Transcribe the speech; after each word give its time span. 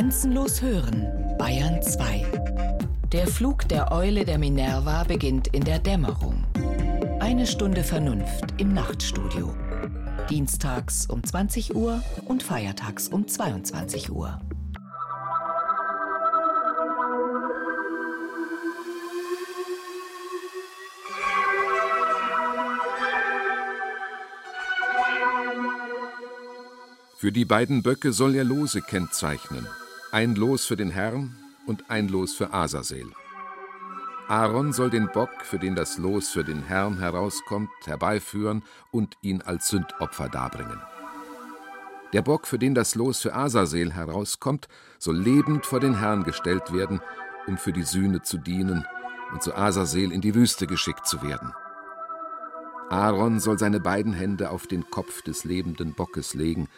Grenzenlos 0.00 0.62
hören, 0.62 1.06
Bayern 1.36 1.82
2. 1.82 2.24
Der 3.12 3.26
Flug 3.26 3.68
der 3.68 3.92
Eule 3.92 4.24
der 4.24 4.38
Minerva 4.38 5.04
beginnt 5.04 5.48
in 5.48 5.62
der 5.62 5.78
Dämmerung. 5.78 6.42
Eine 7.20 7.46
Stunde 7.46 7.84
Vernunft 7.84 8.44
im 8.56 8.72
Nachtstudio. 8.72 9.54
Dienstags 10.30 11.04
um 11.04 11.22
20 11.22 11.76
Uhr 11.76 12.02
und 12.24 12.42
feiertags 12.42 13.08
um 13.08 13.28
22 13.28 14.10
Uhr. 14.10 14.40
Für 27.18 27.32
die 27.32 27.44
beiden 27.44 27.82
Böcke 27.82 28.14
soll 28.14 28.34
er 28.34 28.44
Lose 28.44 28.80
kennzeichnen. 28.80 29.66
Ein 30.12 30.34
Los 30.34 30.64
für 30.64 30.74
den 30.74 30.90
Herrn 30.90 31.36
und 31.66 31.88
ein 31.88 32.08
Los 32.08 32.34
für 32.34 32.52
Asasel. 32.52 33.12
Aaron 34.26 34.72
soll 34.72 34.90
den 34.90 35.08
Bock, 35.12 35.30
für 35.44 35.60
den 35.60 35.76
das 35.76 35.98
Los 35.98 36.30
für 36.30 36.42
den 36.42 36.64
Herrn 36.64 36.98
herauskommt, 36.98 37.70
herbeiführen 37.84 38.64
und 38.90 39.14
ihn 39.22 39.40
als 39.40 39.68
Sündopfer 39.68 40.28
darbringen. 40.28 40.80
Der 42.12 42.22
Bock, 42.22 42.48
für 42.48 42.58
den 42.58 42.74
das 42.74 42.96
Los 42.96 43.20
für 43.20 43.36
Asasel 43.36 43.92
herauskommt, 43.92 44.66
soll 44.98 45.16
lebend 45.16 45.64
vor 45.64 45.78
den 45.78 46.00
Herrn 46.00 46.24
gestellt 46.24 46.72
werden, 46.72 47.00
um 47.46 47.56
für 47.56 47.72
die 47.72 47.84
Sühne 47.84 48.22
zu 48.22 48.38
dienen 48.38 48.84
und 49.32 49.44
zu 49.44 49.54
Asasel 49.54 50.10
in 50.10 50.20
die 50.20 50.34
Wüste 50.34 50.66
geschickt 50.66 51.06
zu 51.06 51.22
werden. 51.22 51.54
Aaron 52.88 53.38
soll 53.38 53.60
seine 53.60 53.78
beiden 53.78 54.12
Hände 54.12 54.50
auf 54.50 54.66
den 54.66 54.90
Kopf 54.90 55.22
des 55.22 55.44
lebenden 55.44 55.94
Bockes 55.94 56.34
legen 56.34 56.68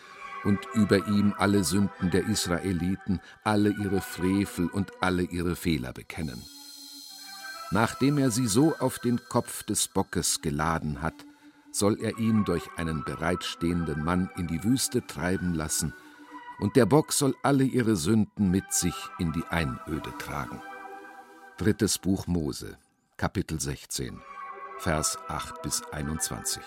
und 0.44 0.58
über 0.74 1.06
ihm 1.06 1.34
alle 1.38 1.64
Sünden 1.64 2.10
der 2.10 2.26
Israeliten, 2.26 3.20
alle 3.44 3.70
ihre 3.70 4.00
Frevel 4.00 4.68
und 4.68 4.90
alle 5.00 5.22
ihre 5.22 5.56
Fehler 5.56 5.92
bekennen. 5.92 6.42
Nachdem 7.70 8.18
er 8.18 8.30
sie 8.30 8.46
so 8.46 8.76
auf 8.78 8.98
den 8.98 9.20
Kopf 9.28 9.62
des 9.62 9.88
Bockes 9.88 10.42
geladen 10.42 11.00
hat, 11.00 11.14
soll 11.70 11.98
er 12.00 12.18
ihn 12.18 12.44
durch 12.44 12.68
einen 12.76 13.02
bereitstehenden 13.02 14.04
Mann 14.04 14.30
in 14.36 14.46
die 14.46 14.62
Wüste 14.62 15.06
treiben 15.06 15.54
lassen, 15.54 15.94
und 16.58 16.76
der 16.76 16.86
Bock 16.86 17.12
soll 17.12 17.34
alle 17.42 17.64
ihre 17.64 17.96
Sünden 17.96 18.50
mit 18.50 18.72
sich 18.72 18.94
in 19.18 19.32
die 19.32 19.44
Einöde 19.48 20.12
tragen. 20.18 20.62
Drittes 21.56 21.98
Buch 21.98 22.26
Mose, 22.26 22.78
Kapitel 23.16 23.58
16, 23.58 24.20
Vers 24.78 25.18
8 25.28 25.62
bis 25.62 25.82
21. 25.90 26.62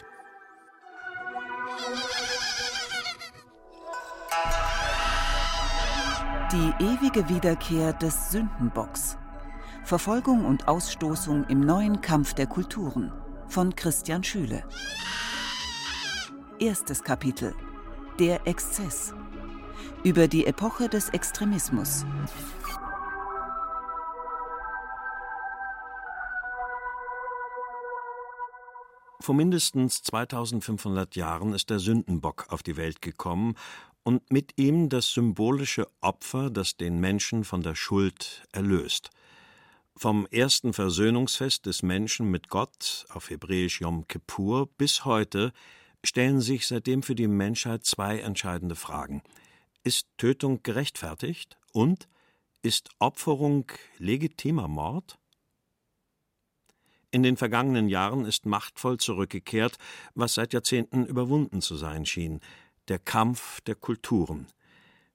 Die 6.55 6.85
ewige 6.85 7.27
Wiederkehr 7.27 7.91
des 7.91 8.31
Sündenbocks. 8.31 9.17
Verfolgung 9.83 10.45
und 10.45 10.69
Ausstoßung 10.69 11.43
im 11.49 11.59
neuen 11.59 11.99
Kampf 11.99 12.33
der 12.33 12.47
Kulturen 12.47 13.11
von 13.49 13.75
Christian 13.75 14.23
Schüle. 14.23 14.63
Erstes 16.57 17.03
Kapitel. 17.03 17.53
Der 18.19 18.47
Exzess. 18.47 19.13
Über 20.05 20.29
die 20.29 20.45
Epoche 20.45 20.87
des 20.87 21.09
Extremismus. 21.09 22.05
Vor 29.19 29.35
mindestens 29.35 30.03
2500 30.03 31.17
Jahren 31.17 31.53
ist 31.53 31.69
der 31.69 31.79
Sündenbock 31.79 32.45
auf 32.47 32.63
die 32.63 32.77
Welt 32.77 33.01
gekommen 33.01 33.55
und 34.05 34.31
mit 34.31 34.53
ihm 34.57 34.87
das 34.87 35.11
symbolische 35.11 35.87
Opfer, 35.99 36.51
das 36.51 36.77
den 36.77 36.99
Menschen 36.99 37.43
von 37.43 37.63
der 37.63 37.73
Schuld 37.73 38.43
erlöst. 38.51 39.09
Vom 39.97 40.27
ersten 40.27 40.73
Versöhnungsfest 40.73 41.65
des 41.65 41.81
Menschen 41.81 42.29
mit 42.29 42.49
Gott, 42.49 43.07
auf 43.09 43.31
Hebräisch 43.31 43.81
Yom 43.81 44.07
Kippur, 44.07 44.69
bis 44.77 45.05
heute 45.05 45.53
stellen 46.03 46.39
sich 46.39 46.67
seitdem 46.67 47.01
für 47.01 47.15
die 47.15 47.27
Menschheit 47.27 47.83
zwei 47.83 48.19
entscheidende 48.19 48.75
Fragen. 48.75 49.23
Ist 49.83 50.07
Tötung 50.17 50.61
gerechtfertigt? 50.61 51.57
Und 51.73 52.07
ist 52.61 52.89
Opferung 52.99 53.71
legitimer 53.97 54.67
Mord? 54.67 55.17
In 57.09 57.23
den 57.23 57.37
vergangenen 57.37 57.89
Jahren 57.89 58.25
ist 58.25 58.45
machtvoll 58.45 58.97
zurückgekehrt, 58.97 59.77
was 60.13 60.35
seit 60.35 60.53
Jahrzehnten 60.53 61.05
überwunden 61.05 61.61
zu 61.61 61.75
sein 61.75 62.05
schien 62.05 62.39
der 62.87 62.99
Kampf 62.99 63.61
der 63.61 63.75
Kulturen. 63.75 64.47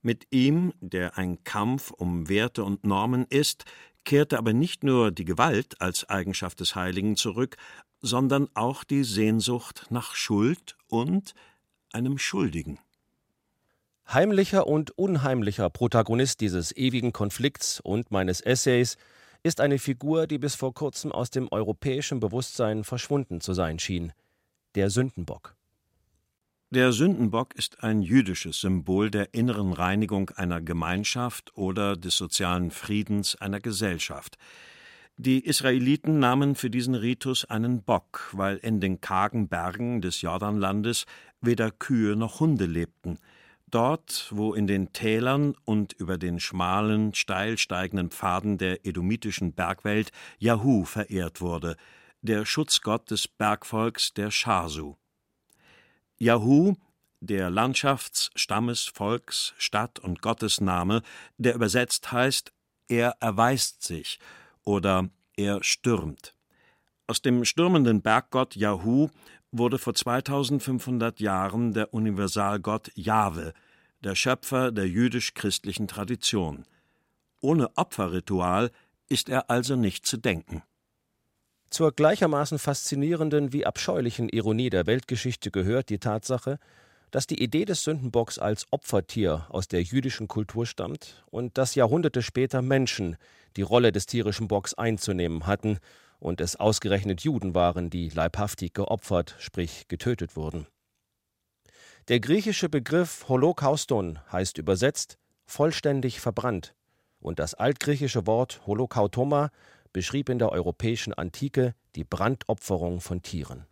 Mit 0.03 0.27
ihm, 0.31 0.73
der 0.81 1.19
ein 1.19 1.45
Kampf 1.45 1.91
um 1.91 2.29
Werte 2.29 2.65
und 2.65 2.85
Normen 2.85 3.27
ist, 3.29 3.65
kehrte 4.05 4.39
aber 4.39 4.53
nicht 4.53 4.83
nur 4.83 5.11
die 5.11 5.25
Gewalt 5.25 5.81
als 5.81 6.09
Eigenschaft 6.09 6.61
des 6.61 6.75
Heiligen 6.75 7.17
zurück, 7.17 7.57
sondern 8.01 8.49
auch 8.55 8.83
die 8.85 9.05
Sehnsucht 9.05 9.87
nach 9.91 10.15
Schuld 10.15 10.77
und 10.89 11.35
einem 11.93 12.19
Schuldigen. 12.19 12.79
Heimlicher 14.13 14.67
und 14.67 14.97
unheimlicher 14.99 15.71
Protagonist 15.71 16.41
dieses 16.41 16.77
ewigen 16.77 17.13
Konflikts 17.13 17.79
und 17.79 18.11
meines 18.11 18.41
Essays 18.41 18.97
ist 19.43 19.61
eine 19.61 19.79
Figur, 19.79 20.27
die 20.27 20.39
bis 20.39 20.55
vor 20.55 20.75
kurzem 20.75 21.13
aus 21.13 21.31
dem 21.31 21.49
europäischen 21.51 22.21
Bewusstsein 22.21 22.85
verschwunden 22.85 23.41
zu 23.41 23.53
sein 23.53 23.79
schien, 23.79 24.13
der 24.75 24.91
Sündenbock. 24.91 25.55
Der 26.73 26.93
Sündenbock 26.93 27.57
ist 27.57 27.83
ein 27.83 28.01
jüdisches 28.01 28.61
Symbol 28.61 29.11
der 29.11 29.35
inneren 29.35 29.73
Reinigung 29.73 30.31
einer 30.31 30.61
Gemeinschaft 30.61 31.51
oder 31.57 31.97
des 31.97 32.17
sozialen 32.17 32.71
Friedens 32.71 33.35
einer 33.35 33.59
Gesellschaft. 33.59 34.39
Die 35.17 35.45
Israeliten 35.45 36.21
nahmen 36.21 36.55
für 36.55 36.71
diesen 36.71 36.95
Ritus 36.95 37.45
einen 37.45 37.83
Bock, 37.83 38.31
weil 38.35 38.59
in 38.59 38.79
den 38.79 39.01
kargen 39.01 39.49
Bergen 39.49 40.01
des 40.01 40.23
Jordanlandes 40.23 41.07
weder 41.41 41.73
Kühe 41.73 42.15
noch 42.15 42.39
Hunde 42.39 42.67
lebten. 42.67 43.19
Dort, 43.69 44.29
wo 44.31 44.55
in 44.55 44.69
den 44.69 44.93
Tälern 44.93 45.57
und 45.65 45.93
über 45.95 46.19
den 46.19 46.39
schmalen, 46.39 47.15
steil 47.15 47.59
steigenden 47.59 48.11
Pfaden 48.11 48.59
der 48.59 48.87
edomitischen 48.87 49.55
Bergwelt 49.55 50.13
Jahu 50.39 50.85
verehrt 50.85 51.41
wurde, 51.41 51.75
der 52.23 52.47
Schutzgott 52.47 53.11
des 53.11 53.27
Bergvolks 53.27 54.15
der 54.15 54.31
Schasu. 54.31 55.00
Yahu, 56.23 56.75
der 57.21 57.49
Landschafts-, 57.51 58.31
Stammes-, 58.35 58.87
Volks-, 58.93 59.55
Stadt- 59.57 59.99
und 59.99 60.21
Gottesname, 60.21 61.03
der 61.39 61.55
übersetzt 61.55 62.13
heißt, 62.13 62.53
er 62.89 63.17
erweist 63.21 63.83
sich 63.83 64.19
oder 64.63 65.09
er 65.37 65.65
stürmt. 65.65 66.35
Aus 67.07 67.23
dem 67.23 67.47
stürmenden 67.47 68.03
Berggott 68.03 68.55
Yahu 68.55 69.09
wurde 69.51 69.79
vor 69.79 69.95
2500 69.95 71.21
Jahren 71.21 71.73
der 71.73 71.95
Universalgott 71.95 72.91
Jahwe, 72.95 73.55
der 74.05 74.15
Schöpfer 74.15 74.73
der 74.73 74.89
jüdisch-christlichen 74.89 75.89
Tradition. 75.89 76.67
Ohne 77.41 77.77
Opferritual 77.77 78.71
ist 79.09 79.31
er 79.31 79.49
also 79.49 79.75
nicht 79.75 80.07
zu 80.07 80.19
denken. 80.19 80.63
Zur 81.71 81.93
gleichermaßen 81.93 82.59
faszinierenden 82.59 83.53
wie 83.53 83.65
abscheulichen 83.65 84.29
Ironie 84.29 84.71
der 84.71 84.87
Weltgeschichte 84.87 85.53
gehört 85.53 85.89
die 85.89 86.01
Tatsache, 86.01 86.59
dass 87.13 87.29
die 87.29 87.41
Idee 87.43 87.65
des 87.65 87.85
Sündenbocks 87.85 88.41
als 88.41 88.67
Opfertier 88.73 89.47
aus 89.51 89.69
der 89.69 89.83
jüdischen 89.83 90.27
Kultur 90.27 90.67
stammt 90.67 91.25
und 91.31 91.59
dass 91.59 91.77
Jahrhunderte 91.77 92.23
später 92.23 92.61
Menschen 92.61 93.17
die 93.57 93.63
Rolle 93.63 93.93
des 93.93 94.07
tierischen 94.07 94.49
Bocks 94.49 94.75
einzunehmen 94.75 95.47
hatten 95.47 95.79
und 96.19 96.41
es 96.41 96.57
ausgerechnet 96.57 97.23
Juden 97.23 97.55
waren, 97.55 97.89
die 97.89 98.09
leibhaftig 98.09 98.75
geopfert, 98.75 99.37
sprich 99.39 99.87
getötet 99.87 100.37
wurden. 100.37 100.67
Der 102.09 102.19
griechische 102.19 102.69
Begriff 102.69 103.29
Holocauston 103.29 104.19
heißt 104.33 104.59
übersetzt 104.59 105.19
vollständig 105.47 106.21
verbrannt 106.21 106.75
und 107.21 107.39
das 107.39 107.55
altgriechische 107.55 108.27
Wort 108.27 108.61
Holocautoma 108.67 109.51
beschrieb 109.93 110.29
in 110.29 110.39
der 110.39 110.53
europäischen 110.53 111.15
Antike 111.15 111.75
die 111.97 112.05
Brandopferung 112.05 113.01
von 113.01 113.23
Tieren. 113.23 113.67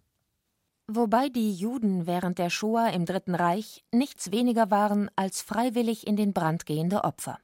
Wobei 0.91 1.29
die 1.29 1.53
Juden 1.53 2.07
während 2.07 2.39
der 2.39 2.49
Shoah 2.49 2.89
im 2.89 3.05
Dritten 3.05 3.35
Reich 3.35 3.85
nichts 3.93 4.33
weniger 4.33 4.71
waren 4.71 5.11
als 5.17 5.43
freiwillig 5.43 6.07
in 6.07 6.17
den 6.17 6.33
Brand 6.33 6.65
gehende 6.65 7.05
Opfer. 7.05 7.39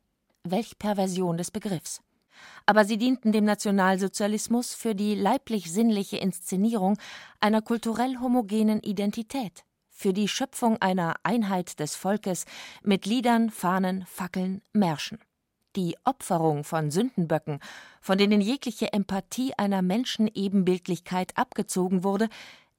Welch 0.45 0.79
Perversion 0.79 1.37
des 1.37 1.51
Begriffs. 1.51 2.01
Aber 2.65 2.87
sie 2.87 2.97
dienten 2.97 3.33
dem 3.33 3.45
Nationalsozialismus 3.45 4.75
für 4.75 4.95
die 4.95 5.15
leiblich-sinnliche 5.15 6.17
Inszenierung 6.17 6.97
einer 7.39 7.61
kulturell 7.61 8.17
homogenen 8.21 8.81
Identität, 8.81 9.65
für 9.91 10.15
die 10.15 10.27
Schöpfung 10.27 10.81
einer 10.81 11.15
Einheit 11.23 11.79
des 11.81 11.97
Volkes 11.97 12.47
mit 12.83 13.05
Liedern, 13.05 13.51
Fahnen, 13.51 14.05
Fackeln, 14.07 14.63
Märschen 14.73 15.19
die 15.77 15.97
Opferung 16.05 16.65
von 16.65 16.91
Sündenböcken, 16.91 17.61
von 18.01 18.19
denen 18.19 18.41
jegliche 18.41 18.93
Empathie 18.93 19.55
einer 19.57 19.83
Menschenebenbildlichkeit 19.83 21.37
abgezogen 21.37 22.05
wurde, 22.05 22.29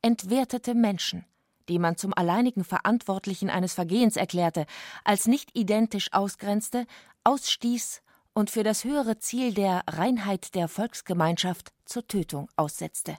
entwertete 0.02 0.76
Menschen, 0.76 1.26
die 1.70 1.80
man 1.80 1.98
zum 1.98 2.14
alleinigen 2.14 2.64
Verantwortlichen 2.64 3.50
eines 3.50 3.74
Vergehens 3.74 4.18
erklärte, 4.18 4.66
als 5.04 5.28
nicht 5.28 5.50
identisch 5.58 6.14
ausgrenzte, 6.14 6.86
ausstieß 7.24 8.02
und 8.34 8.50
für 8.50 8.64
das 8.64 8.84
höhere 8.84 9.18
Ziel 9.18 9.54
der 9.54 9.84
Reinheit 9.88 10.56
der 10.56 10.68
Volksgemeinschaft 10.68 11.72
zur 11.86 12.08
Tötung 12.08 12.50
aussetzte. 12.56 13.18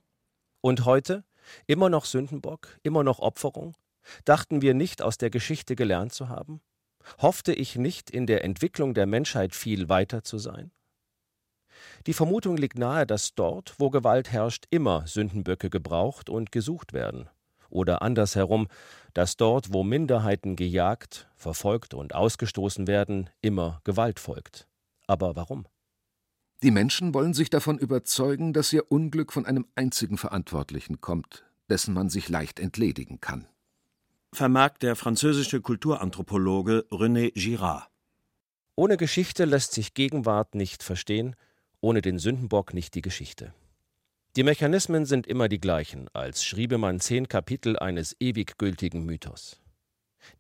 Und 0.61 0.85
heute? 0.85 1.25
Immer 1.67 1.89
noch 1.89 2.05
Sündenbock, 2.05 2.79
immer 2.83 3.05
noch 3.05 3.21
Opferung? 3.21 3.77
Dachten 4.25 4.63
wir 4.63 4.75
nicht 4.75 5.03
aus 5.03 5.19
der 5.19 5.31
Geschichte 5.31 5.77
gelernt 5.77 6.13
zu 6.13 6.29
haben? 6.29 6.61
Hoffte 7.19 7.53
ich 7.53 7.77
nicht, 7.77 8.11
in 8.11 8.27
der 8.27 8.45
Entwicklung 8.45 8.95
der 8.95 9.07
Menschheit 9.07 9.55
viel 9.55 9.89
weiter 9.89 10.23
zu 10.23 10.39
sein? 10.39 10.71
Die 12.07 12.13
Vermutung 12.13 12.57
liegt 12.57 12.79
nahe, 12.79 13.07
dass 13.07 13.35
dort, 13.35 13.75
wo 13.79 13.91
Gewalt 13.91 14.33
herrscht, 14.33 14.67
immer 14.71 15.07
Sündenböcke 15.07 15.71
gebraucht 15.71 16.31
und 16.31 16.53
gesucht 16.53 16.93
werden. 16.93 17.29
Oder 17.69 18.03
andersherum, 18.03 18.69
dass 19.13 19.37
dort, 19.37 19.73
wo 19.73 19.83
Minderheiten 19.83 20.57
gejagt, 20.57 21.29
verfolgt 21.35 21.95
und 21.95 22.15
ausgestoßen 22.15 22.87
werden, 22.87 23.31
immer 23.41 23.81
Gewalt 23.85 24.21
folgt. 24.21 24.69
Aber 25.07 25.37
warum? 25.37 25.67
Die 26.63 26.71
Menschen 26.71 27.13
wollen 27.13 27.35
sich 27.35 27.51
davon 27.51 27.79
überzeugen, 27.79 28.53
dass 28.53 28.73
ihr 28.73 28.91
Unglück 28.91 29.33
von 29.33 29.45
einem 29.45 29.67
einzigen 29.75 30.17
Verantwortlichen 30.17 31.01
kommt, 31.01 31.45
dessen 31.69 31.93
man 31.93 32.09
sich 32.09 32.29
leicht 32.29 32.61
entledigen 32.61 33.21
kann. 33.21 33.47
Vermerkt 34.37 34.83
der 34.83 34.97
französische 34.97 35.63
Kulturanthropologe 35.63 36.85
René 36.91 37.33
Girard. 37.33 37.89
Ohne 38.75 38.99
Geschichte 38.99 39.47
lässt 39.47 39.73
sich 39.73 39.95
Gegenwart 39.95 40.55
nicht 40.55 40.83
verstehen, 40.83 41.37
ohne 41.81 42.03
den 42.03 42.19
Sündenbock 42.19 42.75
nicht 42.75 42.95
die 42.95 43.01
Geschichte. 43.01 43.55
Die 44.37 44.43
Mechanismen 44.43 45.07
sind 45.07 45.27
immer 45.27 45.49
die 45.49 45.59
gleichen, 45.59 46.11
als 46.13 46.45
schriebe 46.45 46.77
man 46.77 47.01
zehn 47.01 47.31
Kapitel 47.31 47.79
eines 47.79 48.15
ewig 48.21 48.59
gültigen 48.59 49.07
Mythos. 49.07 49.63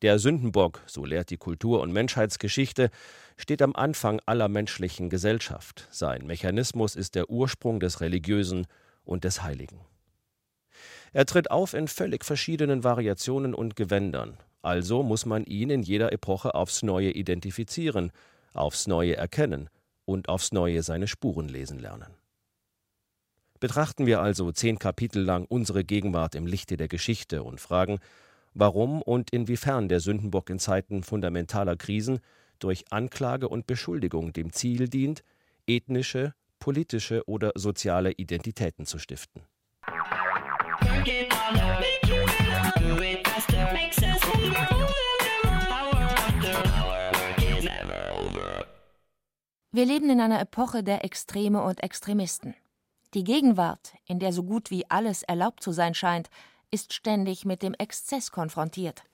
Der 0.02 0.18
Sündenbock, 0.18 0.82
so 0.84 1.06
lehrt 1.06 1.30
die 1.30 1.38
Kultur- 1.38 1.80
und 1.80 1.90
Menschheitsgeschichte, 1.90 2.90
steht 3.38 3.62
am 3.62 3.74
Anfang 3.74 4.20
aller 4.26 4.48
menschlichen 4.48 5.08
Gesellschaft. 5.08 5.88
Sein 5.90 6.26
Mechanismus 6.26 6.96
ist 6.96 7.14
der 7.14 7.30
Ursprung 7.30 7.80
des 7.80 8.02
Religiösen 8.02 8.66
und 9.06 9.24
des 9.24 9.42
Heiligen. 9.42 9.80
Er 11.16 11.24
tritt 11.24 11.50
auf 11.50 11.72
in 11.72 11.88
völlig 11.88 12.26
verschiedenen 12.26 12.84
Variationen 12.84 13.54
und 13.54 13.74
Gewändern, 13.74 14.36
also 14.60 15.02
muss 15.02 15.24
man 15.24 15.46
ihn 15.46 15.70
in 15.70 15.82
jeder 15.82 16.12
Epoche 16.12 16.54
aufs 16.54 16.82
Neue 16.82 17.10
identifizieren, 17.10 18.12
aufs 18.52 18.86
Neue 18.86 19.16
erkennen 19.16 19.70
und 20.04 20.28
aufs 20.28 20.52
Neue 20.52 20.82
seine 20.82 21.08
Spuren 21.08 21.48
lesen 21.48 21.78
lernen. 21.78 22.12
Betrachten 23.60 24.04
wir 24.04 24.20
also 24.20 24.52
zehn 24.52 24.78
Kapitel 24.78 25.22
lang 25.22 25.46
unsere 25.48 25.84
Gegenwart 25.84 26.34
im 26.34 26.46
Lichte 26.46 26.76
der 26.76 26.88
Geschichte 26.88 27.44
und 27.44 27.62
fragen, 27.62 27.98
warum 28.52 29.00
und 29.00 29.30
inwiefern 29.30 29.88
der 29.88 30.00
Sündenbock 30.00 30.50
in 30.50 30.58
Zeiten 30.58 31.02
fundamentaler 31.02 31.76
Krisen 31.76 32.20
durch 32.58 32.92
Anklage 32.92 33.48
und 33.48 33.66
Beschuldigung 33.66 34.34
dem 34.34 34.52
Ziel 34.52 34.90
dient, 34.90 35.24
ethnische, 35.66 36.34
politische 36.58 37.26
oder 37.26 37.52
soziale 37.54 38.12
Identitäten 38.12 38.84
zu 38.84 38.98
stiften. 38.98 39.40
Wir 49.70 49.84
leben 49.84 50.10
in 50.10 50.20
einer 50.20 50.40
Epoche 50.40 50.82
der 50.82 51.04
Extreme 51.04 51.62
und 51.62 51.80
Extremisten. 51.84 52.56
Die 53.14 53.22
Gegenwart, 53.22 53.94
in 54.06 54.18
der 54.18 54.32
so 54.32 54.42
gut 54.42 54.72
wie 54.72 54.90
alles 54.90 55.22
erlaubt 55.22 55.62
zu 55.62 55.70
sein 55.70 55.94
scheint, 55.94 56.28
ist 56.72 56.92
ständig 56.92 57.44
mit 57.44 57.62
dem 57.62 57.74
Exzess 57.74 58.32
konfrontiert. 58.32 59.04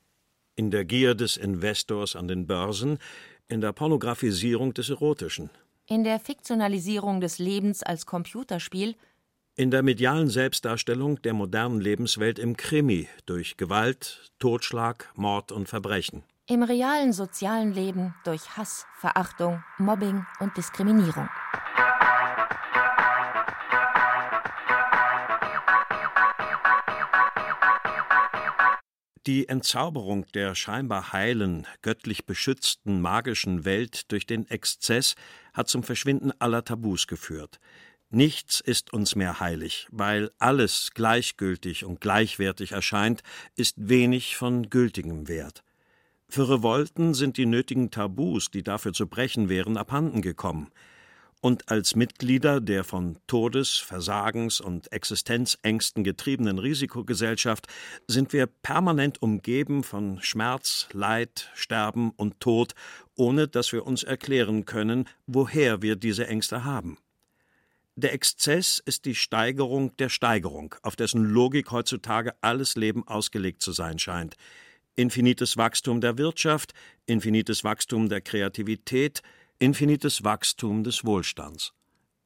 In 0.56 0.70
der 0.70 0.86
Gier 0.86 1.14
des 1.14 1.36
Investors 1.36 2.16
an 2.16 2.26
den 2.26 2.46
Börsen, 2.46 3.00
in 3.48 3.60
der 3.60 3.74
Pornografisierung 3.74 4.72
des 4.72 4.88
Erotischen. 4.88 5.50
In 5.86 6.04
der 6.04 6.20
Fiktionalisierung 6.20 7.20
des 7.20 7.38
Lebens 7.38 7.82
als 7.82 8.06
Computerspiel. 8.06 8.94
In 9.54 9.70
der 9.70 9.82
medialen 9.82 10.30
Selbstdarstellung 10.30 11.20
der 11.20 11.34
modernen 11.34 11.78
Lebenswelt 11.78 12.38
im 12.38 12.56
Krimi 12.56 13.06
durch 13.26 13.58
Gewalt, 13.58 14.30
Totschlag, 14.38 15.12
Mord 15.14 15.52
und 15.52 15.68
Verbrechen. 15.68 16.22
Im 16.46 16.62
realen 16.62 17.12
sozialen 17.12 17.70
Leben 17.74 18.14
durch 18.24 18.56
Hass, 18.56 18.86
Verachtung, 18.98 19.62
Mobbing 19.76 20.24
und 20.40 20.56
Diskriminierung. 20.56 21.28
Die 29.26 29.48
Entzauberung 29.48 30.26
der 30.32 30.54
scheinbar 30.54 31.12
heilen, 31.12 31.66
göttlich 31.82 32.24
beschützten, 32.24 33.02
magischen 33.02 33.66
Welt 33.66 34.10
durch 34.10 34.26
den 34.26 34.48
Exzess 34.48 35.14
hat 35.52 35.68
zum 35.68 35.84
Verschwinden 35.84 36.32
aller 36.40 36.64
Tabus 36.64 37.06
geführt. 37.06 37.60
Nichts 38.14 38.60
ist 38.60 38.92
uns 38.92 39.16
mehr 39.16 39.40
heilig, 39.40 39.88
weil 39.90 40.30
alles 40.38 40.90
gleichgültig 40.94 41.84
und 41.84 42.00
gleichwertig 42.00 42.72
erscheint, 42.72 43.22
ist 43.56 43.74
wenig 43.76 44.36
von 44.36 44.70
gültigem 44.70 45.26
Wert. 45.26 45.64
Für 46.28 46.48
Revolten 46.48 47.14
sind 47.14 47.36
die 47.36 47.46
nötigen 47.46 47.90
Tabus, 47.90 48.50
die 48.50 48.62
dafür 48.62 48.92
zu 48.92 49.06
brechen 49.06 49.48
wären, 49.48 49.76
abhanden 49.76 50.22
gekommen 50.22 50.70
und 51.42 51.70
als 51.70 51.96
Mitglieder 51.96 52.60
der 52.60 52.84
von 52.84 53.18
Todes-, 53.26 53.76
Versagens- 53.76 54.60
und 54.60 54.92
Existenzängsten 54.92 56.04
getriebenen 56.04 56.58
Risikogesellschaft 56.58 57.66
sind 58.06 58.32
wir 58.32 58.46
permanent 58.46 59.20
umgeben 59.20 59.82
von 59.82 60.22
Schmerz, 60.22 60.88
Leid, 60.92 61.50
Sterben 61.54 62.12
und 62.12 62.40
Tod, 62.40 62.74
ohne 63.16 63.48
dass 63.48 63.72
wir 63.72 63.84
uns 63.84 64.04
erklären 64.04 64.64
können, 64.64 65.08
woher 65.26 65.82
wir 65.82 65.96
diese 65.96 66.28
Ängste 66.28 66.64
haben. 66.64 66.96
Der 67.94 68.14
Exzess 68.14 68.82
ist 68.84 69.04
die 69.04 69.14
Steigerung 69.14 69.94
der 69.98 70.08
Steigerung, 70.08 70.74
auf 70.82 70.96
dessen 70.96 71.24
Logik 71.24 71.70
heutzutage 71.70 72.32
alles 72.40 72.74
Leben 72.74 73.06
ausgelegt 73.06 73.60
zu 73.60 73.72
sein 73.72 73.98
scheint. 73.98 74.36
Infinites 74.96 75.58
Wachstum 75.58 76.00
der 76.00 76.16
Wirtschaft, 76.16 76.72
infinites 77.04 77.64
Wachstum 77.64 78.08
der 78.08 78.22
Kreativität, 78.22 79.20
infinites 79.58 80.24
Wachstum 80.24 80.84
des 80.84 81.04
Wohlstands. 81.04 81.74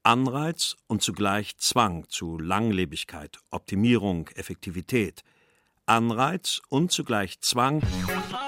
Anreiz 0.05 0.77
und 0.87 1.03
zugleich 1.03 1.57
Zwang 1.57 2.09
zu 2.09 2.39
Langlebigkeit, 2.39 3.39
Optimierung, 3.51 4.29
Effektivität. 4.37 5.25
Anreiz 5.85 6.61
und 6.69 6.93
zugleich 6.93 7.41
Zwang 7.41 7.83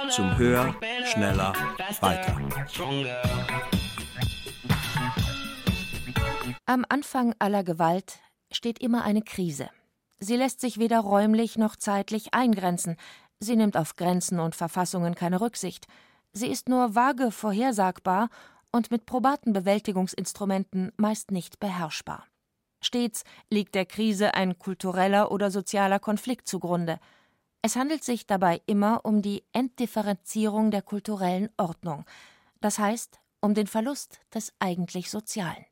zum 0.08 0.38
Höher, 0.38 0.76
Schneller, 1.12 1.52
Weiter. 2.00 2.40
Am 6.70 6.84
Anfang 6.90 7.34
aller 7.38 7.64
Gewalt 7.64 8.18
steht 8.52 8.78
immer 8.80 9.02
eine 9.02 9.22
Krise. 9.22 9.70
Sie 10.20 10.36
lässt 10.36 10.60
sich 10.60 10.78
weder 10.78 11.00
räumlich 11.00 11.56
noch 11.56 11.76
zeitlich 11.76 12.34
eingrenzen. 12.34 12.98
Sie 13.40 13.56
nimmt 13.56 13.74
auf 13.74 13.96
Grenzen 13.96 14.38
und 14.38 14.54
Verfassungen 14.54 15.14
keine 15.14 15.40
Rücksicht. 15.40 15.86
Sie 16.34 16.48
ist 16.48 16.68
nur 16.68 16.94
vage 16.94 17.30
vorhersagbar 17.30 18.28
und 18.70 18.90
mit 18.90 19.06
probaten 19.06 19.54
Bewältigungsinstrumenten 19.54 20.92
meist 20.98 21.30
nicht 21.30 21.58
beherrschbar. 21.58 22.26
Stets 22.82 23.24
liegt 23.48 23.74
der 23.74 23.86
Krise 23.86 24.34
ein 24.34 24.58
kultureller 24.58 25.32
oder 25.32 25.50
sozialer 25.50 26.00
Konflikt 26.00 26.46
zugrunde. 26.46 27.00
Es 27.62 27.76
handelt 27.76 28.04
sich 28.04 28.26
dabei 28.26 28.60
immer 28.66 29.06
um 29.06 29.22
die 29.22 29.42
Entdifferenzierung 29.54 30.70
der 30.70 30.82
kulturellen 30.82 31.48
Ordnung, 31.56 32.04
das 32.60 32.78
heißt 32.78 33.20
um 33.40 33.54
den 33.54 33.68
Verlust 33.68 34.20
des 34.34 34.52
eigentlich 34.58 35.08
Sozialen. 35.08 35.64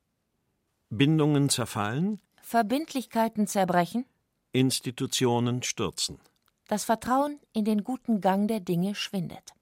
Bindungen 0.90 1.48
zerfallen, 1.48 2.20
Verbindlichkeiten 2.42 3.48
zerbrechen, 3.48 4.04
Institutionen 4.52 5.64
stürzen. 5.64 6.20
Das 6.68 6.84
Vertrauen 6.84 7.40
in 7.52 7.64
den 7.64 7.82
guten 7.82 8.20
Gang 8.20 8.46
der 8.46 8.60
Dinge 8.60 8.94
schwindet. 8.94 9.52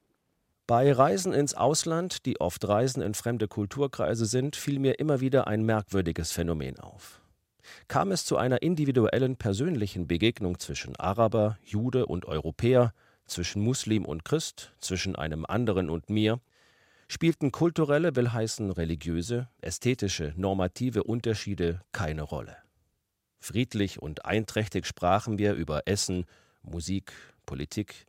Bei 0.66 0.92
Reisen 0.92 1.32
ins 1.32 1.54
Ausland, 1.54 2.26
die 2.26 2.40
oft 2.40 2.66
Reisen 2.68 3.02
in 3.02 3.14
fremde 3.14 3.48
Kulturkreise 3.48 4.26
sind, 4.26 4.54
fiel 4.56 4.78
mir 4.78 4.98
immer 4.98 5.20
wieder 5.20 5.46
ein 5.46 5.62
merkwürdiges 5.62 6.32
Phänomen 6.32 6.78
auf. 6.78 7.20
Kam 7.88 8.12
es 8.12 8.26
zu 8.26 8.36
einer 8.36 8.62
individuellen 8.62 9.36
persönlichen 9.36 10.06
Begegnung 10.06 10.58
zwischen 10.58 10.96
Araber, 10.96 11.58
Jude 11.64 12.06
und 12.06 12.26
Europäer, 12.26 12.92
zwischen 13.26 13.62
Muslim 13.62 14.04
und 14.04 14.24
Christ, 14.24 14.72
zwischen 14.78 15.16
einem 15.16 15.46
anderen 15.46 15.88
und 15.88 16.10
mir, 16.10 16.40
spielten 17.08 17.52
kulturelle, 17.52 18.16
will 18.16 18.32
heißen 18.32 18.70
religiöse, 18.70 19.48
ästhetische, 19.60 20.32
normative 20.36 21.04
Unterschiede 21.04 21.80
keine 21.92 22.22
Rolle. 22.22 22.56
Friedlich 23.40 24.00
und 24.00 24.24
einträchtig 24.24 24.86
sprachen 24.86 25.38
wir 25.38 25.54
über 25.54 25.82
Essen, 25.86 26.24
Musik, 26.62 27.12
Politik, 27.46 28.06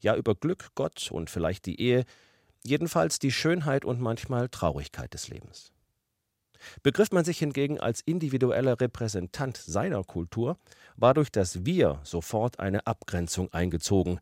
ja 0.00 0.16
über 0.16 0.34
Glück, 0.34 0.70
Gott 0.74 1.10
und 1.10 1.30
vielleicht 1.30 1.66
die 1.66 1.80
Ehe, 1.80 2.04
jedenfalls 2.64 3.18
die 3.18 3.32
Schönheit 3.32 3.84
und 3.84 4.00
manchmal 4.00 4.48
Traurigkeit 4.48 5.12
des 5.14 5.28
Lebens. 5.28 5.72
Begriff 6.82 7.12
man 7.12 7.24
sich 7.24 7.38
hingegen 7.38 7.78
als 7.78 8.00
individueller 8.00 8.80
Repräsentant 8.80 9.56
seiner 9.56 10.02
Kultur, 10.04 10.58
war 10.96 11.14
durch 11.14 11.30
das 11.30 11.64
Wir 11.64 12.00
sofort 12.02 12.58
eine 12.58 12.86
Abgrenzung 12.86 13.52
eingezogen. 13.52 14.20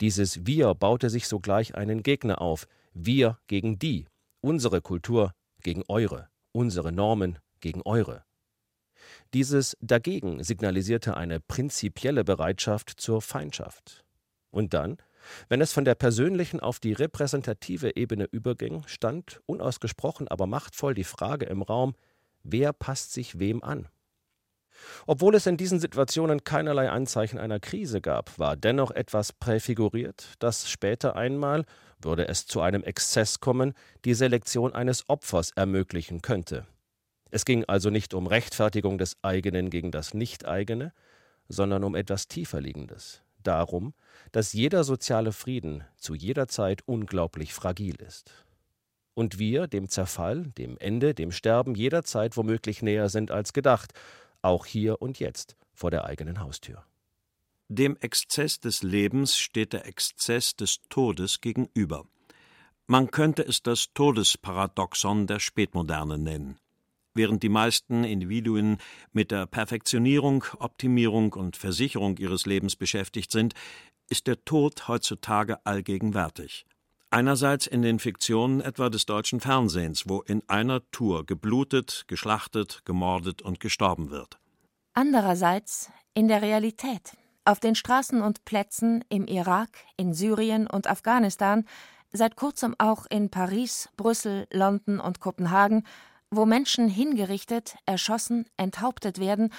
Dieses 0.00 0.46
Wir 0.46 0.74
baute 0.74 1.10
sich 1.10 1.26
sogleich 1.26 1.74
einen 1.74 2.02
Gegner 2.02 2.40
auf. 2.40 2.66
Wir 2.94 3.38
gegen 3.46 3.78
die, 3.78 4.06
unsere 4.40 4.80
Kultur 4.82 5.32
gegen 5.62 5.82
eure, 5.88 6.28
unsere 6.52 6.92
Normen 6.92 7.38
gegen 7.60 7.82
eure. 7.82 8.24
Dieses 9.34 9.76
Dagegen 9.80 10.42
signalisierte 10.44 11.16
eine 11.16 11.40
prinzipielle 11.40 12.24
Bereitschaft 12.24 12.90
zur 12.90 13.22
Feindschaft. 13.22 14.04
Und 14.50 14.74
dann, 14.74 14.98
wenn 15.48 15.60
es 15.60 15.72
von 15.72 15.84
der 15.84 15.94
persönlichen 15.94 16.60
auf 16.60 16.80
die 16.80 16.92
repräsentative 16.92 17.96
Ebene 17.96 18.28
überging, 18.30 18.82
stand 18.86 19.40
unausgesprochen, 19.46 20.28
aber 20.28 20.46
machtvoll 20.46 20.94
die 20.94 21.04
Frage 21.04 21.46
im 21.46 21.62
Raum, 21.62 21.94
wer 22.42 22.72
passt 22.72 23.12
sich 23.12 23.38
wem 23.38 23.62
an? 23.62 23.88
Obwohl 25.06 25.34
es 25.34 25.46
in 25.46 25.56
diesen 25.56 25.78
Situationen 25.80 26.44
keinerlei 26.44 26.90
Anzeichen 26.90 27.38
einer 27.38 27.60
Krise 27.60 28.00
gab, 28.00 28.38
war 28.38 28.56
dennoch 28.56 28.90
etwas 28.90 29.32
präfiguriert, 29.32 30.34
das 30.40 30.70
später 30.70 31.14
einmal, 31.16 31.64
würde 32.04 32.28
es 32.28 32.46
zu 32.46 32.60
einem 32.60 32.82
Exzess 32.82 33.40
kommen, 33.40 33.74
die 34.04 34.14
Selektion 34.14 34.72
eines 34.72 35.08
Opfers 35.08 35.50
ermöglichen 35.52 36.22
könnte. 36.22 36.66
Es 37.30 37.44
ging 37.44 37.64
also 37.64 37.90
nicht 37.90 38.14
um 38.14 38.26
Rechtfertigung 38.26 38.98
des 38.98 39.16
eigenen 39.22 39.70
gegen 39.70 39.90
das 39.90 40.12
Nicht-eigene, 40.12 40.92
sondern 41.48 41.84
um 41.84 41.94
etwas 41.94 42.28
tieferliegendes, 42.28 43.22
darum, 43.42 43.94
dass 44.32 44.52
jeder 44.52 44.84
soziale 44.84 45.32
Frieden 45.32 45.84
zu 45.96 46.14
jeder 46.14 46.48
Zeit 46.48 46.82
unglaublich 46.86 47.54
fragil 47.54 47.96
ist. 47.96 48.32
Und 49.14 49.38
wir 49.38 49.66
dem 49.66 49.88
Zerfall, 49.88 50.44
dem 50.58 50.78
Ende, 50.78 51.14
dem 51.14 51.32
Sterben 51.32 51.74
jederzeit 51.74 52.36
womöglich 52.36 52.82
näher 52.82 53.08
sind 53.08 53.30
als 53.30 53.52
gedacht, 53.52 53.92
auch 54.40 54.66
hier 54.66 55.00
und 55.02 55.18
jetzt 55.18 55.56
vor 55.72 55.90
der 55.90 56.04
eigenen 56.04 56.40
Haustür. 56.40 56.84
Dem 57.74 57.96
Exzess 57.96 58.60
des 58.60 58.82
Lebens 58.82 59.38
steht 59.38 59.72
der 59.72 59.86
Exzess 59.86 60.54
des 60.54 60.82
Todes 60.90 61.40
gegenüber. 61.40 62.04
Man 62.86 63.10
könnte 63.10 63.40
es 63.46 63.62
das 63.62 63.94
Todesparadoxon 63.94 65.26
der 65.26 65.38
Spätmoderne 65.38 66.18
nennen. 66.18 66.58
Während 67.14 67.42
die 67.42 67.48
meisten 67.48 68.04
Individuen 68.04 68.76
mit 69.12 69.30
der 69.30 69.46
Perfektionierung, 69.46 70.44
Optimierung 70.58 71.32
und 71.32 71.56
Versicherung 71.56 72.18
ihres 72.18 72.44
Lebens 72.44 72.76
beschäftigt 72.76 73.32
sind, 73.32 73.54
ist 74.10 74.26
der 74.26 74.44
Tod 74.44 74.86
heutzutage 74.88 75.64
allgegenwärtig. 75.64 76.66
Einerseits 77.08 77.66
in 77.66 77.80
den 77.80 78.00
Fiktionen 78.00 78.60
etwa 78.60 78.90
des 78.90 79.06
deutschen 79.06 79.40
Fernsehens, 79.40 80.06
wo 80.06 80.20
in 80.20 80.46
einer 80.46 80.82
Tour 80.90 81.24
geblutet, 81.24 82.04
geschlachtet, 82.06 82.82
gemordet 82.84 83.40
und 83.40 83.60
gestorben 83.60 84.10
wird. 84.10 84.38
Andererseits 84.92 85.90
in 86.12 86.28
der 86.28 86.42
Realität. 86.42 87.16
Auf 87.44 87.60
den 87.60 87.74
Straßen 87.74 88.22
und 88.22 88.44
Plätzen 88.44 89.04
im 89.08 89.26
Irak, 89.26 89.70
in 89.96 90.14
Syrien 90.14 90.66
und 90.66 90.86
Afghanistan, 90.86 91.64
seit 92.12 92.36
kurzem 92.36 92.74
auch 92.78 93.06
in 93.06 93.30
Paris, 93.30 93.88
Brüssel, 93.96 94.46
London 94.52 95.00
und 95.00 95.20
Kopenhagen 95.20 95.84
wo 96.32 96.46
Menschen 96.46 96.88
hingerichtet, 96.88 97.76
erschossen, 97.84 98.46
enthauptet 98.56 99.18
werden 99.18 99.52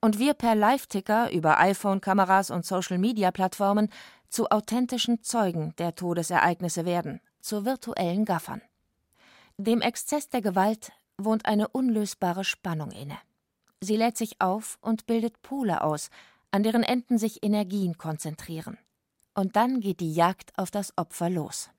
und 0.00 0.18
wir 0.18 0.34
per 0.34 0.54
Live-Ticker 0.54 1.32
über 1.32 1.58
iPhone-Kameras 1.58 2.50
und 2.50 2.66
Social-Media-Plattformen 2.66 3.88
zu 4.28 4.50
authentischen 4.50 5.22
Zeugen 5.22 5.74
der 5.78 5.94
Todesereignisse 5.94 6.84
werden, 6.84 7.20
zu 7.40 7.64
virtuellen 7.64 8.26
Gaffern. 8.26 8.60
Dem 9.56 9.80
Exzess 9.80 10.28
der 10.28 10.42
Gewalt 10.42 10.92
wohnt 11.16 11.46
eine 11.46 11.66
unlösbare 11.68 12.44
Spannung 12.44 12.90
inne. 12.90 13.18
Sie 13.80 13.96
lädt 13.96 14.18
sich 14.18 14.38
auf 14.40 14.78
und 14.82 15.06
bildet 15.06 15.40
Pole 15.40 15.80
aus, 15.80 16.10
an 16.50 16.62
deren 16.62 16.82
Enden 16.82 17.18
sich 17.18 17.42
Energien 17.42 17.98
konzentrieren. 17.98 18.78
Und 19.34 19.56
dann 19.56 19.80
geht 19.80 20.00
die 20.00 20.12
Jagd 20.12 20.56
auf 20.56 20.70
das 20.70 20.96
Opfer 20.96 21.30
los. 21.30 21.70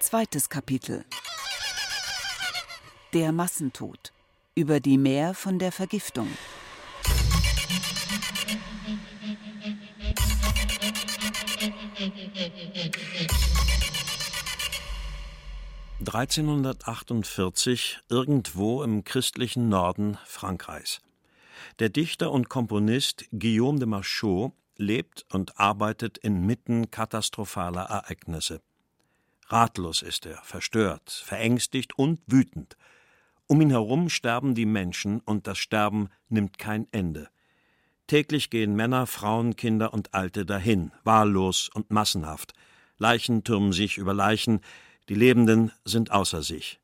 Zweites 0.00 0.48
Kapitel 0.48 1.04
Der 3.12 3.32
Massentod 3.32 4.12
über 4.54 4.80
die 4.80 4.96
Mehr 4.96 5.34
von 5.34 5.58
der 5.58 5.70
Vergiftung. 5.70 6.28
(1348) 16.08 17.98
irgendwo 18.08 18.82
im 18.82 19.04
christlichen 19.04 19.68
Norden 19.68 20.16
Frankreichs. 20.24 21.02
Der 21.80 21.90
Dichter 21.90 22.32
und 22.32 22.48
Komponist 22.48 23.26
Guillaume 23.30 23.78
de 23.78 23.86
Machaut 23.86 24.52
lebt 24.78 25.26
und 25.30 25.60
arbeitet 25.60 26.16
inmitten 26.16 26.90
katastrophaler 26.90 27.82
Ereignisse. 27.82 28.62
Ratlos 29.48 30.00
ist 30.00 30.24
er, 30.24 30.40
verstört, 30.44 31.10
verängstigt 31.10 31.98
und 31.98 32.20
wütend. 32.26 32.78
Um 33.46 33.60
ihn 33.60 33.70
herum 33.70 34.08
sterben 34.08 34.54
die 34.54 34.66
Menschen, 34.66 35.20
und 35.20 35.46
das 35.46 35.58
Sterben 35.58 36.08
nimmt 36.30 36.58
kein 36.58 36.86
Ende. 36.90 37.28
Täglich 38.06 38.48
gehen 38.48 38.74
Männer, 38.74 39.06
Frauen, 39.06 39.56
Kinder 39.56 39.92
und 39.92 40.14
Alte 40.14 40.46
dahin, 40.46 40.90
wahllos 41.04 41.68
und 41.74 41.90
massenhaft. 41.90 42.54
Leichen 42.96 43.44
türmen 43.44 43.72
sich 43.72 43.98
über 43.98 44.14
Leichen, 44.14 44.60
die 45.08 45.14
Lebenden 45.14 45.72
sind 45.84 46.10
außer 46.10 46.42
sich. 46.42 46.80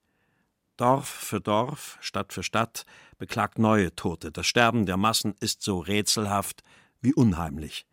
Dorf 0.77 1.09
für 1.09 1.41
Dorf, 1.41 1.99
Stadt 2.01 2.33
für 2.33 2.43
Stadt 2.43 2.85
beklagt 3.19 3.59
neue 3.59 3.95
Tote. 3.95 4.33
Das 4.33 4.47
Sterben 4.47 4.87
der 4.87 4.97
Massen 4.97 5.35
ist 5.41 5.63
so 5.63 5.79
rätselhaft 5.79 6.63
wie 7.01 7.15
unheimlich. 7.15 7.87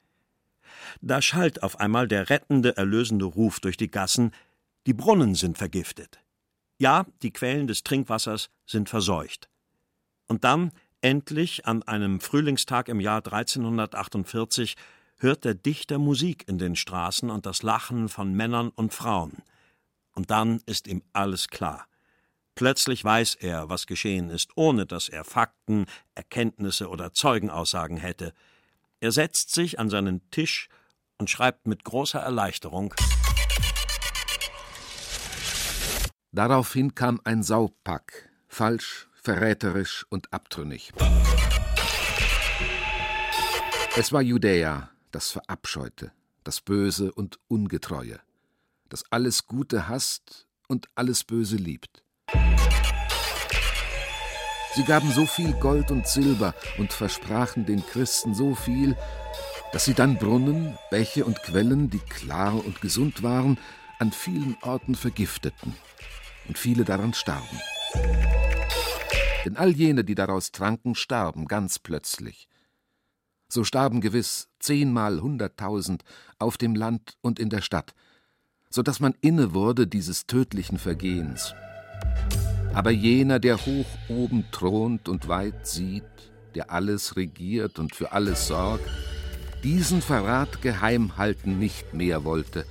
Da 1.01 1.21
schallt 1.21 1.63
auf 1.63 1.79
einmal 1.79 2.07
der 2.07 2.29
rettende, 2.29 2.75
erlösende 2.77 3.25
Ruf 3.25 3.59
durch 3.59 3.77
die 3.77 3.91
Gassen 3.91 4.31
die 4.87 4.93
Brunnen 4.93 5.35
sind 5.35 5.59
vergiftet. 5.59 6.19
Ja, 6.79 7.05
die 7.21 7.31
Quellen 7.31 7.67
des 7.67 7.83
Trinkwassers 7.83 8.49
sind 8.65 8.89
verseucht. 8.89 9.47
Und 10.27 10.43
dann, 10.43 10.71
endlich 11.01 11.67
an 11.67 11.83
einem 11.83 12.19
Frühlingstag 12.19 12.89
im 12.89 12.99
Jahr 12.99 13.17
1348, 13.17 14.75
hört 15.17 15.45
der 15.45 15.53
Dichter 15.53 15.99
Musik 15.99 16.47
in 16.47 16.57
den 16.57 16.75
Straßen 16.75 17.29
und 17.29 17.45
das 17.45 17.61
Lachen 17.61 18.09
von 18.09 18.33
Männern 18.33 18.69
und 18.69 18.91
Frauen. 18.91 19.43
Und 20.13 20.31
dann 20.31 20.61
ist 20.65 20.87
ihm 20.87 21.03
alles 21.13 21.47
klar. 21.47 21.87
Plötzlich 22.55 23.03
weiß 23.03 23.35
er, 23.35 23.69
was 23.69 23.87
geschehen 23.87 24.29
ist, 24.29 24.51
ohne 24.55 24.85
dass 24.85 25.09
er 25.09 25.23
Fakten, 25.23 25.85
Erkenntnisse 26.15 26.89
oder 26.89 27.13
Zeugenaussagen 27.13 27.97
hätte. 27.97 28.33
Er 28.99 29.11
setzt 29.11 29.53
sich 29.53 29.79
an 29.79 29.89
seinen 29.89 30.29
Tisch 30.31 30.69
und 31.17 31.29
schreibt 31.29 31.67
mit 31.67 31.83
großer 31.83 32.19
Erleichterung 32.19 32.93
Daraufhin 36.33 36.95
kam 36.95 37.19
ein 37.25 37.43
Saupack, 37.43 38.29
falsch, 38.47 39.09
verräterisch 39.13 40.05
und 40.09 40.31
abtrünnig. 40.31 40.93
Es 43.97 44.13
war 44.13 44.21
Judäa, 44.21 44.91
das 45.11 45.31
Verabscheute, 45.31 46.13
das 46.45 46.61
Böse 46.61 47.11
und 47.11 47.37
Ungetreue, 47.49 48.21
das 48.91 49.03
alles 49.09 49.47
Gute 49.47 49.87
hasst 49.87 50.47
und 50.67 50.87
alles 50.95 51.23
Böse 51.23 51.55
liebt. 51.55 52.03
Sie 54.75 54.83
gaben 54.83 55.11
so 55.11 55.25
viel 55.25 55.53
Gold 55.53 55.91
und 55.91 56.07
Silber 56.07 56.53
und 56.77 56.93
versprachen 56.93 57.65
den 57.65 57.85
Christen 57.85 58.33
so 58.33 58.53
viel, 58.53 58.95
dass 59.73 59.85
sie 59.85 59.93
dann 59.93 60.17
Brunnen, 60.17 60.77
Bäche 60.89 61.25
und 61.25 61.41
Quellen, 61.41 61.89
die 61.89 61.99
klar 61.99 62.53
und 62.53 62.81
gesund 62.81 63.23
waren, 63.23 63.57
an 63.99 64.11
vielen 64.11 64.57
Orten 64.61 64.95
vergifteten 64.95 65.73
und 66.47 66.57
viele 66.57 66.83
daran 66.83 67.13
starben. 67.13 67.59
Denn 69.45 69.57
all 69.57 69.71
jene, 69.71 70.03
die 70.03 70.15
daraus 70.15 70.51
tranken, 70.51 70.95
starben 70.95 71.47
ganz 71.47 71.79
plötzlich. 71.79 72.47
So 73.47 73.63
starben 73.63 74.01
gewiss 74.01 74.49
zehnmal 74.59 75.21
hunderttausend 75.21 76.03
auf 76.39 76.57
dem 76.57 76.75
Land 76.75 77.17
und 77.21 77.39
in 77.39 77.49
der 77.49 77.61
Stadt, 77.61 77.93
so 78.71 78.81
dass 78.81 78.99
man 78.99 79.13
inne 79.21 79.53
wurde 79.53 79.85
dieses 79.85 80.25
tödlichen 80.25 80.79
Vergehens. 80.79 81.53
Aber 82.73 82.89
jener, 82.89 83.39
der 83.39 83.57
hoch 83.65 83.85
oben 84.07 84.45
thront 84.51 85.09
und 85.09 85.27
weit 85.27 85.67
sieht, 85.67 86.03
der 86.55 86.71
alles 86.71 87.17
regiert 87.17 87.79
und 87.79 87.93
für 87.93 88.13
alles 88.13 88.47
sorgt, 88.47 88.89
diesen 89.63 90.01
Verrat 90.01 90.61
geheim 90.61 91.17
halten 91.17 91.59
nicht 91.59 91.93
mehr 91.93 92.23
wollte, 92.23 92.65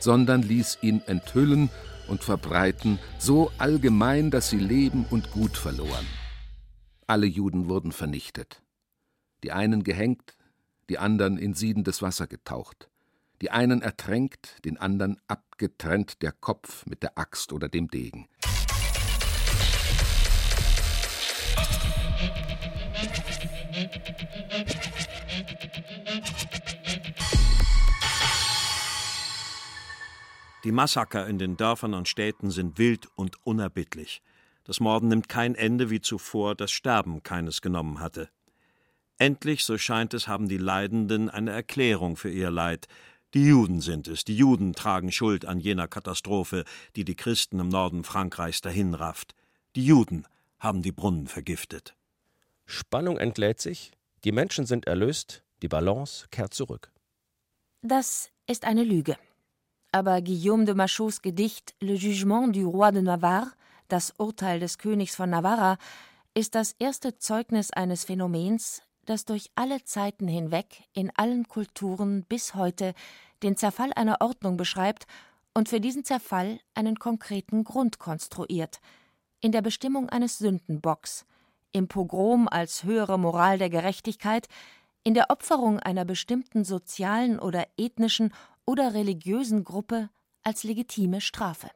sondern 0.00 0.42
ließ 0.42 0.78
ihn 0.80 1.02
enthüllen 1.06 1.68
und 2.08 2.24
verbreiten, 2.24 2.98
so 3.18 3.52
allgemein, 3.58 4.30
dass 4.30 4.50
sie 4.50 4.58
Leben 4.58 5.04
und 5.10 5.30
Gut 5.30 5.56
verloren. 5.56 6.06
Alle 7.06 7.26
Juden 7.26 7.68
wurden 7.68 7.92
vernichtet. 7.92 8.62
Die 9.42 9.52
einen 9.52 9.84
gehängt, 9.84 10.36
die 10.88 10.98
anderen 10.98 11.36
in 11.38 11.54
siedendes 11.54 12.02
Wasser 12.02 12.26
getaucht. 12.26 12.88
Die 13.42 13.50
einen 13.50 13.82
ertränkt, 13.82 14.64
den 14.64 14.76
anderen 14.76 15.20
abgetrennt 15.28 16.22
der 16.22 16.32
Kopf 16.32 16.86
mit 16.86 17.02
der 17.02 17.18
Axt 17.18 17.52
oder 17.52 17.68
dem 17.68 17.88
Degen. 17.88 18.28
Die 30.64 30.72
Massaker 30.72 31.26
in 31.26 31.38
den 31.38 31.58
Dörfern 31.58 31.92
und 31.92 32.08
Städten 32.08 32.50
sind 32.50 32.78
wild 32.78 33.06
und 33.16 33.36
unerbittlich. 33.44 34.22
Das 34.64 34.80
Morden 34.80 35.08
nimmt 35.08 35.28
kein 35.28 35.54
Ende, 35.54 35.90
wie 35.90 36.00
zuvor 36.00 36.54
das 36.54 36.70
Sterben 36.70 37.22
keines 37.22 37.60
genommen 37.60 38.00
hatte. 38.00 38.30
Endlich, 39.18 39.64
so 39.64 39.76
scheint 39.76 40.14
es, 40.14 40.26
haben 40.26 40.48
die 40.48 40.56
Leidenden 40.56 41.28
eine 41.28 41.50
Erklärung 41.50 42.16
für 42.16 42.30
ihr 42.30 42.50
Leid. 42.50 42.88
Die 43.34 43.46
Juden 43.46 43.80
sind 43.80 44.06
es, 44.06 44.22
die 44.24 44.36
Juden 44.36 44.74
tragen 44.74 45.10
Schuld 45.10 45.44
an 45.44 45.58
jener 45.58 45.88
Katastrophe, 45.88 46.64
die 46.94 47.04
die 47.04 47.16
Christen 47.16 47.58
im 47.58 47.68
Norden 47.68 48.04
Frankreichs 48.04 48.60
dahinrafft. 48.60 49.34
Die 49.74 49.84
Juden 49.84 50.28
haben 50.60 50.82
die 50.82 50.92
Brunnen 50.92 51.26
vergiftet. 51.26 51.96
Spannung 52.64 53.18
entlädt 53.18 53.60
sich, 53.60 53.90
die 54.22 54.30
Menschen 54.30 54.66
sind 54.66 54.86
erlöst, 54.86 55.42
die 55.62 55.68
Balance 55.68 56.26
kehrt 56.30 56.54
zurück. 56.54 56.92
Das 57.82 58.30
ist 58.46 58.64
eine 58.64 58.84
Lüge. 58.84 59.16
Aber 59.90 60.22
Guillaume 60.22 60.64
de 60.64 60.74
Machaut's 60.74 61.20
Gedicht 61.20 61.74
Le 61.80 61.94
Jugement 61.94 62.54
du 62.54 62.68
Roi 62.68 62.92
de 62.92 63.02
Navarre, 63.02 63.52
das 63.88 64.14
Urteil 64.16 64.60
des 64.60 64.78
Königs 64.78 65.16
von 65.16 65.30
Navarra, 65.30 65.76
ist 66.34 66.54
das 66.54 66.76
erste 66.78 67.18
Zeugnis 67.18 67.72
eines 67.72 68.04
Phänomens, 68.04 68.82
das 69.04 69.24
durch 69.24 69.50
alle 69.54 69.84
Zeiten 69.84 70.28
hinweg 70.28 70.84
in 70.92 71.10
allen 71.16 71.48
Kulturen 71.48 72.24
bis 72.24 72.54
heute 72.54 72.94
den 73.42 73.56
Zerfall 73.56 73.92
einer 73.94 74.20
Ordnung 74.20 74.56
beschreibt 74.56 75.06
und 75.54 75.68
für 75.68 75.80
diesen 75.80 76.04
Zerfall 76.04 76.60
einen 76.74 76.98
konkreten 76.98 77.64
Grund 77.64 77.98
konstruiert, 77.98 78.80
in 79.40 79.52
der 79.52 79.62
Bestimmung 79.62 80.08
eines 80.08 80.38
Sündenbocks, 80.38 81.26
im 81.72 81.88
Pogrom 81.88 82.48
als 82.48 82.84
höhere 82.84 83.18
Moral 83.18 83.58
der 83.58 83.70
Gerechtigkeit, 83.70 84.48
in 85.02 85.14
der 85.14 85.30
Opferung 85.30 85.78
einer 85.80 86.04
bestimmten 86.04 86.64
sozialen 86.64 87.38
oder 87.38 87.66
ethnischen 87.76 88.32
oder 88.64 88.94
religiösen 88.94 89.64
Gruppe 89.64 90.08
als 90.42 90.64
legitime 90.64 91.20
Strafe. 91.20 91.70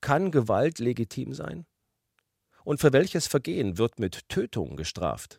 Kann 0.00 0.30
Gewalt 0.30 0.80
legitim 0.80 1.32
sein? 1.32 1.64
Und 2.64 2.80
für 2.80 2.92
welches 2.92 3.26
Vergehen 3.26 3.78
wird 3.78 3.98
mit 3.98 4.28
Tötung 4.28 4.76
gestraft? 4.76 5.38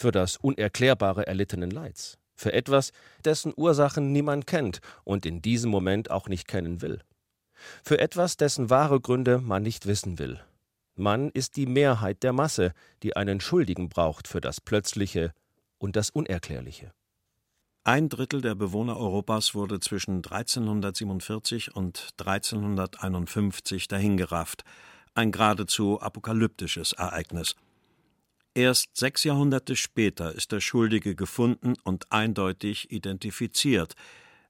Für 0.00 0.12
das 0.12 0.38
Unerklärbare 0.38 1.26
erlittenen 1.26 1.70
Leids, 1.70 2.16
für 2.34 2.54
etwas, 2.54 2.92
dessen 3.22 3.52
Ursachen 3.54 4.12
niemand 4.12 4.46
kennt 4.46 4.80
und 5.04 5.26
in 5.26 5.42
diesem 5.42 5.70
Moment 5.70 6.10
auch 6.10 6.26
nicht 6.26 6.48
kennen 6.48 6.80
will, 6.80 7.00
für 7.84 7.98
etwas, 7.98 8.38
dessen 8.38 8.70
wahre 8.70 8.98
Gründe 8.98 9.40
man 9.40 9.62
nicht 9.62 9.84
wissen 9.84 10.18
will. 10.18 10.40
Man 10.94 11.28
ist 11.28 11.56
die 11.56 11.66
Mehrheit 11.66 12.22
der 12.22 12.32
Masse, 12.32 12.72
die 13.02 13.14
einen 13.14 13.42
Schuldigen 13.42 13.90
braucht 13.90 14.26
für 14.26 14.40
das 14.40 14.62
Plötzliche 14.62 15.34
und 15.76 15.96
das 15.96 16.08
Unerklärliche. 16.08 16.94
Ein 17.84 18.08
Drittel 18.08 18.40
der 18.40 18.54
Bewohner 18.54 18.96
Europas 18.96 19.54
wurde 19.54 19.80
zwischen 19.80 20.24
1347 20.24 21.76
und 21.76 22.08
1351 22.18 23.86
dahingerafft, 23.86 24.64
ein 25.12 25.30
geradezu 25.30 26.00
apokalyptisches 26.00 26.94
Ereignis. 26.94 27.54
Erst 28.54 28.96
sechs 28.96 29.22
Jahrhunderte 29.22 29.76
später 29.76 30.34
ist 30.34 30.50
der 30.50 30.60
Schuldige 30.60 31.14
gefunden 31.14 31.74
und 31.84 32.10
eindeutig 32.10 32.90
identifiziert, 32.90 33.94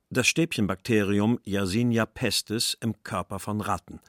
das 0.08 0.26
Stäbchenbakterium 0.26 1.38
Yersinia 1.44 2.06
pestis 2.06 2.76
im 2.80 3.02
Körper 3.02 3.38
von 3.38 3.60
Ratten. 3.60 4.00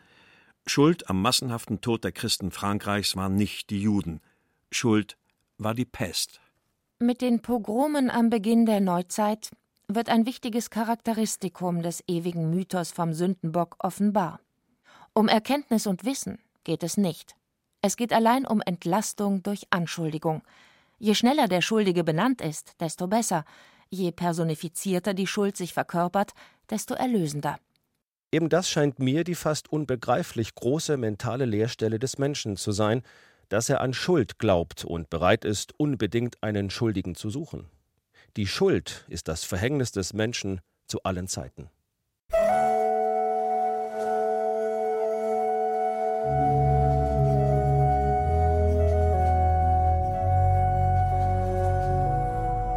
Schuld 0.66 1.10
am 1.10 1.22
massenhaften 1.22 1.82
Tod 1.82 2.04
der 2.04 2.12
Christen 2.12 2.52
Frankreichs 2.52 3.16
waren 3.16 3.36
nicht 3.36 3.70
die 3.70 3.82
Juden, 3.82 4.22
Schuld 4.72 5.18
war 5.58 5.74
die 5.74 5.86
Pest. 5.86 6.40
Mit 7.00 7.22
den 7.22 7.42
Pogromen 7.42 8.10
am 8.10 8.30
Beginn 8.30 8.66
der 8.66 8.80
Neuzeit 8.80 9.52
wird 9.88 10.08
ein 10.08 10.26
wichtiges 10.26 10.70
Charakteristikum 10.70 11.82
des 11.82 12.04
ewigen 12.08 12.50
Mythos 12.50 12.92
vom 12.92 13.14
Sündenbock 13.14 13.76
offenbar. 13.80 14.40
Um 15.14 15.28
Erkenntnis 15.28 15.86
und 15.86 16.06
Wissen 16.06 16.40
geht 16.64 16.84
es 16.84 16.96
nicht. 16.96 17.36
Es 17.82 17.98
geht 17.98 18.14
allein 18.14 18.46
um 18.46 18.62
Entlastung 18.62 19.42
durch 19.42 19.64
Anschuldigung. 19.72 20.44
Je 21.00 21.16
schneller 21.16 21.48
der 21.48 21.62
Schuldige 21.62 22.04
benannt 22.04 22.40
ist, 22.42 22.80
desto 22.80 23.08
besser. 23.08 23.44
Je 23.90 24.12
personifizierter 24.12 25.16
die 25.16 25.26
Schuld 25.26 25.58
sich 25.58 25.74
verkörpert, 25.74 26.34
desto 26.70 26.94
erlösender. 26.94 27.58
Eben 28.32 28.50
das 28.50 28.70
scheint 28.70 29.00
mir 29.00 29.24
die 29.24 29.36
fast 29.36 29.72
unbegreiflich 29.72 30.54
große 30.54 30.96
mentale 30.96 31.46
Leerstelle 31.46 31.98
des 31.98 32.18
Menschen 32.18 32.56
zu 32.56 32.72
sein, 32.72 33.02
dass 33.50 33.68
er 33.68 33.82
an 33.82 33.94
Schuld 33.94 34.40
glaubt 34.40 34.86
und 34.86 35.10
bereit 35.10 35.44
ist, 35.44 35.74
unbedingt 35.78 36.42
einen 36.42 36.70
Schuldigen 36.70 37.16
zu 37.16 37.30
suchen. 37.30 37.68
Die 38.38 38.48
Schuld 38.48 39.06
ist 39.10 39.28
das 39.28 39.44
Verhängnis 39.44 39.92
des 39.92 40.14
Menschen 40.14 40.62
zu 40.88 41.04
allen 41.04 41.28
Zeiten. 41.28 41.70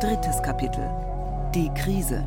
Drittes 0.04 0.42
Kapitel 0.42 0.86
Die 1.54 1.70
Krise 1.72 2.26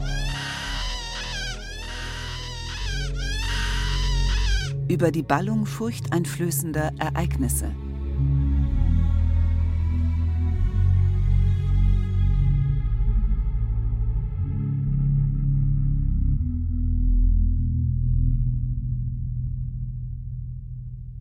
Über 4.87 5.11
die 5.11 5.21
Ballung 5.21 5.67
furchteinflößender 5.67 6.93
Ereignisse 6.97 7.71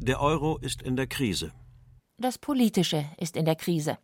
Der 0.00 0.22
Euro 0.22 0.56
ist 0.56 0.80
in 0.80 0.96
der 0.96 1.06
Krise. 1.06 1.52
Das 2.16 2.38
Politische 2.38 3.04
ist 3.18 3.36
in 3.36 3.44
der 3.44 3.56
Krise. 3.56 3.98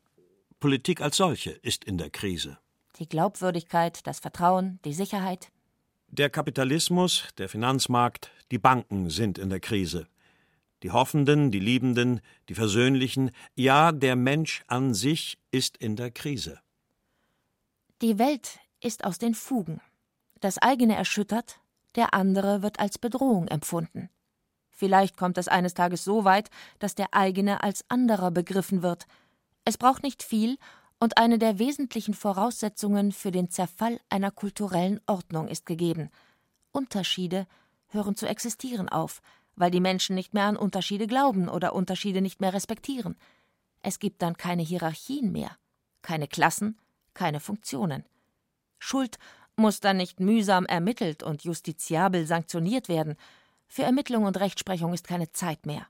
Politik 0.62 1.00
als 1.00 1.16
solche 1.16 1.50
ist 1.50 1.82
in 1.82 1.98
der 1.98 2.08
Krise. 2.08 2.56
Die 3.00 3.08
Glaubwürdigkeit, 3.08 4.06
das 4.06 4.20
Vertrauen, 4.20 4.78
die 4.84 4.94
Sicherheit. 4.94 5.50
Der 6.06 6.30
Kapitalismus, 6.30 7.24
der 7.36 7.48
Finanzmarkt, 7.48 8.30
die 8.52 8.58
Banken 8.58 9.10
sind 9.10 9.38
in 9.38 9.50
der 9.50 9.58
Krise. 9.58 10.06
Die 10.84 10.92
Hoffenden, 10.92 11.50
die 11.50 11.58
Liebenden, 11.58 12.20
die 12.48 12.54
Versöhnlichen, 12.54 13.32
ja, 13.56 13.90
der 13.90 14.14
Mensch 14.14 14.62
an 14.68 14.94
sich 14.94 15.36
ist 15.50 15.78
in 15.78 15.96
der 15.96 16.12
Krise. 16.12 16.60
Die 18.00 18.20
Welt 18.20 18.60
ist 18.80 19.02
aus 19.02 19.18
den 19.18 19.34
Fugen. 19.34 19.80
Das 20.38 20.58
eigene 20.58 20.94
erschüttert, 20.94 21.58
der 21.96 22.14
andere 22.14 22.62
wird 22.62 22.78
als 22.78 22.98
Bedrohung 22.98 23.48
empfunden. 23.48 24.10
Vielleicht 24.70 25.16
kommt 25.16 25.38
es 25.38 25.48
eines 25.48 25.74
Tages 25.74 26.04
so 26.04 26.24
weit, 26.24 26.50
dass 26.78 26.94
der 26.94 27.14
eigene 27.14 27.62
als 27.64 27.84
anderer 27.88 28.30
begriffen 28.30 28.82
wird. 28.82 29.06
Es 29.64 29.78
braucht 29.78 30.02
nicht 30.02 30.22
viel, 30.22 30.58
und 30.98 31.18
eine 31.18 31.38
der 31.38 31.58
wesentlichen 31.58 32.14
Voraussetzungen 32.14 33.10
für 33.10 33.32
den 33.32 33.50
Zerfall 33.50 33.98
einer 34.08 34.30
kulturellen 34.30 35.00
Ordnung 35.06 35.48
ist 35.48 35.66
gegeben. 35.66 36.10
Unterschiede 36.70 37.48
hören 37.88 38.14
zu 38.14 38.28
existieren 38.28 38.88
auf, 38.88 39.20
weil 39.56 39.72
die 39.72 39.80
Menschen 39.80 40.14
nicht 40.14 40.32
mehr 40.32 40.44
an 40.44 40.56
Unterschiede 40.56 41.08
glauben 41.08 41.48
oder 41.48 41.74
Unterschiede 41.74 42.20
nicht 42.20 42.40
mehr 42.40 42.52
respektieren. 42.52 43.16
Es 43.80 43.98
gibt 43.98 44.22
dann 44.22 44.36
keine 44.36 44.62
Hierarchien 44.62 45.32
mehr, 45.32 45.56
keine 46.02 46.28
Klassen, 46.28 46.78
keine 47.14 47.40
Funktionen. 47.40 48.04
Schuld 48.78 49.18
muss 49.56 49.80
dann 49.80 49.96
nicht 49.96 50.20
mühsam 50.20 50.66
ermittelt 50.66 51.22
und 51.22 51.42
justiziabel 51.42 52.26
sanktioniert 52.26 52.88
werden, 52.88 53.16
für 53.66 53.82
Ermittlung 53.82 54.24
und 54.24 54.38
Rechtsprechung 54.38 54.92
ist 54.92 55.08
keine 55.08 55.32
Zeit 55.32 55.66
mehr. 55.66 55.86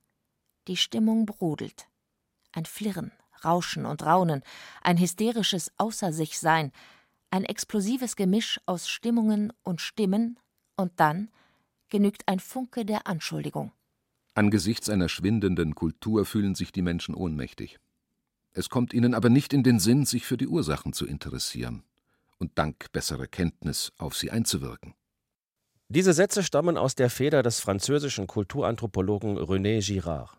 Die 0.68 0.76
Stimmung 0.76 1.26
brodelt. 1.26 1.86
Ein 2.52 2.64
Flirren, 2.64 3.12
Rauschen 3.44 3.86
und 3.86 4.04
Raunen, 4.04 4.42
ein 4.82 4.98
hysterisches 4.98 5.72
Außer-sich-Sein, 5.78 6.72
ein 7.30 7.44
explosives 7.44 8.16
Gemisch 8.16 8.60
aus 8.66 8.88
Stimmungen 8.88 9.52
und 9.62 9.80
Stimmen, 9.80 10.38
und 10.76 10.92
dann 10.96 11.30
genügt 11.88 12.26
ein 12.26 12.40
Funke 12.40 12.84
der 12.84 13.06
Anschuldigung. 13.06 13.72
Angesichts 14.34 14.88
einer 14.88 15.08
schwindenden 15.08 15.74
Kultur 15.74 16.24
fühlen 16.24 16.54
sich 16.54 16.72
die 16.72 16.82
Menschen 16.82 17.14
ohnmächtig. 17.14 17.78
Es 18.54 18.68
kommt 18.68 18.94
ihnen 18.94 19.14
aber 19.14 19.28
nicht 19.28 19.52
in 19.52 19.62
den 19.62 19.78
Sinn, 19.78 20.04
sich 20.06 20.26
für 20.26 20.36
die 20.36 20.48
Ursachen 20.48 20.92
zu 20.92 21.06
interessieren 21.06 21.84
und 22.38 22.52
dank 22.56 22.90
besserer 22.92 23.26
Kenntnis 23.26 23.92
auf 23.98 24.16
sie 24.16 24.30
einzuwirken. 24.30 24.94
Diese 25.88 26.12
Sätze 26.14 26.42
stammen 26.42 26.78
aus 26.78 26.94
der 26.94 27.10
Feder 27.10 27.42
des 27.42 27.60
französischen 27.60 28.26
Kulturanthropologen 28.26 29.38
René 29.38 29.84
Girard. 29.84 30.30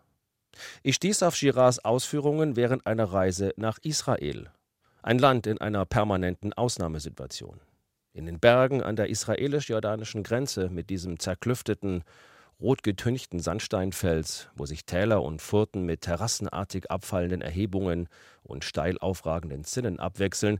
Ich 0.84 0.96
stieß 0.96 1.24
auf 1.24 1.38
Girards 1.38 1.80
Ausführungen 1.80 2.56
während 2.56 2.86
einer 2.86 3.06
Reise 3.06 3.54
nach 3.58 3.80
Israel, 3.82 4.50
ein 5.02 5.20
Land 5.20 5.48
in 5.48 5.60
einer 5.60 5.86
permanenten 5.86 6.54
Ausnahmesituation. 6.54 7.60
In 8.13 8.26
den 8.26 8.39
Bergen 8.39 8.84
an 8.84 8.96
der 8.96 9.10
israelisch-jordanischen 9.10 10.24
Grenze 10.24 10.70
mit 10.70 10.89
diesem 10.89 11.20
zerklüfteten, 11.20 12.04
rotgetünchten 12.62 13.39
Sandsteinfels, 13.39 14.50
wo 14.56 14.66
sich 14.66 14.86
Täler 14.86 15.24
und 15.24 15.42
Furten 15.42 15.84
mit 15.86 16.02
terrassenartig 16.02 16.92
abfallenden 16.92 17.42
Erhebungen 17.42 18.08
und 18.44 18.63
steil 18.63 18.98
aufragenden 19.00 19.63
Zinnen 19.63 20.00
abwechseln, 20.00 20.60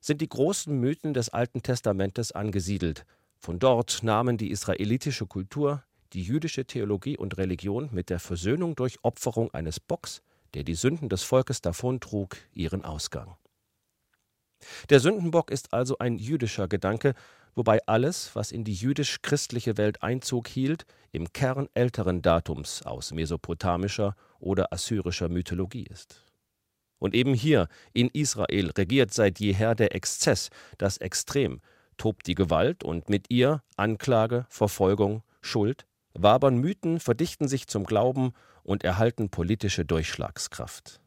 sind 0.00 0.20
die 0.20 0.28
großen 0.28 0.78
Mythen 0.78 1.12
des 1.12 1.28
Alten 1.28 1.62
Testamentes 1.62 2.32
angesiedelt. 2.32 3.04
Von 3.38 3.58
dort 3.58 4.02
nahmen 4.02 4.36
die 4.36 4.50
israelitische 4.50 5.26
Kultur, 5.26 5.84
die 6.12 6.22
jüdische 6.22 6.64
Theologie 6.64 7.16
und 7.16 7.36
Religion 7.38 7.88
mit 7.92 8.10
der 8.10 8.18
Versöhnung 8.18 8.76
durch 8.76 8.98
Opferung 9.02 9.52
eines 9.52 9.80
Bocks, 9.80 10.22
der 10.54 10.64
die 10.64 10.74
Sünden 10.74 11.08
des 11.08 11.22
Volkes 11.22 11.60
davontrug, 11.60 12.36
ihren 12.52 12.84
Ausgang. 12.84 13.36
Der 14.90 15.00
Sündenbock 15.00 15.50
ist 15.50 15.72
also 15.72 15.98
ein 15.98 16.18
jüdischer 16.18 16.68
Gedanke, 16.68 17.14
wobei 17.54 17.80
alles, 17.86 18.34
was 18.34 18.52
in 18.52 18.64
die 18.64 18.74
jüdisch-christliche 18.74 19.76
Welt 19.76 20.02
Einzug 20.02 20.48
hielt, 20.48 20.86
im 21.12 21.32
Kern 21.32 21.68
älteren 21.74 22.22
Datums 22.22 22.82
aus 22.82 23.12
mesopotamischer 23.12 24.16
oder 24.40 24.72
assyrischer 24.72 25.28
Mythologie 25.28 25.84
ist. 25.84 26.24
Und 26.98 27.14
eben 27.14 27.34
hier, 27.34 27.68
in 27.92 28.08
Israel, 28.08 28.70
regiert 28.70 29.12
seit 29.12 29.38
jeher 29.38 29.74
der 29.74 29.94
Exzess, 29.94 30.50
das 30.78 30.98
Extrem, 30.98 31.60
tobt 31.96 32.26
die 32.26 32.34
Gewalt 32.34 32.82
und 32.82 33.08
mit 33.08 33.26
ihr 33.28 33.62
Anklage, 33.76 34.46
Verfolgung, 34.48 35.22
Schuld, 35.40 35.86
wabern 36.22 36.58
Mythen, 36.58 37.00
verdichten 37.00 37.48
sich 37.48 37.66
zum 37.66 37.84
Glauben 37.84 38.32
und 38.62 38.84
erhalten 38.84 39.30
politische 39.30 39.84
Durchschlagskraft. 39.84 41.00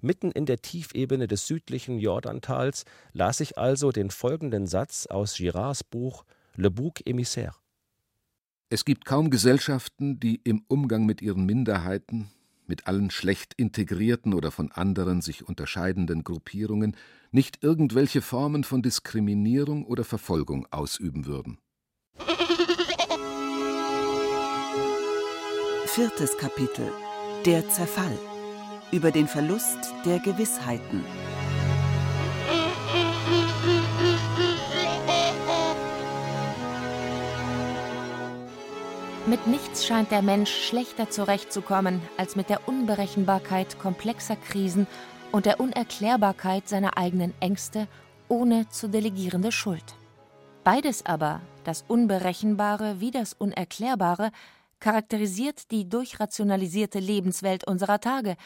Mitten 0.00 0.30
in 0.30 0.46
der 0.46 0.62
Tiefebene 0.62 1.26
des 1.26 1.46
südlichen 1.46 1.98
Jordantals 1.98 2.84
las 3.12 3.40
ich 3.40 3.58
also 3.58 3.92
den 3.92 4.10
folgenden 4.10 4.66
Satz 4.66 5.06
aus 5.06 5.34
Girards 5.36 5.84
Buch 5.84 6.24
Le 6.56 6.70
Bouc 6.70 7.00
émissaire. 7.06 7.54
Es 8.68 8.84
gibt 8.84 9.04
kaum 9.04 9.30
Gesellschaften, 9.30 10.20
die 10.20 10.40
im 10.44 10.64
Umgang 10.68 11.04
mit 11.04 11.22
ihren 11.22 11.44
Minderheiten, 11.44 12.30
mit 12.66 12.86
allen 12.86 13.10
schlecht 13.10 13.54
integrierten 13.54 14.32
oder 14.32 14.52
von 14.52 14.70
anderen 14.70 15.22
sich 15.22 15.48
unterscheidenden 15.48 16.22
Gruppierungen, 16.22 16.96
nicht 17.32 17.64
irgendwelche 17.64 18.22
Formen 18.22 18.62
von 18.62 18.80
Diskriminierung 18.80 19.84
oder 19.86 20.04
Verfolgung 20.04 20.66
ausüben 20.70 21.26
würden. 21.26 21.58
Viertes 25.94 26.38
Kapitel 26.38 26.92
Der 27.44 27.68
Zerfall 27.68 28.16
über 28.92 29.10
den 29.10 29.26
Verlust 29.26 29.92
der 30.04 30.20
Gewissheiten. 30.20 31.04
Mit 39.26 39.48
nichts 39.48 39.84
scheint 39.84 40.12
der 40.12 40.22
Mensch 40.22 40.52
schlechter 40.68 41.10
zurechtzukommen 41.10 42.00
als 42.16 42.36
mit 42.36 42.50
der 42.50 42.68
Unberechenbarkeit 42.68 43.80
komplexer 43.80 44.36
Krisen 44.36 44.86
und 45.32 45.44
der 45.44 45.58
Unerklärbarkeit 45.58 46.68
seiner 46.68 46.98
eigenen 46.98 47.34
Ängste 47.40 47.88
ohne 48.28 48.68
zu 48.68 48.88
delegierende 48.88 49.50
Schuld. 49.50 49.96
Beides 50.62 51.04
aber, 51.04 51.40
das 51.64 51.84
Unberechenbare 51.88 53.00
wie 53.00 53.10
das 53.10 53.32
Unerklärbare, 53.32 54.30
charakterisiert 54.80 55.70
die 55.70 55.88
durchrationalisierte 55.88 56.98
Lebenswelt 56.98 57.66
unserer 57.66 58.00
Tage, 58.00 58.36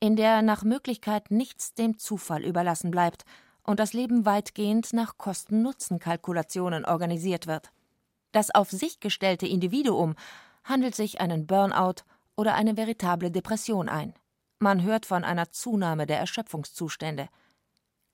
in 0.00 0.16
der 0.16 0.42
nach 0.42 0.64
Möglichkeit 0.64 1.30
nichts 1.30 1.74
dem 1.74 1.98
Zufall 1.98 2.44
überlassen 2.44 2.90
bleibt 2.90 3.24
und 3.62 3.80
das 3.80 3.92
Leben 3.92 4.26
weitgehend 4.26 4.92
nach 4.92 5.16
Kosten-Nutzen-Kalkulationen 5.16 6.84
organisiert 6.84 7.46
wird. 7.46 7.70
Das 8.32 8.54
auf 8.54 8.70
sich 8.70 9.00
gestellte 9.00 9.46
Individuum 9.46 10.16
handelt 10.64 10.94
sich 10.94 11.20
einen 11.20 11.46
Burnout 11.46 12.02
oder 12.36 12.54
eine 12.54 12.76
veritable 12.76 13.30
Depression 13.30 13.88
ein. 13.88 14.12
Man 14.58 14.82
hört 14.82 15.06
von 15.06 15.24
einer 15.24 15.50
Zunahme 15.50 16.06
der 16.06 16.18
Erschöpfungszustände. 16.18 17.28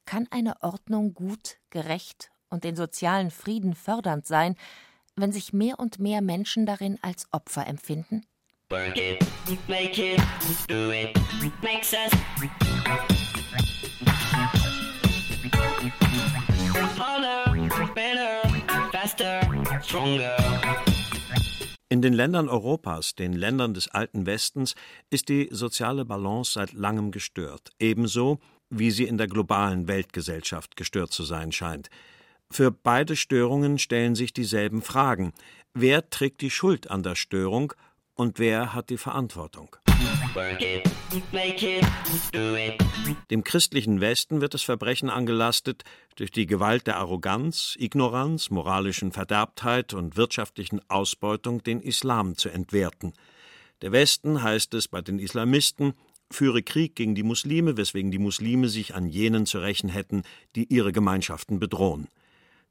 Kann 0.05 0.27
eine 0.31 0.63
Ordnung 0.63 1.15
gut, 1.15 1.57
gerecht 1.71 2.31
und 2.51 2.65
den 2.65 2.77
sozialen 2.77 3.31
Frieden 3.31 3.75
fördernd 3.75 4.27
sein, 4.27 4.57
wenn 5.21 5.33
sich 5.33 5.53
mehr 5.53 5.79
und 5.79 5.99
mehr 5.99 6.23
Menschen 6.23 6.67
darin 6.67 6.99
als 7.03 7.27
Opfer 7.33 7.67
empfinden? 7.67 8.25
It, 8.73 8.97
it, 8.97 9.19
In 21.89 22.03
den 22.03 22.13
Ländern 22.13 22.49
Europas, 22.49 23.15
den 23.17 23.33
Ländern 23.33 23.75
des 23.75 23.89
alten 23.89 24.27
Westens, 24.27 24.75
ist 25.11 25.29
die 25.29 25.49
soziale 25.51 26.05
Balance 26.05 26.53
seit 26.53 26.73
langem 26.73 27.11
gestört, 27.11 27.71
ebenso 27.81 28.39
wie 28.71 28.93
sie 28.93 29.05
in 29.05 29.19
der 29.19 29.27
globalen 29.27 29.89
Weltgesellschaft 29.89 30.77
gestört 30.77 31.13
zu 31.13 31.25
sein 31.25 31.51
scheint. 31.51 31.91
Für 32.53 32.73
beide 32.73 33.15
Störungen 33.15 33.79
stellen 33.79 34.17
sich 34.17 34.33
dieselben 34.33 34.83
Fragen. 34.83 35.33
Wer 35.73 36.11
trägt 36.11 36.41
die 36.41 36.51
Schuld 36.51 36.91
an 36.91 37.05
der 37.05 37.15
Störung 37.15 37.73
und 38.15 38.41
wer 38.41 38.75
hat 38.75 38.91
die 38.91 38.99
Verantwortung? 38.99 39.77
Dem 43.31 43.45
christlichen 43.45 44.01
Westen 44.01 44.41
wird 44.41 44.55
das 44.55 44.63
Verbrechen 44.63 45.11
angelastet, 45.11 45.85
durch 46.17 46.33
die 46.33 46.47
Gewalt 46.47 46.89
der 46.89 46.97
Arroganz, 46.97 47.77
Ignoranz, 47.79 48.51
moralischen 48.51 49.13
Verderbtheit 49.13 49.95
und 49.95 50.17
wirtschaftlichen 50.17 50.81
Ausbeutung 50.89 51.63
den 51.63 51.81
Islam 51.81 52.37
zu 52.37 52.49
entwerten. 52.49 53.13
Der 53.81 53.93
Westen, 53.93 54.43
heißt 54.43 54.75
es 54.75 54.89
bei 54.89 55.03
den 55.03 55.21
Islamisten, 55.21 55.95
führe 56.33 56.63
Krieg 56.63 56.97
gegen 56.97 57.15
die 57.15 57.23
Muslime, 57.23 57.77
weswegen 57.77 58.11
die 58.11 58.19
Muslime 58.19 58.69
sich 58.69 58.95
an 58.97 59.07
jenen 59.07 59.47
zu 59.47 59.61
rächen 59.61 59.89
hätten, 59.89 60.25
die 60.57 60.65
ihre 60.65 60.93
Gemeinschaften 60.93 61.61
bedrohen. 61.61 62.09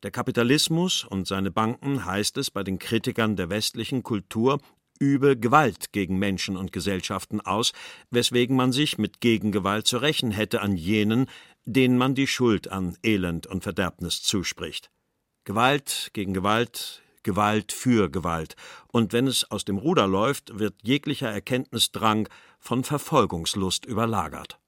Der 0.01 0.11
Kapitalismus 0.11 1.03
und 1.03 1.27
seine 1.27 1.51
Banken, 1.51 2.05
heißt 2.05 2.37
es 2.37 2.51
bei 2.51 2.63
den 2.63 2.79
Kritikern 2.79 3.35
der 3.35 3.49
westlichen 3.49 4.01
Kultur, 4.01 4.59
übe 4.97 5.37
Gewalt 5.37 5.91
gegen 5.91 6.17
Menschen 6.17 6.55
und 6.55 6.71
Gesellschaften 6.71 7.41
aus, 7.41 7.73
weswegen 8.09 8.55
man 8.55 8.71
sich 8.71 8.97
mit 8.97 9.19
Gegengewalt 9.19 9.87
zu 9.87 9.97
rächen 9.97 10.31
hätte 10.31 10.61
an 10.61 10.77
jenen, 10.77 11.25
denen 11.65 11.97
man 11.97 12.15
die 12.15 12.27
Schuld 12.27 12.69
an 12.69 12.97
Elend 13.03 13.45
und 13.45 13.63
Verderbnis 13.63 14.21
zuspricht. 14.23 14.89
Gewalt 15.43 16.11
gegen 16.13 16.33
Gewalt, 16.33 17.01
Gewalt 17.23 17.73
für 17.73 18.09
Gewalt, 18.09 18.55
und 18.87 19.11
wenn 19.11 19.27
es 19.27 19.51
aus 19.51 19.65
dem 19.65 19.77
Ruder 19.77 20.07
läuft, 20.07 20.57
wird 20.57 20.75
jeglicher 20.81 21.29
Erkenntnisdrang 21.29 22.29
von 22.57 22.85
Verfolgungslust 22.85 23.85
überlagert. 23.85 24.59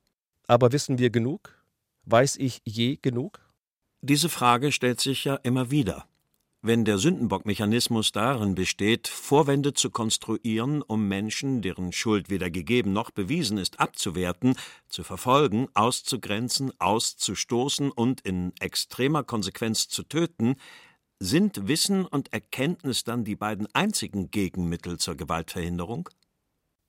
Aber 0.48 0.74
wissen 0.74 0.98
wir 0.98 1.10
genug? 1.10 1.56
Weiß 2.04 2.36
ich 2.36 2.62
je 2.66 2.98
genug? 3.02 3.40
Diese 4.02 4.30
Frage 4.30 4.72
stellt 4.72 5.00
sich 5.00 5.26
ja 5.26 5.36
immer 5.36 5.72
wieder 5.72 6.08
wenn 6.64 6.86
der 6.86 7.00
Sündenbockmechanismus 7.00 8.12
darin 8.12 8.54
besteht, 8.54 9.08
Vorwände 9.08 9.74
zu 9.74 9.90
konstruieren, 9.90 10.84
um 10.84 11.08
Menschen, 11.08 11.62
deren 11.62 11.92
Schuld 11.92 12.30
weder 12.30 12.52
gegeben 12.52 12.94
noch 12.94 13.10
bewiesen 13.10 13.58
ist, 13.58 13.80
abzuwerten, 13.80 14.56
zu 14.88 15.04
verfolgen, 15.04 15.68
auszugrenzen, 15.74 16.72
auszustoßen 16.80 17.92
und 17.92 18.22
in 18.22 18.54
extremer 18.60 19.24
Konsequenz 19.24 19.88
zu 19.88 20.04
töten, 20.04 20.56
sind 21.20 21.68
Wissen 21.68 22.06
und 22.06 22.32
Erkenntnis 22.32 23.04
dann 23.04 23.24
die 23.24 23.36
beiden 23.36 23.68
einzigen 23.74 24.30
Gegenmittel 24.30 24.98
zur 24.98 25.16
Gewaltverhinderung? 25.16 26.10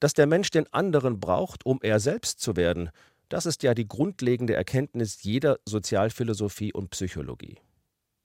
Dass 0.00 0.14
der 0.14 0.26
Mensch 0.26 0.50
den 0.50 0.70
anderen 0.72 1.20
braucht, 1.20 1.64
um 1.64 1.78
er 1.82 2.00
selbst 2.00 2.40
zu 2.40 2.56
werden, 2.56 2.90
das 3.32 3.46
ist 3.46 3.62
ja 3.62 3.72
die 3.72 3.88
grundlegende 3.88 4.54
Erkenntnis 4.54 5.22
jeder 5.22 5.58
Sozialphilosophie 5.64 6.70
und 6.74 6.90
Psychologie. 6.90 7.56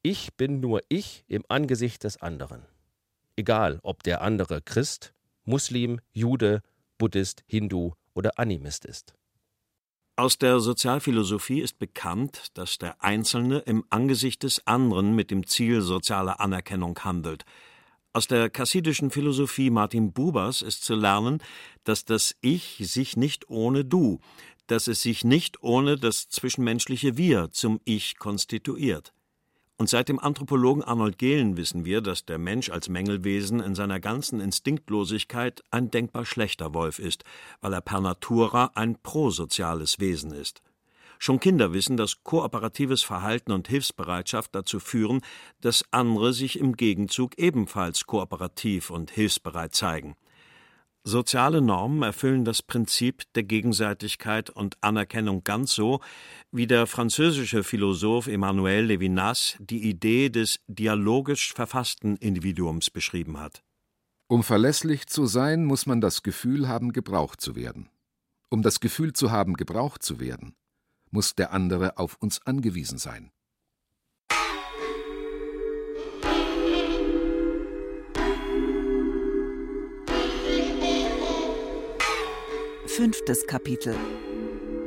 Ich 0.02 0.34
bin 0.36 0.60
nur 0.60 0.82
ich 0.90 1.24
im 1.30 1.46
Angesicht 1.48 2.04
des 2.04 2.22
anderen. 2.22 2.66
Egal, 3.38 3.80
ob 3.84 4.04
der 4.04 4.20
andere 4.20 4.62
Christ, 4.62 5.14
Muslim, 5.46 6.02
Jude, 6.12 6.62
Buddhist, 6.98 7.46
Hindu 7.48 7.94
oder 8.16 8.38
Animist 8.38 8.84
ist. 8.84 9.14
Aus 10.18 10.40
der 10.40 10.60
Sozialphilosophie 10.60 11.62
ist 11.62 11.80
bekannt, 11.80 12.48
dass 12.56 12.78
der 12.78 13.02
Einzelne 13.02 13.60
im 13.60 13.86
Angesicht 13.90 14.44
des 14.44 14.68
anderen 14.68 15.16
mit 15.16 15.32
dem 15.32 15.48
Ziel 15.48 15.80
sozialer 15.80 16.42
Anerkennung 16.42 17.00
handelt. 17.00 17.46
Aus 18.12 18.28
der 18.28 18.50
chassidischen 18.50 19.12
Philosophie 19.12 19.70
Martin 19.70 20.12
Bubers 20.12 20.64
ist 20.64 20.84
zu 20.84 20.96
lernen, 20.96 21.38
dass 21.84 22.04
das 22.04 22.36
Ich 22.42 22.82
sich 22.82 23.16
nicht 23.16 23.50
ohne 23.50 23.86
Du, 23.86 24.20
dass 24.68 24.88
es 24.88 25.02
sich 25.02 25.24
nicht 25.24 25.64
ohne 25.64 25.98
das 25.98 26.30
zwischenmenschliche 26.30 27.18
Wir 27.18 27.52
zum 27.52 27.80
Ich 27.86 28.18
konstituiert. 28.18 29.14
Und 29.80 29.90
seit 29.90 30.10
dem 30.10 30.20
Anthropologen 30.20 30.84
Arnold 30.84 31.20
Gehlen 31.20 31.56
wissen 31.56 31.86
wir, 31.86 32.02
dass 32.02 32.26
der 32.26 32.40
Mensch 32.40 32.70
als 32.70 32.90
Mängelwesen 32.90 33.60
in 33.60 33.76
seiner 33.76 34.00
ganzen 34.00 34.40
Instinktlosigkeit 34.40 35.64
ein 35.70 35.92
denkbar 35.92 36.26
schlechter 36.26 36.74
Wolf 36.74 36.98
ist, 36.98 37.24
weil 37.62 37.74
er 37.74 37.82
per 37.82 38.02
natura 38.02 38.72
ein 38.74 38.98
prosoziales 39.02 40.00
Wesen 40.00 40.32
ist. 40.32 40.64
Schon 41.20 41.40
Kinder 41.40 41.74
wissen, 41.74 41.98
dass 41.98 42.24
kooperatives 42.24 43.04
Verhalten 43.04 43.52
und 43.52 43.68
Hilfsbereitschaft 43.68 44.54
dazu 44.54 44.80
führen, 44.80 45.22
dass 45.62 45.86
andere 45.92 46.34
sich 46.34 46.60
im 46.60 46.76
Gegenzug 46.76 47.38
ebenfalls 47.38 48.06
kooperativ 48.06 48.90
und 48.90 49.12
hilfsbereit 49.12 49.74
zeigen. 49.76 50.16
Soziale 51.08 51.62
Normen 51.62 52.04
erfüllen 52.04 52.44
das 52.44 52.62
Prinzip 52.62 53.24
der 53.34 53.44
Gegenseitigkeit 53.44 54.50
und 54.50 54.76
Anerkennung 54.82 55.42
ganz 55.46 55.74
so, 55.74 56.02
wie 56.52 56.68
der 56.68 56.86
französische 56.86 57.64
Philosoph 57.64 58.28
Emmanuel 58.28 58.84
Levinas 58.84 59.56
die 59.58 59.88
Idee 59.88 60.28
des 60.28 60.60
dialogisch 60.68 61.54
verfassten 61.54 62.18
Individuums 62.18 62.90
beschrieben 62.90 63.40
hat. 63.40 63.64
Um 64.28 64.44
verlässlich 64.44 65.08
zu 65.08 65.28
sein, 65.28 65.64
muss 65.64 65.86
man 65.86 66.02
das 66.02 66.24
Gefühl 66.24 66.68
haben, 66.68 66.92
gebraucht 66.92 67.40
zu 67.40 67.56
werden. 67.56 67.88
Um 68.50 68.62
das 68.62 68.82
Gefühl 68.82 69.14
zu 69.14 69.32
haben, 69.32 69.54
gebraucht 69.54 70.04
zu 70.04 70.20
werden, 70.20 70.58
muss 71.10 71.36
der 71.36 71.54
andere 71.54 71.98
auf 72.00 72.18
uns 72.20 72.46
angewiesen 72.46 72.98
sein. 72.98 73.32
Fünftes 82.98 83.46
Kapitel 83.46 83.96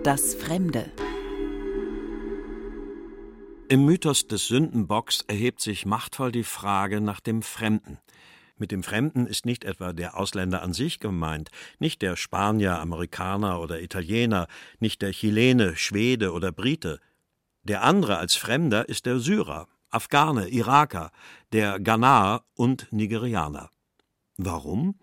Das 0.02 0.34
Fremde 0.34 0.90
Im 3.68 3.84
Mythos 3.84 4.26
des 4.26 4.48
Sündenbocks 4.48 5.20
erhebt 5.28 5.60
sich 5.60 5.86
machtvoll 5.86 6.32
die 6.32 6.42
Frage 6.42 7.00
nach 7.00 7.20
dem 7.20 7.40
Fremden. 7.42 7.98
Mit 8.56 8.72
dem 8.72 8.82
Fremden 8.82 9.28
ist 9.28 9.46
nicht 9.46 9.62
etwa 9.62 9.92
der 9.92 10.18
Ausländer 10.18 10.60
an 10.62 10.72
sich 10.72 10.98
gemeint, 10.98 11.50
nicht 11.78 12.02
der 12.02 12.16
Spanier, 12.16 12.80
Amerikaner 12.80 13.60
oder 13.60 13.80
Italiener, 13.80 14.48
nicht 14.80 15.02
der 15.02 15.12
Chilene, 15.12 15.76
Schwede 15.76 16.32
oder 16.32 16.50
Brite. 16.50 16.98
Der 17.62 17.84
andere 17.84 18.18
als 18.18 18.34
Fremder 18.34 18.88
ist 18.88 19.06
der 19.06 19.20
Syrer, 19.20 19.68
Afghane, 19.88 20.48
Iraker, 20.48 21.12
der 21.52 21.78
Ghanaer 21.78 22.42
und 22.54 22.88
Nigerianer. 22.90 23.70
Warum? 24.36 24.96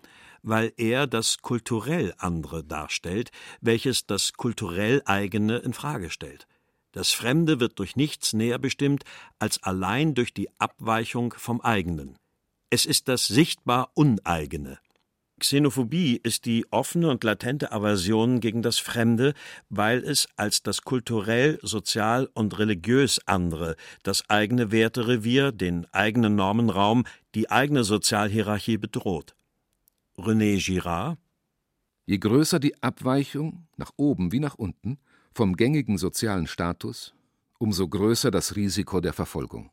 Weil 0.48 0.74
er 0.78 1.08
das 1.08 1.40
kulturell 1.42 2.14
andere 2.18 2.64
darstellt, 2.64 3.32
welches 3.62 4.06
das 4.06 4.34
kulturell 4.34 5.02
eigene 5.06 5.58
in 5.58 5.74
Frage 5.74 6.10
stellt. 6.10 6.48
Das 6.94 7.12
Fremde 7.12 7.60
wird 7.60 7.78
durch 7.80 7.96
nichts 7.96 8.34
näher 8.34 8.58
bestimmt 8.58 9.04
als 9.40 9.62
allein 9.62 10.16
durch 10.16 10.34
die 10.34 10.50
Abweichung 10.58 11.34
vom 11.38 11.62
eigenen. 11.62 12.18
Es 12.70 12.86
ist 12.86 13.08
das 13.08 13.28
sichtbar 13.28 13.92
Uneigene. 13.94 14.80
Xenophobie 15.40 16.20
ist 16.24 16.46
die 16.46 16.66
offene 16.72 17.12
und 17.12 17.24
latente 17.24 17.72
Aversion 17.72 18.40
gegen 18.40 18.64
das 18.64 18.80
Fremde, 18.80 19.36
weil 19.70 20.04
es 20.04 20.28
als 20.36 20.64
das 20.64 20.82
kulturell, 20.82 21.60
sozial 21.62 22.28
und 22.34 22.58
religiös 22.58 23.20
andere, 23.28 23.76
das 24.02 24.28
eigene 24.30 24.72
Werterevier, 24.72 25.52
den 25.52 25.86
eigenen 25.94 26.36
Normenraum, 26.36 27.06
die 27.36 27.52
eigene 27.52 27.84
Sozialhierarchie 27.84 28.78
bedroht. 28.78 29.37
René 30.18 30.58
Girard 30.58 31.20
Je 32.06 32.18
größer 32.18 32.60
die 32.60 32.82
Abweichung, 32.82 33.68
nach 33.76 33.92
oben 33.98 34.32
wie 34.32 34.40
nach 34.40 34.56
unten, 34.56 34.98
vom 35.34 35.56
gängigen 35.56 35.98
sozialen 35.98 36.48
Status, 36.48 37.14
umso 37.60 37.88
größer 37.88 38.32
das 38.32 38.56
Risiko 38.56 39.02
der 39.02 39.14
Verfolgung. 39.14 39.72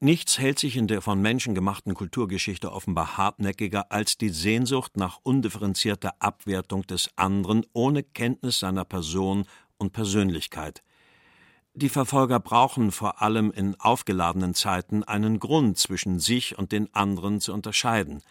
Nichts 0.00 0.38
hält 0.38 0.58
sich 0.58 0.76
in 0.76 0.88
der 0.88 1.00
von 1.00 1.22
Menschen 1.22 1.54
gemachten 1.54 1.94
Kulturgeschichte 1.94 2.70
offenbar 2.70 3.16
hartnäckiger 3.16 3.90
als 3.90 4.18
die 4.18 4.28
Sehnsucht 4.28 4.98
nach 4.98 5.20
undifferenzierter 5.22 6.16
Abwertung 6.18 6.82
des 6.82 7.08
anderen 7.16 7.64
ohne 7.72 8.02
Kenntnis 8.02 8.58
seiner 8.58 8.84
Person 8.84 9.46
und 9.78 9.92
Persönlichkeit. 9.92 10.82
Die 11.72 11.88
Verfolger 11.88 12.40
brauchen 12.40 12.90
vor 12.90 13.22
allem 13.22 13.50
in 13.52 13.74
aufgeladenen 13.80 14.54
Zeiten 14.54 15.02
einen 15.04 15.38
Grund 15.38 15.78
zwischen 15.78 16.18
sich 16.18 16.58
und 16.58 16.72
den 16.72 16.92
anderen 16.94 17.40
zu 17.40 17.54
unterscheiden. 17.54 18.22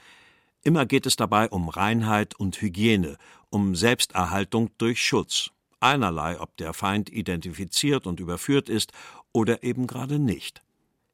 Immer 0.66 0.88
geht 0.88 1.06
es 1.06 1.16
dabei 1.16 1.48
um 1.50 1.70
Reinheit 1.70 2.34
und 2.40 2.60
Hygiene, 2.60 3.18
um 3.52 3.76
Selbsterhaltung 3.76 4.72
durch 4.80 5.00
Schutz, 5.00 5.52
einerlei, 5.80 6.42
ob 6.42 6.58
der 6.58 6.74
Feind 6.74 7.12
identifiziert 7.12 8.08
und 8.08 8.20
überführt 8.20 8.68
ist 8.68 8.92
oder 9.32 9.62
eben 9.62 9.86
gerade 9.86 10.18
nicht. 10.18 10.64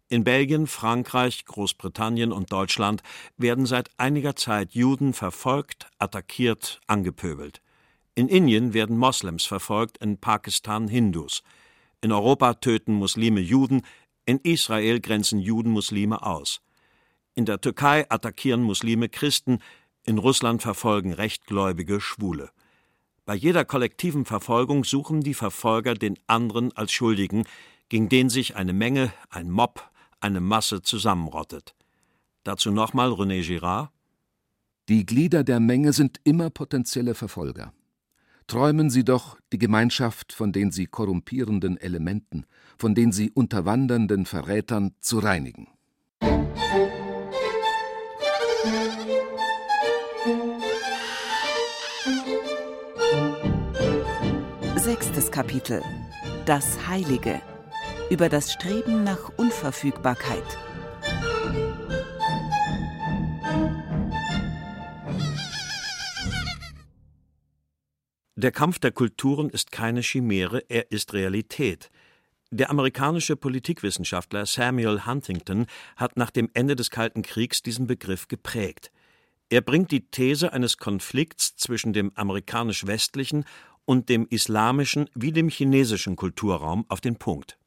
In 0.07 0.23
Belgien, 0.23 0.67
Frankreich, 0.67 1.43
Großbritannien 1.43 2.31
und 2.31 2.53
Deutschland 2.53 3.03
werden 3.35 3.65
seit 3.65 3.89
einiger 3.97 4.37
Zeit 4.37 4.73
Juden 4.73 5.11
verfolgt, 5.11 5.89
attackiert, 5.99 6.79
angepöbelt. 6.87 7.61
In 8.15 8.29
Indien 8.29 8.73
werden 8.73 8.97
Moslems 8.97 9.43
verfolgt, 9.43 9.97
in 9.97 10.17
Pakistan 10.17 10.87
Hindus. 10.87 11.43
In 11.99 12.13
Europa 12.13 12.53
töten 12.53 12.93
Muslime 12.93 13.41
Juden, 13.41 13.81
in 14.25 14.39
Israel 14.43 15.01
grenzen 15.01 15.39
Juden 15.39 15.71
Muslime 15.71 16.25
aus. 16.25 16.61
In 17.33 17.45
der 17.45 17.61
Türkei 17.61 18.05
attackieren 18.09 18.61
Muslime 18.61 19.07
Christen, 19.07 19.59
in 20.03 20.17
Russland 20.17 20.61
verfolgen 20.61 21.13
Rechtgläubige 21.13 22.01
Schwule. 22.01 22.49
Bei 23.25 23.35
jeder 23.35 23.63
kollektiven 23.63 24.25
Verfolgung 24.25 24.83
suchen 24.83 25.21
die 25.21 25.33
Verfolger 25.33 25.93
den 25.93 26.17
anderen 26.27 26.75
als 26.75 26.91
Schuldigen, 26.91 27.45
gegen 27.87 28.09
den 28.09 28.29
sich 28.29 28.55
eine 28.55 28.73
Menge, 28.73 29.13
ein 29.29 29.49
Mob, 29.49 29.89
eine 30.19 30.41
Masse 30.41 30.81
zusammenrottet. 30.81 31.75
Dazu 32.43 32.71
nochmal 32.71 33.11
René 33.11 33.45
Girard. 33.45 33.91
Die 34.89 35.05
Glieder 35.05 35.43
der 35.43 35.59
Menge 35.59 35.93
sind 35.93 36.19
immer 36.23 36.49
potenzielle 36.49 37.13
Verfolger. 37.15 37.71
Träumen 38.47 38.89
Sie 38.89 39.05
doch 39.05 39.37
die 39.53 39.59
Gemeinschaft 39.59 40.33
von 40.33 40.51
den 40.51 40.71
sie 40.71 40.87
korrumpierenden 40.87 41.77
Elementen, 41.77 42.45
von 42.77 42.95
den 42.95 43.13
sie 43.13 43.31
unterwandernden 43.31 44.25
Verrätern 44.25 44.95
zu 44.99 45.19
reinigen. 45.19 45.67
Sechstes 55.21 55.31
Kapitel 55.31 55.83
Das 56.45 56.87
Heilige 56.87 57.41
über 58.09 58.27
das 58.27 58.51
Streben 58.53 59.03
nach 59.03 59.29
Unverfügbarkeit. 59.37 60.43
Der 68.35 68.51
Kampf 68.51 68.79
der 68.79 68.91
Kulturen 68.91 69.51
ist 69.51 69.71
keine 69.71 70.01
Chimäre, 70.01 70.63
er 70.69 70.91
ist 70.91 71.13
Realität. 71.13 71.91
Der 72.49 72.71
amerikanische 72.71 73.35
Politikwissenschaftler 73.35 74.47
Samuel 74.47 75.05
Huntington 75.05 75.67
hat 75.97 76.17
nach 76.17 76.31
dem 76.31 76.49
Ende 76.55 76.75
des 76.75 76.89
Kalten 76.89 77.21
Kriegs 77.21 77.61
diesen 77.61 77.85
Begriff 77.85 78.27
geprägt. 78.27 78.91
Er 79.51 79.59
bringt 79.59 79.91
die 79.91 80.09
These 80.09 80.53
eines 80.53 80.77
Konflikts 80.77 81.57
zwischen 81.57 81.91
dem 81.91 82.13
amerikanisch-westlichen 82.15 83.43
und 83.85 84.09
dem 84.09 84.27
islamischen 84.29 85.09
wie 85.15 85.31
dem 85.31 85.49
chinesischen 85.49 86.15
Kulturraum 86.15 86.85
auf 86.87 87.01
den 87.01 87.15
Punkt. 87.15 87.57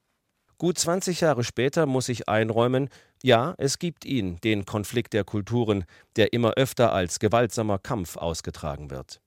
Gut 0.59 0.79
20 0.79 1.20
Jahre 1.20 1.44
später 1.44 1.87
muss 1.87 2.09
ich 2.09 2.29
einräumen, 2.29 2.88
ja, 3.22 3.55
es 3.59 3.79
gibt 3.79 4.05
ihn, 4.05 4.37
den 4.44 4.64
Konflikt 4.64 5.12
der 5.12 5.24
Kulturen, 5.24 5.85
der 6.16 6.33
immer 6.33 6.53
öfter 6.53 6.92
als 6.92 7.18
gewaltsamer 7.18 7.79
Kampf 7.79 8.16
ausgetragen 8.16 8.90
wird. 8.90 9.20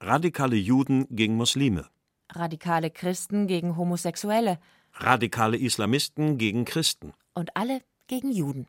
Radikale 0.00 0.56
Juden 0.56 1.06
gegen 1.10 1.34
Muslime 1.34 1.88
radikale 2.34 2.90
Christen 2.90 3.46
gegen 3.46 3.76
Homosexuelle, 3.76 4.58
radikale 4.94 5.56
Islamisten 5.56 6.38
gegen 6.38 6.64
Christen 6.64 7.12
und 7.34 7.56
alle 7.56 7.80
gegen 8.06 8.32
Juden. 8.32 8.66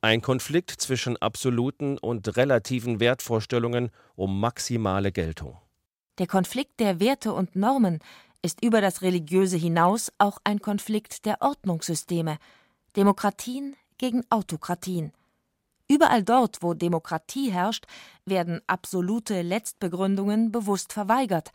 Ein 0.00 0.22
Konflikt 0.22 0.70
zwischen 0.70 1.16
absoluten 1.16 1.98
und 1.98 2.36
relativen 2.36 3.00
Wertvorstellungen 3.00 3.90
um 4.14 4.38
maximale 4.40 5.10
Geltung. 5.10 5.58
Der 6.18 6.26
Konflikt 6.26 6.80
der 6.80 7.00
Werte 7.00 7.32
und 7.32 7.56
Normen 7.56 8.00
ist 8.42 8.62
über 8.64 8.80
das 8.80 9.02
Religiöse 9.02 9.56
hinaus 9.56 10.12
auch 10.18 10.38
ein 10.44 10.60
Konflikt 10.60 11.26
der 11.26 11.40
Ordnungssysteme, 11.40 12.38
Demokratien 12.96 13.76
gegen 13.98 14.24
Autokratien. 14.30 15.12
Überall 15.90 16.22
dort, 16.22 16.62
wo 16.62 16.74
Demokratie 16.74 17.50
herrscht, 17.50 17.86
werden 18.24 18.60
absolute 18.66 19.42
Letztbegründungen 19.42 20.52
bewusst 20.52 20.92
verweigert 20.92 21.52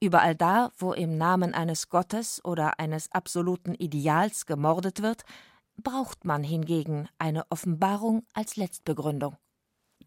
Überall 0.00 0.34
da, 0.34 0.72
wo 0.76 0.92
im 0.92 1.16
Namen 1.16 1.54
eines 1.54 1.88
Gottes 1.88 2.44
oder 2.44 2.78
eines 2.78 3.10
absoluten 3.12 3.74
Ideals 3.74 4.44
gemordet 4.44 5.00
wird, 5.02 5.24
braucht 5.82 6.24
man 6.24 6.44
hingegen 6.44 7.08
eine 7.18 7.50
Offenbarung 7.50 8.26
als 8.34 8.56
Letztbegründung. 8.56 9.36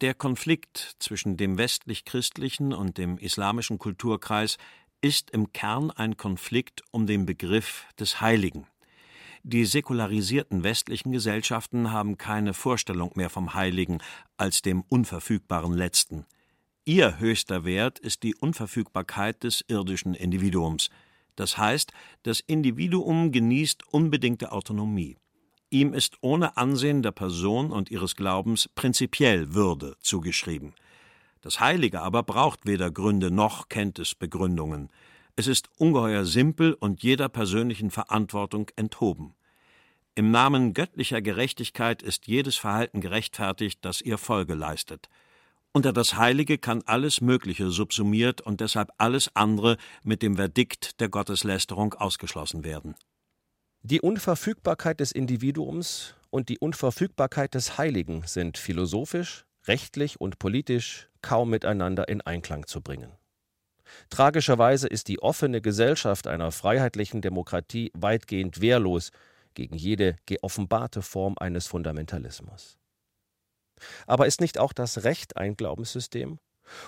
Der 0.00 0.14
Konflikt 0.14 0.96
zwischen 0.98 1.36
dem 1.36 1.58
westlich-christlichen 1.58 2.72
und 2.72 2.96
dem 2.96 3.18
islamischen 3.18 3.78
Kulturkreis 3.78 4.56
ist 5.02 5.30
im 5.30 5.52
Kern 5.52 5.90
ein 5.90 6.16
Konflikt 6.16 6.82
um 6.90 7.06
den 7.06 7.26
Begriff 7.26 7.84
des 7.98 8.22
Heiligen. 8.22 8.66
Die 9.42 9.66
säkularisierten 9.66 10.62
westlichen 10.62 11.12
Gesellschaften 11.12 11.92
haben 11.92 12.16
keine 12.16 12.54
Vorstellung 12.54 13.12
mehr 13.14 13.28
vom 13.28 13.52
Heiligen 13.52 13.98
als 14.38 14.62
dem 14.62 14.84
unverfügbaren 14.88 15.74
Letzten. 15.74 16.24
Ihr 16.86 17.18
höchster 17.18 17.66
Wert 17.66 17.98
ist 17.98 18.22
die 18.22 18.34
Unverfügbarkeit 18.34 19.44
des 19.44 19.62
irdischen 19.68 20.14
Individuums. 20.14 20.88
Das 21.36 21.58
heißt, 21.58 21.92
das 22.22 22.40
Individuum 22.40 23.32
genießt 23.32 23.86
unbedingte 23.88 24.52
Autonomie. 24.52 25.18
Ihm 25.70 25.94
ist 25.94 26.18
ohne 26.20 26.56
Ansehen 26.56 27.02
der 27.02 27.12
Person 27.12 27.70
und 27.70 27.90
ihres 27.90 28.16
Glaubens 28.16 28.68
prinzipiell 28.74 29.54
Würde 29.54 29.96
zugeschrieben. 30.00 30.74
Das 31.42 31.60
Heilige 31.60 32.00
aber 32.02 32.24
braucht 32.24 32.66
weder 32.66 32.90
Gründe 32.90 33.30
noch 33.30 33.68
kennt 33.68 34.00
es 34.00 34.16
Begründungen. 34.16 34.90
Es 35.36 35.46
ist 35.46 35.70
ungeheuer 35.78 36.24
simpel 36.24 36.74
und 36.74 37.04
jeder 37.04 37.28
persönlichen 37.28 37.90
Verantwortung 37.90 38.68
enthoben. 38.74 39.34
Im 40.16 40.32
Namen 40.32 40.74
göttlicher 40.74 41.22
Gerechtigkeit 41.22 42.02
ist 42.02 42.26
jedes 42.26 42.56
Verhalten 42.56 43.00
gerechtfertigt, 43.00 43.78
das 43.82 44.02
ihr 44.02 44.18
Folge 44.18 44.54
leistet. 44.54 45.08
Unter 45.72 45.92
das 45.92 46.16
Heilige 46.16 46.58
kann 46.58 46.82
alles 46.84 47.20
Mögliche 47.20 47.70
subsumiert 47.70 48.40
und 48.40 48.60
deshalb 48.60 48.90
alles 48.98 49.34
andere 49.36 49.76
mit 50.02 50.20
dem 50.20 50.34
Verdikt 50.34 51.00
der 51.00 51.08
Gotteslästerung 51.08 51.94
ausgeschlossen 51.94 52.64
werden. 52.64 52.96
Die 53.82 54.02
Unverfügbarkeit 54.02 55.00
des 55.00 55.10
Individuums 55.10 56.14
und 56.28 56.50
die 56.50 56.58
Unverfügbarkeit 56.58 57.54
des 57.54 57.78
Heiligen 57.78 58.24
sind 58.26 58.58
philosophisch, 58.58 59.46
rechtlich 59.66 60.20
und 60.20 60.38
politisch 60.38 61.08
kaum 61.22 61.48
miteinander 61.48 62.06
in 62.06 62.20
Einklang 62.20 62.66
zu 62.66 62.82
bringen. 62.82 63.10
Tragischerweise 64.10 64.86
ist 64.86 65.08
die 65.08 65.22
offene 65.22 65.62
Gesellschaft 65.62 66.26
einer 66.26 66.52
freiheitlichen 66.52 67.22
Demokratie 67.22 67.90
weitgehend 67.94 68.60
wehrlos 68.60 69.12
gegen 69.54 69.76
jede 69.76 70.16
geoffenbarte 70.26 71.00
Form 71.00 71.36
eines 71.38 71.66
Fundamentalismus. 71.66 72.76
Aber 74.06 74.26
ist 74.26 74.42
nicht 74.42 74.58
auch 74.58 74.74
das 74.74 75.04
Recht 75.04 75.38
ein 75.38 75.56
Glaubenssystem? 75.56 76.38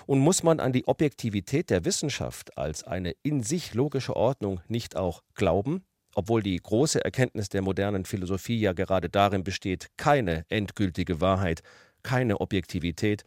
Und 0.05 0.19
muss 0.19 0.43
man 0.43 0.59
an 0.59 0.71
die 0.71 0.87
Objektivität 0.87 1.71
der 1.71 1.85
Wissenschaft 1.85 2.55
als 2.55 2.83
eine 2.83 3.15
in 3.23 3.41
sich 3.41 3.73
logische 3.73 4.15
Ordnung 4.15 4.61
nicht 4.67 4.95
auch 4.95 5.23
glauben, 5.33 5.83
obwohl 6.15 6.43
die 6.43 6.57
große 6.57 7.03
Erkenntnis 7.03 7.49
der 7.49 7.61
modernen 7.61 8.05
Philosophie 8.05 8.59
ja 8.59 8.73
gerade 8.73 9.09
darin 9.09 9.43
besteht, 9.43 9.89
keine 9.97 10.45
endgültige 10.49 11.21
Wahrheit, 11.21 11.61
keine 12.03 12.41
Objektivität, 12.41 13.23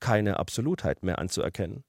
keine 0.00 0.38
Absolutheit 0.38 1.02
mehr 1.02 1.18
anzuerkennen? 1.18 1.84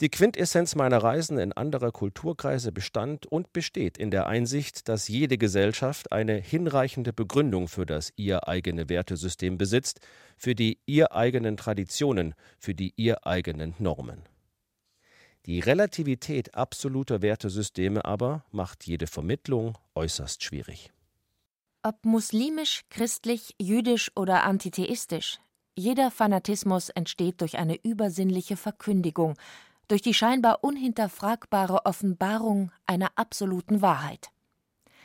Die 0.00 0.08
Quintessenz 0.08 0.76
meiner 0.76 1.02
Reisen 1.02 1.38
in 1.38 1.52
andere 1.52 1.92
Kulturkreise 1.92 2.72
bestand 2.72 3.26
und 3.26 3.52
besteht 3.52 3.98
in 3.98 4.10
der 4.10 4.26
Einsicht, 4.26 4.88
dass 4.88 5.08
jede 5.08 5.36
Gesellschaft 5.36 6.10
eine 6.10 6.36
hinreichende 6.36 7.12
Begründung 7.12 7.68
für 7.68 7.84
das 7.84 8.10
ihr 8.16 8.48
eigene 8.48 8.88
Wertesystem 8.88 9.58
besitzt, 9.58 10.00
für 10.38 10.54
die 10.54 10.78
ihr 10.86 11.12
eigenen 11.12 11.58
Traditionen, 11.58 12.34
für 12.58 12.74
die 12.74 12.94
ihr 12.96 13.26
eigenen 13.26 13.74
Normen. 13.78 14.22
Die 15.46 15.60
Relativität 15.60 16.54
absoluter 16.54 17.22
Wertesysteme 17.22 18.04
aber 18.04 18.44
macht 18.50 18.86
jede 18.86 19.06
Vermittlung 19.06 19.78
äußerst 19.94 20.44
schwierig. 20.44 20.92
Ob 21.82 22.04
muslimisch, 22.04 22.82
christlich, 22.90 23.54
jüdisch 23.58 24.10
oder 24.14 24.44
antitheistisch, 24.44 25.38
jeder 25.74 26.10
Fanatismus 26.10 26.90
entsteht 26.90 27.40
durch 27.40 27.56
eine 27.56 27.76
übersinnliche 27.82 28.58
Verkündigung, 28.58 29.36
durch 29.88 30.02
die 30.02 30.12
scheinbar 30.12 30.62
unhinterfragbare 30.62 31.86
Offenbarung 31.86 32.70
einer 32.86 33.10
absoluten 33.16 33.80
Wahrheit. 33.80 34.28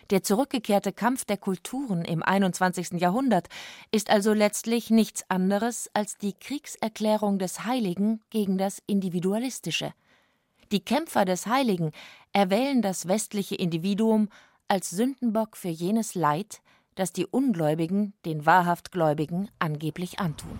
Der 0.09 0.21
zurückgekehrte 0.21 0.91
Kampf 0.91 1.25
der 1.25 1.37
Kulturen 1.37 2.03
im 2.03 2.21
21. 2.21 2.99
Jahrhundert 2.99 3.47
ist 3.91 4.09
also 4.09 4.33
letztlich 4.33 4.89
nichts 4.89 5.23
anderes 5.29 5.89
als 5.93 6.17
die 6.17 6.33
Kriegserklärung 6.33 7.39
des 7.39 7.65
Heiligen 7.65 8.21
gegen 8.29 8.57
das 8.57 8.83
Individualistische. 8.85 9.93
Die 10.71 10.83
Kämpfer 10.83 11.25
des 11.25 11.45
Heiligen 11.45 11.91
erwählen 12.33 12.81
das 12.81 13.07
westliche 13.07 13.55
Individuum 13.55 14.29
als 14.67 14.89
Sündenbock 14.89 15.57
für 15.57 15.69
jenes 15.69 16.15
Leid, 16.15 16.61
das 16.95 17.11
die 17.11 17.25
Ungläubigen 17.25 18.13
den 18.25 18.45
wahrhaft 18.45 18.91
Gläubigen 18.91 19.49
angeblich 19.59 20.19
antun. 20.19 20.57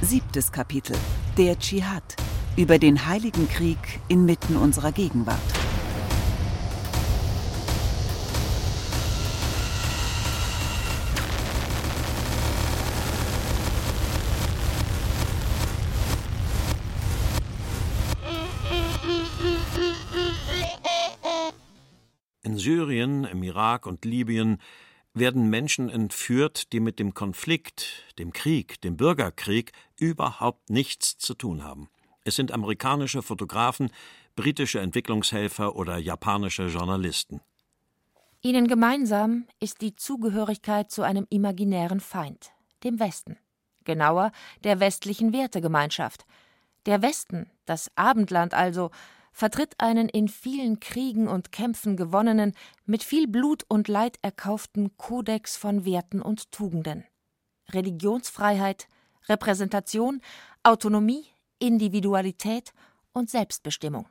Siebtes 0.00 0.50
Kapitel 0.50 0.96
Der 1.36 1.58
Dschihad 1.58 2.16
über 2.56 2.78
den 2.78 3.06
Heiligen 3.06 3.48
Krieg 3.48 3.78
inmitten 4.08 4.56
unserer 4.56 4.90
Gegenwart. 4.90 5.59
Syrien, 22.60 23.24
im 23.24 23.42
Irak 23.42 23.86
und 23.86 24.04
Libyen 24.04 24.58
werden 25.14 25.50
Menschen 25.50 25.88
entführt, 25.88 26.72
die 26.72 26.80
mit 26.80 26.98
dem 26.98 27.14
Konflikt, 27.14 28.04
dem 28.18 28.32
Krieg, 28.32 28.80
dem 28.82 28.96
Bürgerkrieg 28.96 29.72
überhaupt 29.98 30.70
nichts 30.70 31.18
zu 31.18 31.34
tun 31.34 31.64
haben. 31.64 31.88
Es 32.22 32.36
sind 32.36 32.52
amerikanische 32.52 33.22
Fotografen, 33.22 33.90
britische 34.36 34.80
Entwicklungshelfer 34.80 35.74
oder 35.74 35.96
japanische 35.96 36.66
Journalisten. 36.66 37.40
Ihnen 38.42 38.68
gemeinsam 38.68 39.46
ist 39.58 39.80
die 39.80 39.96
Zugehörigkeit 39.96 40.90
zu 40.90 41.02
einem 41.02 41.26
imaginären 41.28 42.00
Feind, 42.00 42.52
dem 42.84 43.00
Westen, 43.00 43.36
genauer 43.84 44.32
der 44.64 44.80
westlichen 44.80 45.32
Wertegemeinschaft. 45.32 46.24
Der 46.86 47.02
Westen, 47.02 47.50
das 47.66 47.90
Abendland 47.96 48.54
also, 48.54 48.90
vertritt 49.40 49.74
einen 49.78 50.10
in 50.10 50.28
vielen 50.28 50.80
Kriegen 50.80 51.26
und 51.26 51.50
Kämpfen 51.50 51.96
gewonnenen, 51.96 52.52
mit 52.84 53.02
viel 53.02 53.26
Blut 53.26 53.64
und 53.68 53.88
Leid 53.88 54.18
erkauften 54.20 54.94
Kodex 54.98 55.56
von 55.56 55.86
Werten 55.86 56.20
und 56.20 56.52
Tugenden. 56.52 57.04
Religionsfreiheit, 57.72 58.86
Repräsentation, 59.30 60.20
Autonomie, 60.62 61.24
Individualität 61.58 62.74
und 63.14 63.30
Selbstbestimmung. 63.30 64.06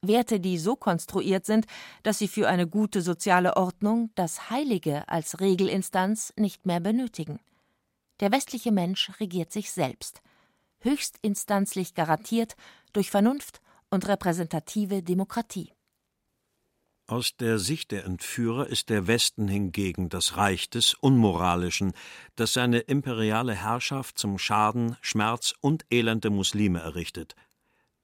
Werte, 0.00 0.40
die 0.40 0.56
so 0.56 0.74
konstruiert 0.74 1.44
sind, 1.44 1.66
dass 2.02 2.16
sie 2.18 2.28
für 2.28 2.48
eine 2.48 2.66
gute 2.66 3.02
soziale 3.02 3.58
Ordnung 3.58 4.08
das 4.14 4.48
Heilige 4.48 5.06
als 5.06 5.38
Regelinstanz 5.38 6.32
nicht 6.34 6.64
mehr 6.64 6.80
benötigen. 6.80 7.40
Der 8.20 8.32
westliche 8.32 8.72
Mensch 8.72 9.10
regiert 9.20 9.52
sich 9.52 9.70
selbst, 9.70 10.22
höchstinstanzlich 10.80 11.94
garantiert 11.94 12.56
durch 12.94 13.10
Vernunft 13.10 13.60
und 13.90 14.08
repräsentative 14.08 15.02
Demokratie. 15.02 15.72
Aus 17.08 17.36
der 17.36 17.60
Sicht 17.60 17.92
der 17.92 18.04
Entführer 18.04 18.66
ist 18.66 18.90
der 18.90 19.06
Westen 19.06 19.46
hingegen 19.46 20.08
das 20.08 20.36
Reich 20.36 20.68
des 20.70 20.94
Unmoralischen, 20.94 21.92
das 22.34 22.52
seine 22.52 22.80
imperiale 22.80 23.54
Herrschaft 23.54 24.18
zum 24.18 24.38
Schaden, 24.38 24.96
Schmerz 25.02 25.54
und 25.60 25.86
Elend 25.88 26.24
der 26.24 26.32
Muslime 26.32 26.80
errichtet. 26.80 27.36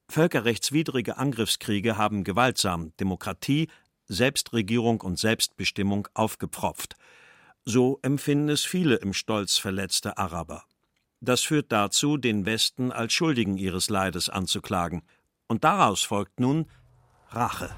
Völkerrechtswidrige 0.07 1.17
Angriffskriege 1.17 1.97
haben 1.97 2.23
gewaltsam 2.23 2.95
Demokratie, 2.97 3.67
Selbstregierung 4.07 5.01
und 5.01 5.19
Selbstbestimmung 5.19 6.07
aufgepfropft. 6.13 6.95
So 7.65 7.99
empfinden 8.03 8.49
es 8.49 8.63
viele 8.63 8.95
im 8.95 9.13
Stolz 9.13 9.57
verletzte 9.57 10.17
Araber. 10.17 10.63
Das 11.19 11.41
führt 11.41 11.71
dazu, 11.71 12.17
den 12.17 12.45
Westen 12.45 12.91
als 12.91 13.13
Schuldigen 13.13 13.57
ihres 13.57 13.89
Leides 13.89 14.29
anzuklagen. 14.29 15.03
Und 15.53 15.63
daraus 15.63 16.01
folgt 16.01 16.39
nun 16.39 16.65
Rache. 17.29 17.69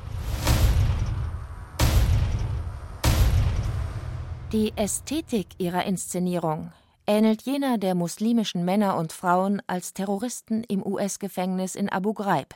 Die 4.53 4.71
Ästhetik 4.77 5.47
ihrer 5.57 5.83
Inszenierung 5.83 6.71
ähnelt 7.05 7.41
jener 7.41 7.77
der 7.77 7.93
muslimischen 7.93 8.63
Männer 8.63 8.95
und 8.95 9.11
Frauen 9.11 9.61
als 9.67 9.93
Terroristen 9.93 10.63
im 10.63 10.85
US-Gefängnis 10.85 11.75
in 11.75 11.89
Abu 11.89 12.13
Ghraib 12.13 12.55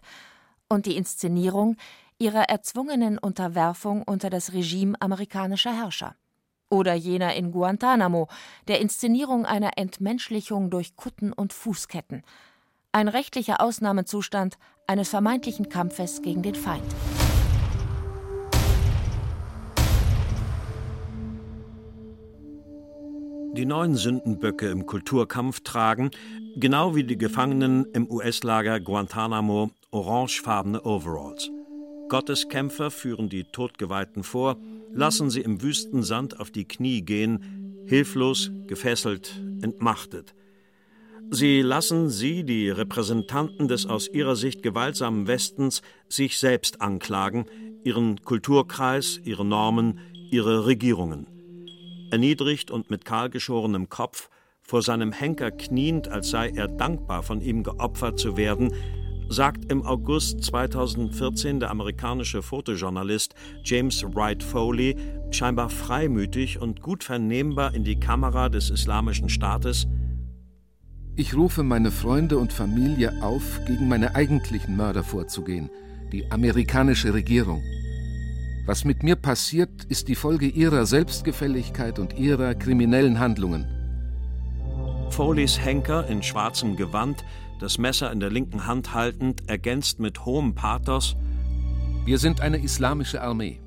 und 0.70 0.86
die 0.86 0.96
Inszenierung 0.96 1.76
ihrer 2.18 2.44
erzwungenen 2.44 3.18
Unterwerfung 3.18 4.04
unter 4.04 4.30
das 4.30 4.54
Regime 4.54 4.96
amerikanischer 5.02 5.74
Herrscher. 5.74 6.16
Oder 6.70 6.94
jener 6.94 7.36
in 7.36 7.52
Guantanamo, 7.52 8.30
der 8.70 8.80
Inszenierung 8.80 9.46
einer 9.46 9.72
Entmenschlichung 9.78 10.70
durch 10.70 10.96
Kutten 10.96 11.34
und 11.34 11.52
Fußketten. 11.52 12.24
Ein 12.92 13.08
rechtlicher 13.08 13.62
Ausnahmezustand 13.62 14.58
eines 14.88 15.10
vermeintlichen 15.10 15.70
Kampfes 15.70 16.24
gegen 16.24 16.42
den 16.42 16.56
Feind. 16.56 16.82
Die 23.54 23.66
neuen 23.66 23.96
Sündenböcke 23.96 24.70
im 24.70 24.88
Kulturkampf 24.88 25.60
tragen, 25.60 26.10
genau 26.56 26.96
wie 26.96 27.04
die 27.04 27.18
Gefangenen 27.18 27.86
im 27.94 28.10
US-Lager 28.10 28.80
Guantanamo, 28.80 29.70
orangefarbene 29.92 30.82
Overalls. 30.82 31.52
Gotteskämpfer 32.08 32.90
führen 32.90 33.30
die 33.30 33.44
Todgeweihten 33.44 34.24
vor, 34.24 34.58
lassen 34.92 35.30
sie 35.30 35.42
im 35.42 35.62
Wüstensand 35.62 36.40
auf 36.40 36.50
die 36.50 36.68
Knie 36.68 37.04
gehen, 37.04 37.86
hilflos, 37.86 38.50
gefesselt, 38.66 39.40
entmachtet. 39.62 40.34
Sie 41.32 41.62
lassen 41.62 42.10
sie, 42.10 42.44
die 42.44 42.72
Repräsentanten 42.72 43.68
des 43.68 43.86
aus 43.86 44.08
ihrer 44.08 44.36
Sicht 44.36 44.64
gewaltsamen 44.64 45.28
Westens, 45.28 45.84
sich 46.08 46.40
selbst 46.40 46.82
anklagen, 46.82 47.46
ihren 47.84 48.24
Kulturkreis, 48.24 49.22
ihre 49.24 49.46
Normen, 49.46 50.00
ihre 50.32 50.66
Regierungen. 50.66 51.28
Erniedrigt 52.10 52.72
und 52.72 52.90
mit 52.90 53.06
kahlgeschorenem 53.06 53.90
Kopf, 53.90 54.30
vor 54.64 54.82
seinem 54.82 55.12
Henker 55.12 55.52
kniend, 55.52 56.08
als 56.08 56.32
sei 56.32 56.50
er 56.50 56.68
dankbar, 56.68 57.22
von 57.22 57.42
ihm 57.42 57.62
geopfert 57.62 58.18
zu 58.18 58.36
werden, 58.36 58.74
sagt 59.30 59.72
im 59.72 59.86
August 59.86 60.44
2014 60.44 61.60
der 61.60 61.70
amerikanische 61.70 62.42
Fotojournalist 62.42 63.36
James 63.64 64.04
Wright 64.04 64.42
Foley 64.42 64.96
scheinbar 65.30 65.70
freimütig 65.70 66.60
und 66.60 66.82
gut 66.82 67.04
vernehmbar 67.04 67.76
in 67.76 67.84
die 67.84 68.00
Kamera 68.00 68.50
des 68.50 68.72
Islamischen 68.72 69.30
Staates 69.30 69.88
Ich 71.16 71.36
rufe 71.36 71.64
meine 71.64 71.92
Freunde 71.92 72.38
und 72.38 72.54
Familie 72.54 73.22
auf, 73.22 73.60
gegen 73.66 73.88
meine 73.88 74.16
eigentlichen 74.16 74.76
Mörder 74.78 75.04
vorzugehen, 75.04 75.70
die 76.12 76.32
amerikanische 76.32 77.14
Regierung. 77.14 77.62
Was 78.66 78.86
mit 78.86 79.04
mir 79.04 79.16
passiert, 79.16 79.86
ist 79.90 80.08
die 80.08 80.16
Folge 80.16 80.48
ihrer 80.48 80.86
Selbstgefälligkeit 80.86 82.00
und 82.00 82.18
ihrer 82.18 82.56
kriminellen 82.56 83.20
Handlungen. 83.20 83.66
Foleys 85.10 85.60
Henker 85.60 86.08
in 86.08 86.22
schwarzem 86.24 86.76
Gewand 86.76 87.26
das 87.60 87.78
Messer 87.78 88.12
in 88.12 88.20
der 88.20 88.32
linken 88.32 88.66
Hand 88.66 88.94
haltend, 88.94 89.48
ergänzt 89.48 90.00
mit 90.00 90.26
hohem 90.26 90.56
Pathos 90.56 91.16
Wir 92.06 92.18
sind 92.18 92.42
eine 92.42 92.58
islamische 92.58 93.22
Armee 93.22 93.60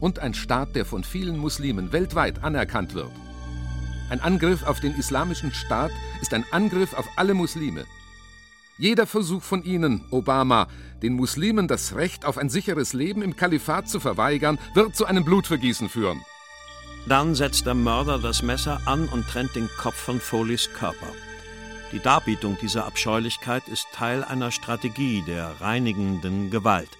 und 0.00 0.20
ein 0.20 0.34
Staat, 0.34 0.74
der 0.76 0.84
von 0.84 1.04
vielen 1.04 1.36
Muslimen 1.36 1.92
weltweit 1.92 2.42
anerkannt 2.42 2.94
wird. 2.94 3.10
Ein 4.10 4.20
Angriff 4.20 4.64
auf 4.64 4.80
den 4.80 4.94
islamischen 4.94 5.52
Staat 5.54 5.90
ist 6.20 6.34
ein 6.34 6.44
Angriff 6.50 6.94
auf 6.94 7.08
alle 7.16 7.34
Muslime. 7.34 7.86
Jeder 8.76 9.06
Versuch 9.06 9.42
von 9.42 9.62
Ihnen, 9.62 10.04
Obama, 10.10 10.68
den 11.02 11.14
Muslimen 11.14 11.68
das 11.68 11.94
Recht 11.94 12.24
auf 12.24 12.38
ein 12.38 12.50
sicheres 12.50 12.92
Leben 12.92 13.22
im 13.22 13.36
Kalifat 13.36 13.88
zu 13.88 14.00
verweigern, 14.00 14.58
wird 14.74 14.96
zu 14.96 15.06
einem 15.06 15.24
Blutvergießen 15.24 15.88
führen. 15.88 16.20
Dann 17.06 17.34
setzt 17.34 17.66
der 17.66 17.74
Mörder 17.74 18.18
das 18.18 18.42
Messer 18.42 18.80
an 18.86 19.08
und 19.08 19.28
trennt 19.28 19.54
den 19.54 19.68
Kopf 19.78 19.96
von 19.96 20.20
Foleys 20.20 20.70
Körper. 20.72 21.06
Die 21.92 22.00
Darbietung 22.00 22.58
dieser 22.60 22.86
Abscheulichkeit 22.86 23.68
ist 23.68 23.86
Teil 23.92 24.24
einer 24.24 24.50
Strategie 24.50 25.22
der 25.26 25.60
reinigenden 25.60 26.50
Gewalt. 26.50 26.90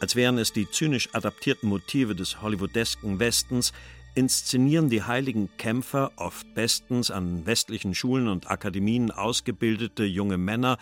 Als 0.00 0.14
wären 0.14 0.38
es 0.38 0.52
die 0.52 0.70
zynisch 0.70 1.08
adaptierten 1.12 1.68
Motive 1.68 2.14
des 2.14 2.40
hollywoodesken 2.40 3.18
Westens, 3.18 3.72
inszenieren 4.14 4.88
die 4.88 5.02
heiligen 5.02 5.50
Kämpfer, 5.56 6.12
oft 6.16 6.54
bestens 6.54 7.10
an 7.10 7.46
westlichen 7.46 7.94
Schulen 7.94 8.28
und 8.28 8.50
Akademien 8.50 9.10
ausgebildete 9.10 10.04
junge 10.04 10.38
Männer, 10.38 10.78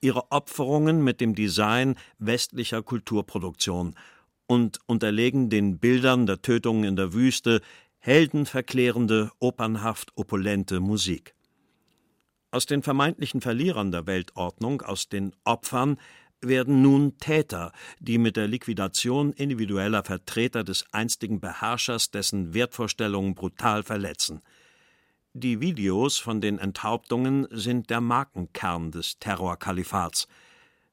ihre 0.00 0.30
Opferungen 0.30 1.02
mit 1.02 1.20
dem 1.20 1.34
Design 1.34 1.96
westlicher 2.18 2.82
Kulturproduktion 2.82 3.94
und 4.46 4.78
unterlegen 4.86 5.50
den 5.50 5.78
Bildern 5.78 6.26
der 6.26 6.40
Tötungen 6.40 6.84
in 6.84 6.96
der 6.96 7.12
Wüste 7.12 7.60
heldenverklärende, 7.98 9.30
opernhaft 9.40 10.12
opulente 10.14 10.80
Musik. 10.80 11.34
Aus 12.50 12.64
den 12.64 12.82
vermeintlichen 12.82 13.40
Verlierern 13.40 13.90
der 13.90 14.06
Weltordnung, 14.06 14.82
aus 14.82 15.08
den 15.08 15.34
Opfern, 15.44 15.98
werden 16.40 16.82
nun 16.82 17.18
Täter, 17.18 17.72
die 17.98 18.18
mit 18.18 18.36
der 18.36 18.48
Liquidation 18.48 19.32
individueller 19.32 20.04
Vertreter 20.04 20.64
des 20.64 20.84
einstigen 20.92 21.40
Beherrschers 21.40 22.10
dessen 22.10 22.54
Wertvorstellungen 22.54 23.34
brutal 23.34 23.82
verletzen. 23.82 24.42
Die 25.34 25.60
Videos 25.60 26.18
von 26.18 26.40
den 26.40 26.58
Enthauptungen 26.58 27.46
sind 27.50 27.90
der 27.90 28.00
Markenkern 28.00 28.90
des 28.90 29.18
Terrorkalifats. 29.18 30.26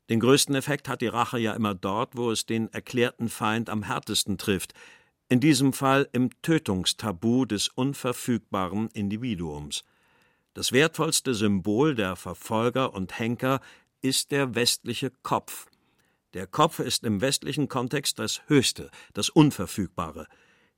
Den 0.09 0.19
größten 0.19 0.53
Effekt 0.55 0.87
hat 0.87 1.01
die 1.01 1.07
Rache 1.07 1.39
ja 1.39 1.53
immer 1.53 1.73
dort, 1.73 2.15
wo 2.15 2.29
es 2.29 2.45
den 2.45 2.71
erklärten 2.71 3.29
Feind 3.29 3.69
am 3.69 3.83
härtesten 3.83 4.37
trifft, 4.37 4.73
in 5.29 5.39
diesem 5.39 5.73
Fall 5.73 6.07
im 6.11 6.29
Tötungstabu 6.43 7.45
des 7.45 7.69
unverfügbaren 7.69 8.89
Individuums. 8.89 9.83
Das 10.53 10.71
wertvollste 10.71 11.33
Symbol 11.33 11.95
der 11.95 12.15
Verfolger 12.15 12.93
und 12.93 13.17
Henker 13.17 13.61
ist 14.01 14.31
der 14.31 14.55
westliche 14.55 15.11
Kopf. 15.23 15.67
Der 16.33 16.47
Kopf 16.47 16.79
ist 16.79 17.03
im 17.03 17.21
westlichen 17.21 17.67
Kontext 17.69 18.19
das 18.19 18.41
Höchste, 18.47 18.91
das 19.13 19.29
Unverfügbare. 19.29 20.27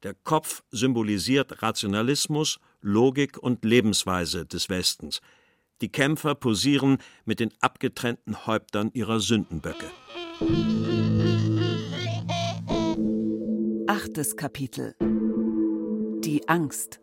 Der 0.03 0.13
Kopf 0.13 0.63
symbolisiert 0.69 1.63
Rationalismus, 1.63 2.59
Logik 2.81 3.37
und 3.37 3.65
Lebensweise 3.65 4.45
des 4.45 4.69
Westens. 4.69 5.21
Die 5.81 5.89
Kämpfer 5.89 6.35
posieren 6.35 6.99
mit 7.25 7.39
den 7.39 7.51
abgetrennten 7.59 8.45
Häuptern 8.45 8.91
ihrer 8.93 9.19
Sündenböcke. 9.19 9.91
Achtes 13.87 14.35
Kapitel 14.35 14.95
Die 14.99 16.47
Angst 16.47 16.99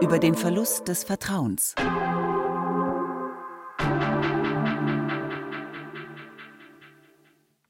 über 0.00 0.18
den 0.18 0.34
Verlust 0.34 0.88
des 0.88 1.04
Vertrauens. 1.04 1.74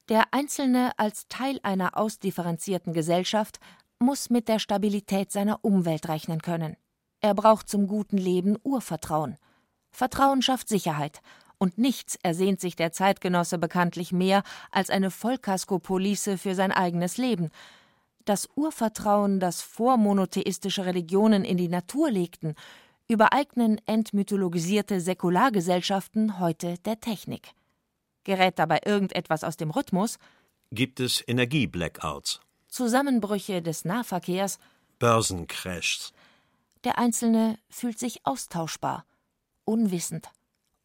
Der 0.07 0.25
Einzelne 0.31 0.91
als 0.97 1.27
Teil 1.29 1.59
einer 1.63 1.97
ausdifferenzierten 1.97 2.93
Gesellschaft 2.93 3.59
muss 3.97 4.29
mit 4.29 4.47
der 4.47 4.59
Stabilität 4.59 5.31
seiner 5.31 5.65
Umwelt 5.65 6.07
rechnen 6.07 6.41
können. 6.41 6.77
Er 7.21 7.33
braucht 7.33 7.67
zum 7.67 7.87
guten 7.87 8.17
Leben 8.17 8.55
Urvertrauen. 8.63 9.37
Vertrauen 9.91 10.43
schafft 10.43 10.69
Sicherheit, 10.69 11.21
und 11.57 11.79
nichts 11.79 12.19
ersehnt 12.21 12.59
sich 12.59 12.75
der 12.75 12.91
Zeitgenosse 12.91 13.57
bekanntlich 13.57 14.11
mehr 14.11 14.43
als 14.69 14.91
eine 14.91 15.09
Vollkaskopolice 15.09 16.37
für 16.37 16.53
sein 16.53 16.71
eigenes 16.71 17.17
Leben, 17.17 17.49
das 18.25 18.49
Urvertrauen, 18.55 19.39
das 19.39 19.61
vormonotheistische 19.61 20.85
Religionen 20.85 21.45
in 21.45 21.57
die 21.57 21.69
Natur 21.69 22.11
legten, 22.11 22.55
übereignen 23.07 23.79
entmythologisierte 23.85 24.99
Säkulargesellschaften 24.99 26.39
heute 26.39 26.77
der 26.79 26.99
Technik. 26.99 27.53
Gerät 28.25 28.59
dabei 28.59 28.81
irgendetwas 28.85 29.43
aus 29.43 29.55
dem 29.55 29.71
Rhythmus, 29.71 30.19
gibt 30.71 30.99
es 30.99 31.23
Energieblackouts, 31.25 32.41
Zusammenbrüche 32.67 33.61
des 33.61 33.85
Nahverkehrs, 33.85 34.59
Börsencrashs. 34.99 36.11
Der 36.83 36.97
Einzelne 36.97 37.57
fühlt 37.69 37.97
sich 37.97 38.25
austauschbar, 38.25 39.05
unwissend, 39.63 40.29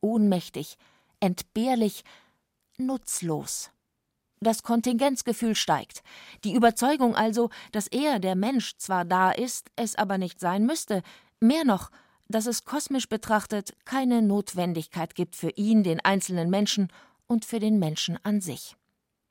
ohnmächtig, 0.00 0.76
entbehrlich, 1.18 2.04
nutzlos. 2.78 3.70
Das 4.40 4.62
Kontingenzgefühl 4.62 5.54
steigt. 5.54 6.02
Die 6.44 6.54
Überzeugung 6.54 7.14
also, 7.14 7.50
dass 7.72 7.86
er, 7.88 8.18
der 8.20 8.36
Mensch, 8.36 8.76
zwar 8.78 9.04
da 9.04 9.30
ist, 9.32 9.70
es 9.76 9.96
aber 9.96 10.16
nicht 10.16 10.40
sein 10.40 10.64
müsste. 10.64 11.02
Mehr 11.40 11.64
noch, 11.64 11.90
dass 12.28 12.46
es 12.46 12.64
kosmisch 12.64 13.08
betrachtet 13.08 13.74
keine 13.84 14.22
Notwendigkeit 14.22 15.14
gibt 15.14 15.36
für 15.36 15.50
ihn, 15.50 15.82
den 15.82 16.00
einzelnen 16.00 16.48
Menschen 16.48 16.88
und 17.30 17.44
für 17.44 17.60
den 17.60 17.78
Menschen 17.78 18.18
an 18.24 18.40
sich. 18.40 18.74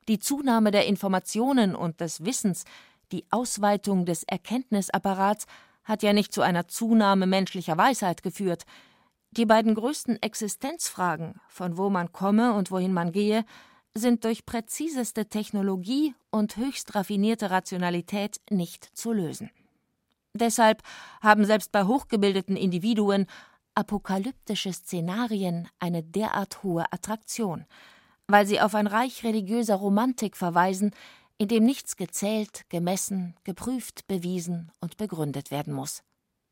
Die 0.08 0.18
Zunahme 0.18 0.70
der 0.70 0.86
Informationen 0.86 1.76
und 1.76 2.00
des 2.00 2.24
Wissens, 2.24 2.64
die 3.12 3.26
Ausweitung 3.30 4.06
des 4.06 4.22
Erkenntnisapparats 4.22 5.46
hat 5.84 6.02
ja 6.02 6.14
nicht 6.14 6.32
zu 6.32 6.40
einer 6.40 6.66
Zunahme 6.66 7.26
menschlicher 7.26 7.76
Weisheit 7.76 8.22
geführt. 8.22 8.64
Die 9.32 9.44
beiden 9.44 9.74
größten 9.74 10.20
Existenzfragen, 10.22 11.40
von 11.48 11.76
wo 11.76 11.90
man 11.90 12.10
komme 12.10 12.54
und 12.54 12.70
wohin 12.70 12.94
man 12.94 13.12
gehe, 13.12 13.44
sind 13.92 14.24
durch 14.24 14.46
präziseste 14.46 15.26
Technologie 15.26 16.14
und 16.30 16.56
höchst 16.56 16.94
raffinierte 16.94 17.50
Rationalität 17.50 18.40
nicht 18.48 18.96
zu 18.96 19.12
lösen. 19.12 19.50
Deshalb 20.32 20.82
haben 21.20 21.44
selbst 21.44 21.70
bei 21.70 21.84
hochgebildeten 21.84 22.56
Individuen 22.56 23.26
apokalyptische 23.80 24.72
Szenarien 24.72 25.68
eine 25.78 26.02
derart 26.02 26.62
hohe 26.62 26.84
Attraktion, 26.92 27.64
weil 28.28 28.46
sie 28.46 28.60
auf 28.60 28.74
ein 28.74 28.86
Reich 28.86 29.24
religiöser 29.24 29.76
Romantik 29.76 30.36
verweisen, 30.36 30.92
in 31.38 31.48
dem 31.48 31.64
nichts 31.64 31.96
gezählt, 31.96 32.64
gemessen, 32.68 33.34
geprüft, 33.44 34.06
bewiesen 34.06 34.70
und 34.80 34.96
begründet 34.96 35.50
werden 35.50 35.72
muss. 35.72 36.02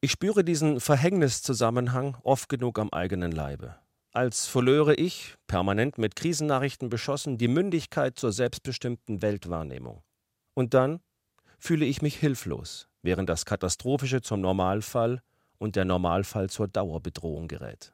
Ich 0.01 0.11
spüre 0.11 0.45
diesen 0.45 0.81
Verhängniszusammenhang 0.81 2.16
oft 2.22 2.49
genug 2.49 2.79
am 2.79 2.91
eigenen 2.91 3.33
Leibe 3.33 3.76
als 4.18 4.47
verlöre 4.47 4.95
ich, 4.95 5.37
permanent 5.47 5.97
mit 5.97 6.16
Krisennachrichten 6.16 6.89
beschossen, 6.89 7.39
die 7.39 7.47
Mündigkeit 7.47 8.18
zur 8.18 8.33
selbstbestimmten 8.33 9.22
Weltwahrnehmung. 9.22 10.03
Und 10.55 10.74
dann 10.74 11.01
fühle 11.59 11.87
ich 11.87 12.03
mich 12.03 12.16
hilflos, 12.16 12.89
während 13.03 13.29
das 13.29 13.45
Katastrophische 13.45 14.20
zum 14.20 14.41
Normalfall 14.41 15.22
und 15.59 15.77
der 15.77 15.85
Normalfall 15.85 16.51
zur 16.51 16.69
Dauerbedrohung 16.69 17.49
gerät. 17.49 17.93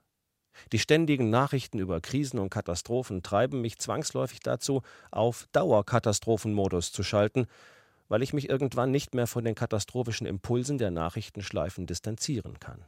Die 0.73 0.79
ständigen 0.79 1.31
Nachrichten 1.31 1.79
über 1.79 2.01
Krisen 2.01 2.39
und 2.39 2.51
Katastrophen 2.51 3.23
treiben 3.23 3.61
mich 3.61 3.79
zwangsläufig 3.79 4.41
dazu, 4.41 4.83
auf 5.11 5.47
Dauerkatastrophenmodus 5.53 6.93
zu 6.93 7.03
schalten, 7.03 7.47
weil 8.09 8.23
ich 8.23 8.33
mich 8.33 8.49
irgendwann 8.49 8.91
nicht 8.91 9.15
mehr 9.15 9.27
von 9.27 9.45
den 9.45 9.55
katastrophischen 9.55 10.27
Impulsen 10.27 10.79
der 10.79 10.91
Nachrichtenschleifen 10.91 11.87
distanzieren 11.87 12.61
kann. 12.61 12.85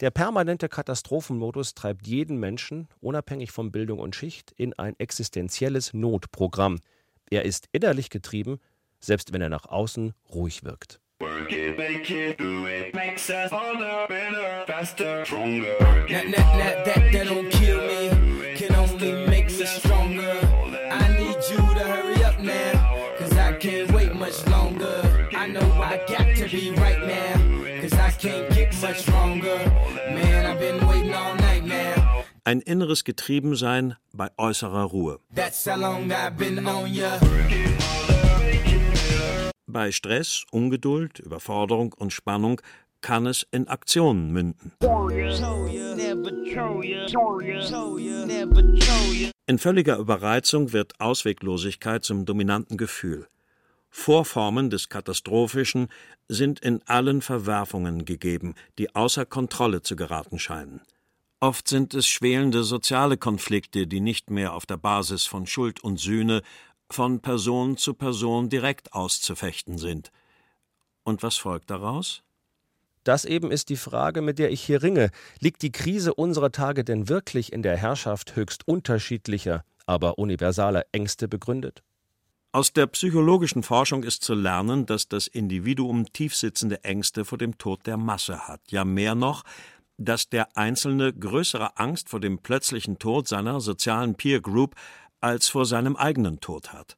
Der 0.00 0.10
permanente 0.10 0.68
Katastrophenmodus 0.68 1.74
treibt 1.74 2.06
jeden 2.06 2.38
Menschen, 2.38 2.88
unabhängig 3.00 3.52
von 3.52 3.72
Bildung 3.72 3.98
und 3.98 4.16
Schicht, 4.16 4.52
in 4.56 4.72
ein 4.74 4.98
existenzielles 4.98 5.94
Notprogramm, 5.94 6.80
Er 7.30 7.46
ist 7.46 7.68
innerlich 7.72 8.10
getrieben, 8.10 8.58
selbst 9.00 9.32
wenn 9.32 9.40
er 9.40 9.48
nach 9.48 9.64
außen 9.64 10.12
ruhig 10.34 10.64
wirkt. 10.64 11.00
Work 11.42 11.52
it, 11.54 11.76
make 11.76 12.08
it, 12.08 12.38
do 12.38 12.66
it, 12.66 12.94
makes 12.94 13.28
us 13.28 13.50
harder, 13.50 14.06
better, 14.08 14.64
faster, 14.64 15.24
stronger. 15.24 15.74
That, 16.08 16.08
that, 16.08 16.34
that, 16.36 16.84
that, 16.84 17.12
that 17.12 17.26
don't 17.26 17.50
kill 17.50 17.80
me, 17.80 18.54
can 18.54 18.72
only 18.76 19.26
make 19.26 19.46
us 19.46 19.70
stronger. 19.70 20.38
I 20.92 21.08
need 21.18 21.34
you 21.50 21.56
to 21.56 21.84
hurry 21.94 22.22
up 22.22 22.38
now, 22.38 22.96
cause 23.18 23.36
I 23.36 23.54
can't 23.54 23.90
wait 23.90 24.14
much 24.14 24.46
longer. 24.46 25.28
I 25.34 25.48
know 25.48 25.68
I 25.82 25.96
got 26.06 26.36
to 26.36 26.48
be 26.48 26.70
right 26.76 27.00
now, 27.08 27.80
cause 27.80 27.94
I 27.94 28.12
can't 28.12 28.54
get 28.54 28.80
much 28.80 29.00
stronger. 29.00 29.58
Man, 30.14 30.46
I've 30.46 30.60
been 30.60 30.86
waiting 30.86 31.12
all 31.12 31.34
night 31.34 31.64
now. 31.64 32.22
Ein 32.44 32.60
inneres 32.60 33.02
Getriebensein 33.02 33.96
bei 34.12 34.28
äußerer 34.36 34.92
Ruhe. 34.92 35.18
That's 35.34 35.66
how 35.66 35.76
long 35.76 36.12
I've 36.12 36.36
been 36.36 36.64
on 36.64 36.86
ya. 36.94 37.18
Bei 39.72 39.90
Stress, 39.90 40.44
Ungeduld, 40.50 41.18
Überforderung 41.18 41.94
und 41.94 42.12
Spannung 42.12 42.60
kann 43.00 43.26
es 43.26 43.46
in 43.52 43.68
Aktionen 43.68 44.30
münden. 44.30 44.72
In 49.46 49.58
völliger 49.58 49.96
Überreizung 49.96 50.74
wird 50.74 51.00
Ausweglosigkeit 51.00 52.04
zum 52.04 52.26
dominanten 52.26 52.76
Gefühl. 52.76 53.26
Vorformen 53.88 54.68
des 54.68 54.90
Katastrophischen 54.90 55.88
sind 56.28 56.60
in 56.60 56.82
allen 56.86 57.22
Verwerfungen 57.22 58.04
gegeben, 58.04 58.54
die 58.78 58.94
außer 58.94 59.24
Kontrolle 59.24 59.80
zu 59.80 59.96
geraten 59.96 60.38
scheinen. 60.38 60.82
Oft 61.40 61.66
sind 61.66 61.94
es 61.94 62.06
schwelende 62.06 62.62
soziale 62.62 63.16
Konflikte, 63.16 63.86
die 63.86 64.00
nicht 64.00 64.30
mehr 64.30 64.52
auf 64.52 64.64
der 64.64 64.76
Basis 64.76 65.26
von 65.26 65.46
Schuld 65.46 65.82
und 65.82 65.98
Sühne, 65.98 66.42
von 66.92 67.20
Person 67.20 67.76
zu 67.76 67.94
Person 67.94 68.48
direkt 68.48 68.92
auszufechten 68.92 69.78
sind. 69.78 70.12
Und 71.02 71.22
was 71.22 71.36
folgt 71.36 71.70
daraus? 71.70 72.22
Das 73.04 73.24
eben 73.24 73.50
ist 73.50 73.68
die 73.68 73.76
Frage, 73.76 74.22
mit 74.22 74.38
der 74.38 74.52
ich 74.52 74.62
hier 74.62 74.82
ringe. 74.82 75.10
Liegt 75.40 75.62
die 75.62 75.72
Krise 75.72 76.14
unserer 76.14 76.52
Tage 76.52 76.84
denn 76.84 77.08
wirklich 77.08 77.52
in 77.52 77.62
der 77.62 77.76
Herrschaft 77.76 78.36
höchst 78.36 78.68
unterschiedlicher, 78.68 79.64
aber 79.86 80.18
universaler 80.18 80.84
Ängste 80.92 81.26
begründet? 81.26 81.82
Aus 82.52 82.72
der 82.72 82.86
psychologischen 82.86 83.62
Forschung 83.62 84.04
ist 84.04 84.22
zu 84.22 84.34
lernen, 84.34 84.86
dass 84.86 85.08
das 85.08 85.26
Individuum 85.26 86.12
tiefsitzende 86.12 86.84
Ängste 86.84 87.24
vor 87.24 87.38
dem 87.38 87.56
Tod 87.58 87.86
der 87.86 87.96
Masse 87.96 88.46
hat. 88.46 88.60
Ja 88.70 88.84
mehr 88.84 89.14
noch, 89.14 89.42
dass 89.96 90.28
der 90.28 90.56
Einzelne 90.56 91.12
größere 91.12 91.78
Angst 91.78 92.08
vor 92.08 92.20
dem 92.20 92.38
plötzlichen 92.38 92.98
Tod 92.98 93.26
seiner 93.26 93.60
sozialen 93.60 94.14
Peer 94.14 94.40
Group 94.40 94.74
als 95.22 95.48
vor 95.48 95.64
seinem 95.64 95.96
eigenen 95.96 96.40
Tod 96.40 96.72
hat. 96.72 96.96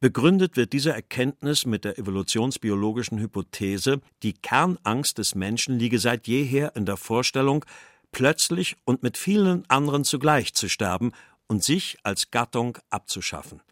Begründet 0.00 0.56
wird 0.56 0.72
diese 0.72 0.92
Erkenntnis 0.92 1.64
mit 1.64 1.84
der 1.84 1.98
evolutionsbiologischen 1.98 3.18
Hypothese, 3.18 4.00
die 4.22 4.34
Kernangst 4.34 5.18
des 5.18 5.34
Menschen 5.34 5.78
liege 5.78 5.98
seit 5.98 6.26
jeher 6.26 6.76
in 6.76 6.84
der 6.84 6.96
Vorstellung, 6.96 7.64
plötzlich 8.12 8.76
und 8.84 9.02
mit 9.02 9.16
vielen 9.16 9.68
anderen 9.68 10.04
zugleich 10.04 10.54
zu 10.54 10.68
sterben 10.68 11.12
und 11.46 11.64
sich 11.64 11.98
als 12.02 12.30
Gattung 12.30 12.78
abzuschaffen. 12.90 13.62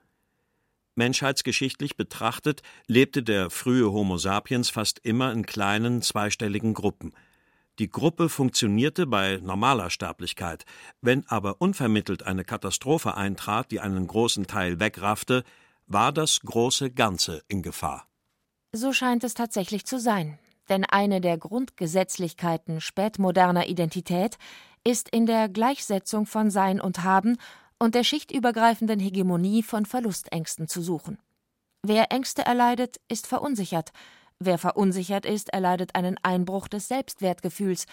Menschheitsgeschichtlich 0.97 1.97
betrachtet 1.97 2.63
lebte 2.87 3.23
der 3.23 3.51
frühe 3.51 3.91
Homo 3.91 4.17
sapiens 4.17 4.71
fast 4.71 5.01
immer 5.01 5.33
in 5.33 5.45
kleinen 5.45 6.03
zweistelligen 6.03 6.73
Gruppen. 6.73 7.13
Die 7.81 7.91
Gruppe 7.91 8.29
funktionierte 8.29 9.07
bei 9.07 9.41
normaler 9.43 9.91
Sterblichkeit. 9.91 10.65
Wenn 11.01 11.27
aber 11.27 11.61
unvermittelt 11.61 12.23
eine 12.23 12.45
Katastrophe 12.45 13.17
eintrat, 13.17 13.73
die 13.73 13.81
einen 13.81 14.07
großen 14.07 14.47
Teil 14.47 14.79
wegraffte, 14.79 15.43
war 15.87 16.13
das 16.13 16.41
große 16.41 16.93
Ganze 16.93 17.43
in 17.49 17.63
Gefahr. 17.63 18.07
So 18.73 18.93
scheint 18.93 19.25
es 19.25 19.35
tatsächlich 19.35 19.87
zu 19.87 19.99
sein. 19.99 20.39
Denn 20.69 20.85
eine 20.85 21.21
der 21.21 21.37
Grundgesetzlichkeiten 21.37 22.81
spätmoderner 22.81 23.67
Identität 23.67 24.39
ist 24.85 25.09
in 25.09 25.27
der 25.27 25.49
Gleichsetzung 25.49 26.27
von 26.27 26.51
Sein 26.51 26.81
und 26.81 27.03
Haben 27.03 27.39
und 27.79 27.95
der 27.95 28.05
schichtübergreifenden 28.05 29.01
Hegemonie 29.01 29.63
von 29.63 29.85
Verlustängsten 29.85 30.69
zu 30.69 30.81
suchen. 30.81 31.19
Wer 31.83 32.13
Ängste 32.13 32.43
erleidet, 32.43 32.99
ist 33.09 33.27
verunsichert, 33.27 33.93
Wer 34.41 34.59
verunsichert 34.59 35.27
ist, 35.27 35.51
erleidet 35.53 35.95
einen 35.95 36.17
Einbruch 36.23 36.69
des 36.69 36.89
Selbstwertgefühls. 36.89 37.87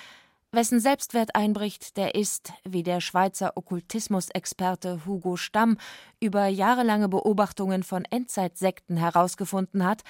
Wessen 0.51 0.81
Selbstwert 0.81 1.35
einbricht, 1.35 1.95
der 1.95 2.15
ist, 2.15 2.51
wie 2.65 2.83
der 2.83 2.99
Schweizer 2.99 3.55
Okkultismusexperte 3.55 5.05
Hugo 5.05 5.37
Stamm 5.37 5.77
über 6.19 6.47
jahrelange 6.47 7.07
Beobachtungen 7.07 7.83
von 7.83 8.03
Endzeitsekten 8.03 8.97
herausgefunden 8.97 9.85
hat, 9.85 10.01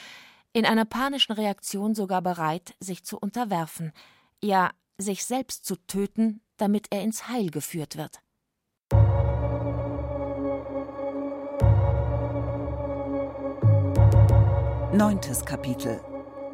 in 0.53 0.65
einer 0.65 0.85
panischen 0.85 1.33
Reaktion 1.33 1.93
sogar 1.93 2.21
bereit, 2.21 2.73
sich 2.79 3.03
zu 3.03 3.19
unterwerfen, 3.19 3.91
ja, 4.41 4.71
sich 4.97 5.25
selbst 5.25 5.65
zu 5.65 5.75
töten, 5.75 6.41
damit 6.57 6.87
er 6.89 7.03
ins 7.03 7.27
Heil 7.27 7.51
geführt 7.51 7.97
wird. 7.97 8.19
Neuntes 14.93 15.45
Kapitel 15.45 16.01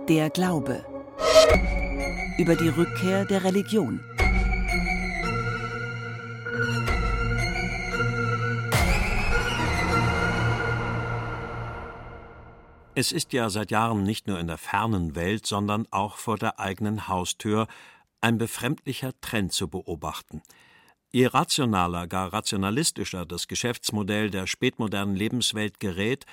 der 0.07 0.29
Glaube. 0.29 0.85
Über 2.37 2.55
die 2.55 2.69
Rückkehr 2.69 3.25
der 3.25 3.43
Religion. 3.43 3.99
Es 12.95 13.11
ist 13.11 13.33
ja 13.33 13.49
seit 13.49 13.71
Jahren 13.71 14.03
nicht 14.03 14.27
nur 14.27 14.39
in 14.39 14.47
der 14.47 14.57
fernen 14.57 15.15
Welt, 15.15 15.45
sondern 15.45 15.85
auch 15.91 16.15
vor 16.15 16.37
der 16.37 16.57
eigenen 16.57 17.09
Haustür 17.09 17.67
ein 18.21 18.37
befremdlicher 18.37 19.11
Trend 19.19 19.51
zu 19.51 19.67
beobachten. 19.67 20.41
Je 21.11 21.25
rationaler, 21.25 22.07
gar 22.07 22.31
rationalistischer 22.31 23.25
das 23.25 23.49
Geschäftsmodell 23.49 24.29
der 24.29 24.47
spätmodernen 24.47 25.15
Lebenswelt 25.15 25.81
gerät, 25.81 26.25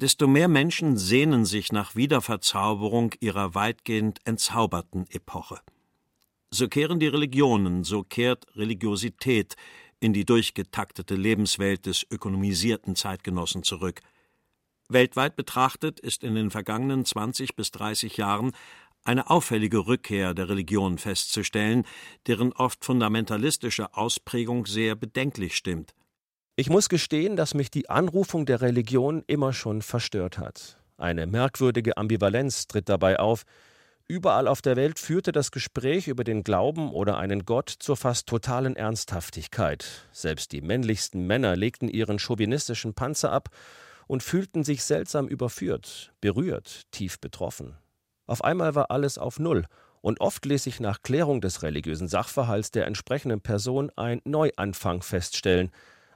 desto 0.00 0.26
mehr 0.26 0.48
Menschen 0.48 0.96
sehnen 0.96 1.44
sich 1.44 1.72
nach 1.72 1.94
Wiederverzauberung 1.94 3.12
ihrer 3.20 3.54
weitgehend 3.54 4.18
entzauberten 4.24 5.06
Epoche. 5.10 5.60
So 6.50 6.68
kehren 6.68 6.98
die 6.98 7.06
Religionen, 7.06 7.84
so 7.84 8.02
kehrt 8.02 8.46
Religiosität 8.56 9.56
in 10.00 10.14
die 10.14 10.24
durchgetaktete 10.24 11.14
Lebenswelt 11.14 11.84
des 11.84 12.06
ökonomisierten 12.10 12.96
Zeitgenossen 12.96 13.62
zurück. 13.62 14.00
Weltweit 14.88 15.36
betrachtet 15.36 16.00
ist 16.00 16.24
in 16.24 16.34
den 16.34 16.50
vergangenen 16.50 17.04
20 17.04 17.54
bis 17.54 17.70
30 17.70 18.16
Jahren 18.16 18.52
eine 19.04 19.28
auffällige 19.30 19.86
Rückkehr 19.86 20.34
der 20.34 20.48
Religion 20.48 20.98
festzustellen, 20.98 21.84
deren 22.26 22.52
oft 22.54 22.84
fundamentalistische 22.84 23.94
Ausprägung 23.94 24.66
sehr 24.66 24.94
bedenklich 24.94 25.56
stimmt. 25.56 25.94
Ich 26.60 26.68
muss 26.68 26.90
gestehen, 26.90 27.36
dass 27.36 27.54
mich 27.54 27.70
die 27.70 27.88
Anrufung 27.88 28.44
der 28.44 28.60
Religion 28.60 29.24
immer 29.26 29.54
schon 29.54 29.80
verstört 29.80 30.36
hat. 30.36 30.76
Eine 30.98 31.26
merkwürdige 31.26 31.96
Ambivalenz 31.96 32.66
tritt 32.66 32.90
dabei 32.90 33.18
auf. 33.18 33.44
Überall 34.06 34.46
auf 34.46 34.60
der 34.60 34.76
Welt 34.76 34.98
führte 34.98 35.32
das 35.32 35.52
Gespräch 35.52 36.06
über 36.06 36.22
den 36.22 36.44
Glauben 36.44 36.92
oder 36.92 37.16
einen 37.16 37.46
Gott 37.46 37.70
zur 37.70 37.96
fast 37.96 38.26
totalen 38.26 38.76
Ernsthaftigkeit. 38.76 40.06
Selbst 40.12 40.52
die 40.52 40.60
männlichsten 40.60 41.26
Männer 41.26 41.56
legten 41.56 41.88
ihren 41.88 42.18
chauvinistischen 42.18 42.92
Panzer 42.92 43.32
ab 43.32 43.48
und 44.06 44.22
fühlten 44.22 44.62
sich 44.62 44.84
seltsam 44.84 45.28
überführt, 45.28 46.12
berührt, 46.20 46.82
tief 46.90 47.18
betroffen. 47.20 47.78
Auf 48.26 48.44
einmal 48.44 48.74
war 48.74 48.90
alles 48.90 49.16
auf 49.16 49.38
Null, 49.38 49.64
und 50.02 50.20
oft 50.20 50.44
ließ 50.44 50.64
sich 50.64 50.78
nach 50.78 51.00
Klärung 51.00 51.40
des 51.40 51.62
religiösen 51.62 52.08
Sachverhalts 52.08 52.70
der 52.70 52.86
entsprechenden 52.86 53.40
Person 53.40 53.90
ein 53.96 54.20
Neuanfang 54.24 55.00
feststellen, 55.00 55.70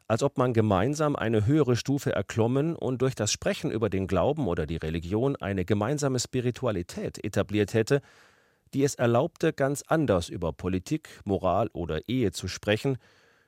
als 0.06 0.22
ob 0.22 0.36
man 0.36 0.52
gemeinsam 0.52 1.16
eine 1.16 1.46
höhere 1.46 1.76
Stufe 1.76 2.12
erklommen 2.12 2.76
und 2.76 3.00
durch 3.00 3.14
das 3.14 3.32
Sprechen 3.32 3.70
über 3.70 3.88
den 3.88 4.06
Glauben 4.06 4.48
oder 4.48 4.66
die 4.66 4.76
Religion 4.76 5.36
eine 5.36 5.64
gemeinsame 5.64 6.18
Spiritualität 6.18 7.24
etabliert 7.24 7.72
hätte, 7.72 8.02
die 8.74 8.84
es 8.84 8.96
erlaubte, 8.96 9.52
ganz 9.52 9.82
anders 9.86 10.28
über 10.28 10.52
Politik, 10.52 11.08
Moral 11.24 11.68
oder 11.72 12.08
Ehe 12.08 12.32
zu 12.32 12.48
sprechen, 12.48 12.98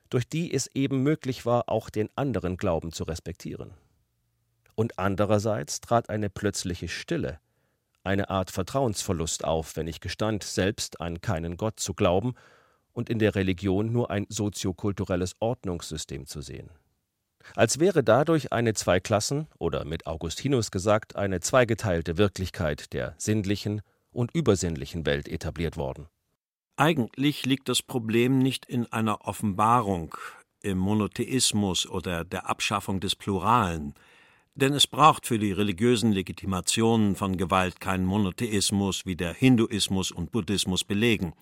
durch 0.09 0.29
die 0.29 0.53
es 0.53 0.69
eben 0.75 1.03
möglich 1.03 1.45
war, 1.45 1.69
auch 1.69 1.91
den 1.91 2.09
anderen 2.15 2.57
Glauben 2.57 2.93
zu 2.93 3.05
respektieren. 3.05 3.73
Und 4.77 4.99
andererseits 4.99 5.81
trat 5.81 6.09
eine 6.09 6.31
plötzliche 6.31 6.89
Stille, 6.89 7.41
eine 8.05 8.31
Art 8.31 8.51
Vertrauensverlust 8.51 9.45
auf, 9.45 9.77
wenn 9.77 9.89
ich 9.89 10.01
gestand, 10.01 10.45
selbst 10.45 11.01
an 11.01 11.21
keinen 11.21 11.57
Gott 11.57 11.81
zu 11.81 11.93
glauben 11.93 12.35
und 12.97 13.11
in 13.11 13.19
der 13.19 13.35
Religion 13.35 13.93
nur 13.93 14.11
ein 14.11 14.27
soziokulturelles 14.31 15.35
Ordnungssystem 15.39 16.27
zu 16.27 16.41
sehen. 16.41 16.71
Als 17.55 17.79
wäre 17.79 18.03
dadurch 18.03 18.53
eine 18.53 18.73
Zweiklassen- 18.73 19.47
oder 19.59 19.85
mit 19.85 20.07
Augustinus 20.07 20.71
gesagt 20.71 21.15
eine 21.15 21.41
zweigeteilte 21.41 22.17
Wirklichkeit 22.17 22.95
der 22.95 23.15
sinnlichen 23.19 23.83
und 24.11 24.35
übersinnlichen 24.35 25.05
Welt 25.05 25.29
etabliert 25.29 25.77
worden. 25.77 26.07
Eigentlich 26.77 27.45
liegt 27.45 27.69
das 27.69 27.83
Problem 27.83 28.39
nicht 28.39 28.65
in 28.65 28.91
einer 28.91 29.27
Offenbarung, 29.27 30.17
im 30.63 30.79
Monotheismus 30.79 31.87
oder 31.87 32.25
der 32.25 32.49
Abschaffung 32.49 32.99
des 33.01 33.15
Pluralen. 33.15 33.95
Denn 34.55 34.73
es 34.73 34.87
braucht 34.87 35.27
für 35.27 35.39
die 35.39 35.53
religiösen 35.53 36.13
Legitimationen 36.13 37.15
von 37.15 37.37
Gewalt 37.37 37.79
keinen 37.79 38.07
Monotheismus, 38.07 39.05
wie 39.05 39.17
der 39.17 39.35
Hinduismus 39.35 40.11
und 40.11 40.33
Buddhismus 40.33 40.83
belegen. 40.83 41.35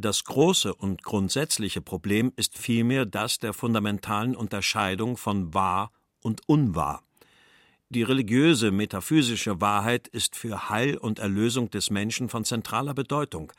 Das 0.00 0.24
große 0.24 0.74
und 0.74 1.02
grundsätzliche 1.02 1.82
Problem 1.82 2.32
ist 2.36 2.56
vielmehr 2.56 3.04
das 3.04 3.38
der 3.38 3.52
fundamentalen 3.52 4.34
Unterscheidung 4.34 5.18
von 5.18 5.52
wahr 5.52 5.92
und 6.22 6.40
unwahr. 6.46 7.02
Die 7.90 8.02
religiöse, 8.02 8.70
metaphysische 8.70 9.60
Wahrheit 9.60 10.08
ist 10.08 10.36
für 10.36 10.70
Heil 10.70 10.96
und 10.96 11.18
Erlösung 11.18 11.68
des 11.68 11.90
Menschen 11.90 12.30
von 12.30 12.46
zentraler 12.46 12.94
Bedeutung. 12.94 13.52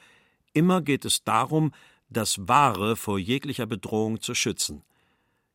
Immer 0.51 0.81
geht 0.81 1.05
es 1.05 1.23
darum, 1.23 1.73
das 2.09 2.47
Wahre 2.47 2.95
vor 2.95 3.19
jeglicher 3.19 3.67
Bedrohung 3.67 4.19
zu 4.19 4.33
schützen. 4.33 4.81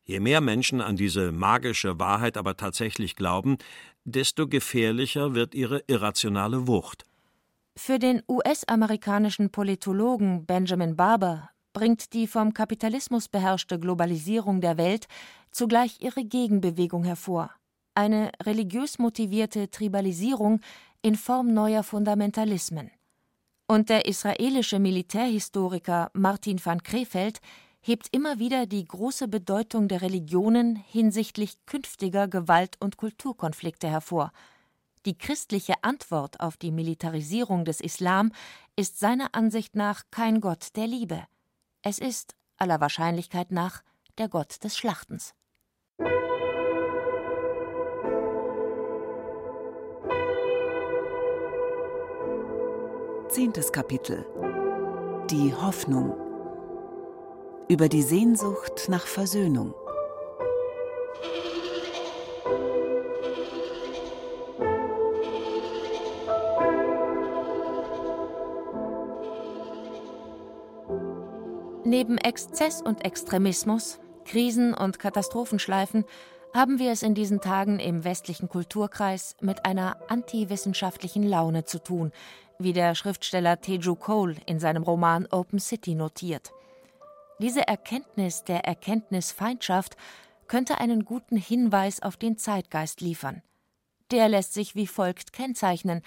Je 0.05 0.21
mehr 0.21 0.39
Menschen 0.39 0.79
an 0.79 0.95
diese 0.95 1.33
magische 1.33 1.99
Wahrheit 1.99 2.37
aber 2.37 2.55
tatsächlich 2.55 3.17
glauben, 3.17 3.57
desto 4.05 4.47
gefährlicher 4.47 5.35
wird 5.35 5.53
ihre 5.53 5.83
irrationale 5.87 6.65
Wucht. 6.65 7.03
Für 7.79 7.99
den 7.99 8.23
US-amerikanischen 8.27 9.51
Politologen 9.51 10.47
Benjamin 10.47 10.95
Barber 10.95 11.51
bringt 11.73 12.11
die 12.13 12.25
vom 12.25 12.51
Kapitalismus 12.51 13.29
beherrschte 13.29 13.79
Globalisierung 13.79 14.61
der 14.61 14.79
Welt 14.79 15.07
zugleich 15.51 16.01
ihre 16.01 16.25
Gegenbewegung 16.25 17.03
hervor, 17.03 17.51
eine 17.93 18.31
religiös 18.43 18.97
motivierte 18.97 19.69
Tribalisierung 19.69 20.59
in 21.03 21.13
Form 21.15 21.53
neuer 21.53 21.83
Fundamentalismen. 21.83 22.89
Und 23.67 23.89
der 23.89 24.07
israelische 24.07 24.79
Militärhistoriker 24.79 26.09
Martin 26.13 26.59
van 26.65 26.81
Krefeld 26.81 27.41
hebt 27.79 28.07
immer 28.11 28.39
wieder 28.39 28.65
die 28.65 28.85
große 28.85 29.27
Bedeutung 29.27 29.87
der 29.87 30.01
Religionen 30.01 30.77
hinsichtlich 30.77 31.63
künftiger 31.67 32.27
Gewalt- 32.27 32.77
und 32.79 32.97
Kulturkonflikte 32.97 33.87
hervor. 33.87 34.31
Die 35.07 35.17
christliche 35.17 35.75
Antwort 35.83 36.41
auf 36.41 36.57
die 36.57 36.69
Militarisierung 36.69 37.63
des 37.63 37.79
Islam 37.79 38.33
ist 38.75 38.99
seiner 38.99 39.33
Ansicht 39.35 39.73
nach 39.73 40.03
kein 40.11 40.41
Gott 40.41 40.75
der 40.75 40.85
Liebe. 40.85 41.23
Es 41.81 41.97
ist, 41.97 42.35
aller 42.57 42.81
Wahrscheinlichkeit 42.81 43.49
nach, 43.49 43.83
der 44.17 44.27
Gott 44.27 44.61
des 44.65 44.75
Schlachtens. 44.77 45.33
Zehntes 53.29 53.71
Kapitel 53.71 54.25
Die 55.29 55.53
Hoffnung 55.53 56.17
über 57.69 57.87
die 57.87 58.03
Sehnsucht 58.03 58.89
nach 58.89 59.07
Versöhnung. 59.07 59.73
Neben 71.87 72.17
Exzess 72.17 72.81
und 72.81 73.05
Extremismus, 73.05 74.01
Krisen 74.25 74.73
und 74.73 74.99
Katastrophenschleifen 74.99 76.03
haben 76.53 76.79
wir 76.79 76.91
es 76.91 77.01
in 77.01 77.13
diesen 77.13 77.39
Tagen 77.39 77.79
im 77.79 78.03
westlichen 78.03 78.49
Kulturkreis 78.49 79.37
mit 79.39 79.65
einer 79.65 79.95
antiwissenschaftlichen 80.09 81.23
Laune 81.23 81.63
zu 81.63 81.81
tun, 81.81 82.11
wie 82.59 82.73
der 82.73 82.93
Schriftsteller 82.93 83.61
Teju 83.61 83.95
Cole 83.95 84.35
in 84.47 84.59
seinem 84.59 84.83
Roman 84.83 85.27
Open 85.31 85.59
City 85.59 85.95
notiert. 85.95 86.51
Diese 87.39 87.65
Erkenntnis 87.65 88.43
der 88.43 88.65
Erkenntnisfeindschaft 88.65 89.95
könnte 90.49 90.81
einen 90.81 91.05
guten 91.05 91.37
Hinweis 91.37 92.01
auf 92.01 92.17
den 92.17 92.37
Zeitgeist 92.37 92.99
liefern. 92.99 93.43
Der 94.11 94.27
lässt 94.27 94.53
sich 94.53 94.75
wie 94.75 94.87
folgt 94.87 95.31
kennzeichnen 95.31 96.01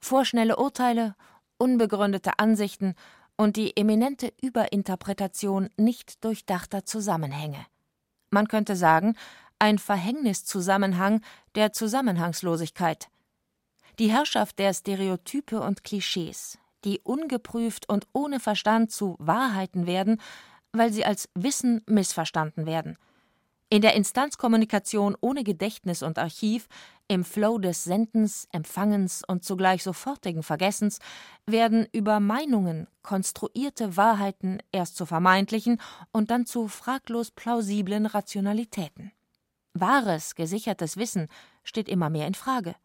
vorschnelle 0.00 0.56
Urteile, 0.56 1.14
unbegründete 1.56 2.40
Ansichten 2.40 2.96
und 3.40 3.56
die 3.56 3.74
eminente 3.74 4.34
Überinterpretation 4.42 5.70
nicht 5.78 6.22
durchdachter 6.26 6.84
Zusammenhänge. 6.84 7.64
Man 8.28 8.48
könnte 8.48 8.76
sagen, 8.76 9.16
ein 9.58 9.78
Verhängniszusammenhang 9.78 11.22
der 11.54 11.72
Zusammenhangslosigkeit. 11.72 13.08
Die 13.98 14.10
Herrschaft 14.10 14.58
der 14.58 14.74
Stereotype 14.74 15.58
und 15.58 15.84
Klischees, 15.84 16.58
die 16.84 17.00
ungeprüft 17.00 17.88
und 17.88 18.06
ohne 18.12 18.40
Verstand 18.40 18.92
zu 18.92 19.16
Wahrheiten 19.18 19.86
werden, 19.86 20.20
weil 20.72 20.92
sie 20.92 21.06
als 21.06 21.30
Wissen 21.34 21.82
missverstanden 21.86 22.66
werden. 22.66 22.98
In 23.70 23.80
der 23.80 23.94
Instanzkommunikation 23.94 25.16
ohne 25.18 25.44
Gedächtnis 25.44 26.02
und 26.02 26.18
Archiv, 26.18 26.68
im 27.10 27.24
Flow 27.24 27.58
des 27.58 27.82
Sendens, 27.82 28.46
Empfangens 28.52 29.24
und 29.26 29.42
zugleich 29.44 29.82
sofortigen 29.82 30.44
Vergessens 30.44 31.00
werden 31.44 31.88
über 31.90 32.20
Meinungen 32.20 32.86
konstruierte 33.02 33.96
Wahrheiten 33.96 34.58
erst 34.70 34.96
zu 34.96 35.06
vermeintlichen 35.06 35.80
und 36.12 36.30
dann 36.30 36.46
zu 36.46 36.68
fraglos 36.68 37.32
plausiblen 37.32 38.06
Rationalitäten. 38.06 39.10
Wahres, 39.74 40.36
gesichertes 40.36 40.96
Wissen 40.98 41.26
steht 41.64 41.88
immer 41.88 42.10
mehr 42.10 42.28
in 42.28 42.34
Frage. 42.34 42.76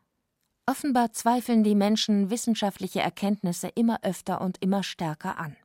Offenbar 0.65 1.11
zweifeln 1.11 1.63
die 1.63 1.75
Menschen 1.75 2.31
wissenschaftliche 2.31 3.01
Erkenntnisse 3.01 3.67
immer 3.75 3.99
öfter 4.01 4.41
und 4.41 4.57
immer 4.59 4.81
stärker 4.81 5.37
an. 5.37 5.55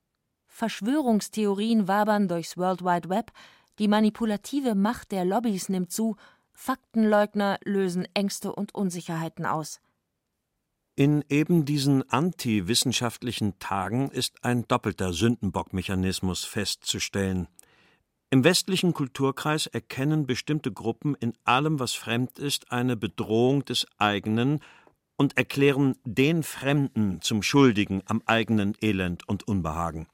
Verschwörungstheorien 0.49 1.89
wabern 1.89 2.29
durchs 2.29 2.59
World 2.59 2.85
Wide 2.85 3.09
Web, 3.09 3.33
die 3.79 3.89
manipulative 3.89 4.75
Macht 4.75 5.13
der 5.13 5.25
Lobbys 5.25 5.71
nimmt 5.71 5.91
zu, 5.91 6.17
Faktenleugner 6.61 7.59
lösen 7.65 8.07
Ängste 8.13 8.53
und 8.53 8.75
Unsicherheiten 8.75 9.47
aus. 9.47 9.81
In 10.95 11.25
eben 11.31 11.65
diesen 11.65 12.07
antiwissenschaftlichen 12.11 13.59
Tagen 13.59 14.11
ist 14.11 14.45
ein 14.45 14.69
doppelter 14.69 15.15
Sündenbockmechanismus 15.15 16.45
festzustellen. 16.45 17.49
Im 18.29 18.45
westlichen 18.45 18.93
Kulturkreis 18.93 19.69
erkennen 19.69 20.27
bestimmte 20.27 20.71
Gruppen 20.71 21.15
in 21.15 21.33
allem, 21.45 21.81
was 21.81 21.95
fremd 21.95 22.39
ist, 22.39 22.71
eine 22.71 22.95
Bedrohung 22.95 23.65
des 23.65 23.87
eigenen 23.97 24.61
und 25.17 25.39
erklären 25.39 25.97
den 26.05 26.43
Fremden 26.43 27.23
zum 27.23 27.43
Schuldigen 27.43 28.03
am 28.05 28.21
eigenen 28.27 28.77
Elend 28.83 29.27
und 29.27 29.49
Unbehagen. 29.49 30.09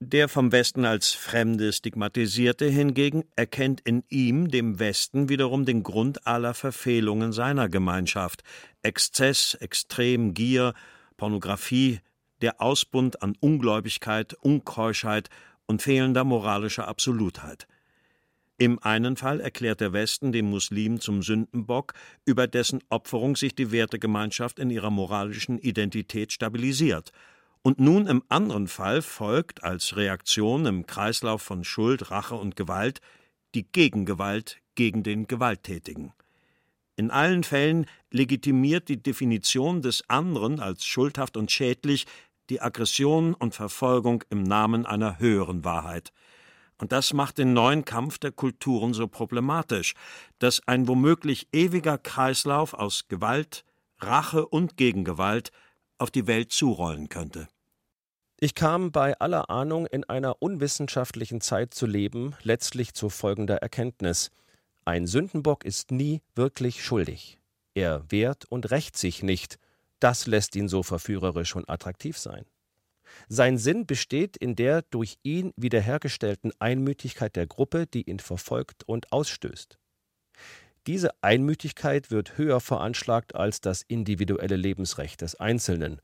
Der 0.00 0.28
vom 0.28 0.52
Westen 0.52 0.84
als 0.84 1.14
Fremde 1.14 1.72
stigmatisierte 1.72 2.66
hingegen 2.66 3.24
erkennt 3.34 3.80
in 3.80 4.04
ihm, 4.10 4.48
dem 4.48 4.78
Westen, 4.78 5.30
wiederum 5.30 5.64
den 5.64 5.82
Grund 5.82 6.26
aller 6.26 6.52
Verfehlungen 6.52 7.32
seiner 7.32 7.70
Gemeinschaft 7.70 8.42
Exzess, 8.82 9.54
Extrem, 9.54 10.34
Gier, 10.34 10.74
Pornografie, 11.16 12.00
der 12.42 12.60
Ausbund 12.60 13.22
an 13.22 13.38
Ungläubigkeit, 13.40 14.34
Unkeuschheit 14.34 15.30
und 15.64 15.80
fehlender 15.80 16.24
moralischer 16.24 16.88
Absolutheit. 16.88 17.66
Im 18.58 18.78
einen 18.82 19.16
Fall 19.16 19.40
erklärt 19.40 19.80
der 19.80 19.94
Westen 19.94 20.30
den 20.30 20.50
Muslim 20.50 21.00
zum 21.00 21.22
Sündenbock, 21.22 21.94
über 22.26 22.46
dessen 22.46 22.80
Opferung 22.90 23.34
sich 23.34 23.54
die 23.54 23.72
Wertegemeinschaft 23.72 24.58
in 24.58 24.68
ihrer 24.68 24.90
moralischen 24.90 25.58
Identität 25.58 26.32
stabilisiert– 26.32 27.12
und 27.66 27.80
nun 27.80 28.06
im 28.06 28.22
anderen 28.28 28.68
Fall 28.68 29.02
folgt 29.02 29.64
als 29.64 29.96
Reaktion 29.96 30.66
im 30.66 30.86
Kreislauf 30.86 31.42
von 31.42 31.64
Schuld, 31.64 32.12
Rache 32.12 32.36
und 32.36 32.54
Gewalt 32.54 33.00
die 33.56 33.64
Gegengewalt 33.64 34.58
gegen 34.76 35.02
den 35.02 35.26
Gewalttätigen. 35.26 36.12
In 36.94 37.10
allen 37.10 37.42
Fällen 37.42 37.86
legitimiert 38.12 38.88
die 38.88 39.02
Definition 39.02 39.82
des 39.82 40.08
anderen 40.08 40.60
als 40.60 40.84
schuldhaft 40.84 41.36
und 41.36 41.50
schädlich 41.50 42.06
die 42.50 42.60
Aggression 42.60 43.34
und 43.34 43.56
Verfolgung 43.56 44.22
im 44.30 44.44
Namen 44.44 44.86
einer 44.86 45.18
höheren 45.18 45.64
Wahrheit. 45.64 46.12
Und 46.78 46.92
das 46.92 47.14
macht 47.14 47.36
den 47.36 47.52
neuen 47.52 47.84
Kampf 47.84 48.18
der 48.18 48.30
Kulturen 48.30 48.94
so 48.94 49.08
problematisch, 49.08 49.94
dass 50.38 50.62
ein 50.68 50.86
womöglich 50.86 51.48
ewiger 51.52 51.98
Kreislauf 51.98 52.74
aus 52.74 53.08
Gewalt, 53.08 53.64
Rache 53.98 54.46
und 54.46 54.76
Gegengewalt 54.76 55.50
auf 55.98 56.12
die 56.12 56.28
Welt 56.28 56.52
zurollen 56.52 57.08
könnte. 57.08 57.48
Ich 58.38 58.54
kam 58.54 58.92
bei 58.92 59.18
aller 59.18 59.48
Ahnung, 59.48 59.86
in 59.86 60.04
einer 60.04 60.42
unwissenschaftlichen 60.42 61.40
Zeit 61.40 61.72
zu 61.72 61.86
leben, 61.86 62.36
letztlich 62.42 62.92
zu 62.92 63.08
folgender 63.08 63.56
Erkenntnis. 63.56 64.30
Ein 64.84 65.06
Sündenbock 65.06 65.64
ist 65.64 65.90
nie 65.90 66.20
wirklich 66.34 66.84
schuldig. 66.84 67.38
Er 67.72 68.04
wehrt 68.10 68.44
und 68.44 68.70
rächt 68.70 68.98
sich 68.98 69.22
nicht. 69.22 69.58
Das 70.00 70.26
lässt 70.26 70.54
ihn 70.54 70.68
so 70.68 70.82
verführerisch 70.82 71.56
und 71.56 71.70
attraktiv 71.70 72.18
sein. 72.18 72.44
Sein 73.28 73.56
Sinn 73.56 73.86
besteht 73.86 74.36
in 74.36 74.54
der 74.54 74.82
durch 74.82 75.16
ihn 75.22 75.54
wiederhergestellten 75.56 76.52
Einmütigkeit 76.58 77.36
der 77.36 77.46
Gruppe, 77.46 77.86
die 77.86 78.02
ihn 78.02 78.18
verfolgt 78.18 78.84
und 78.84 79.12
ausstößt. 79.12 79.78
Diese 80.86 81.10
Einmütigkeit 81.22 82.10
wird 82.10 82.36
höher 82.36 82.60
veranschlagt 82.60 83.34
als 83.34 83.62
das 83.62 83.82
individuelle 83.82 84.56
Lebensrecht 84.56 85.22
des 85.22 85.36
Einzelnen 85.36 86.02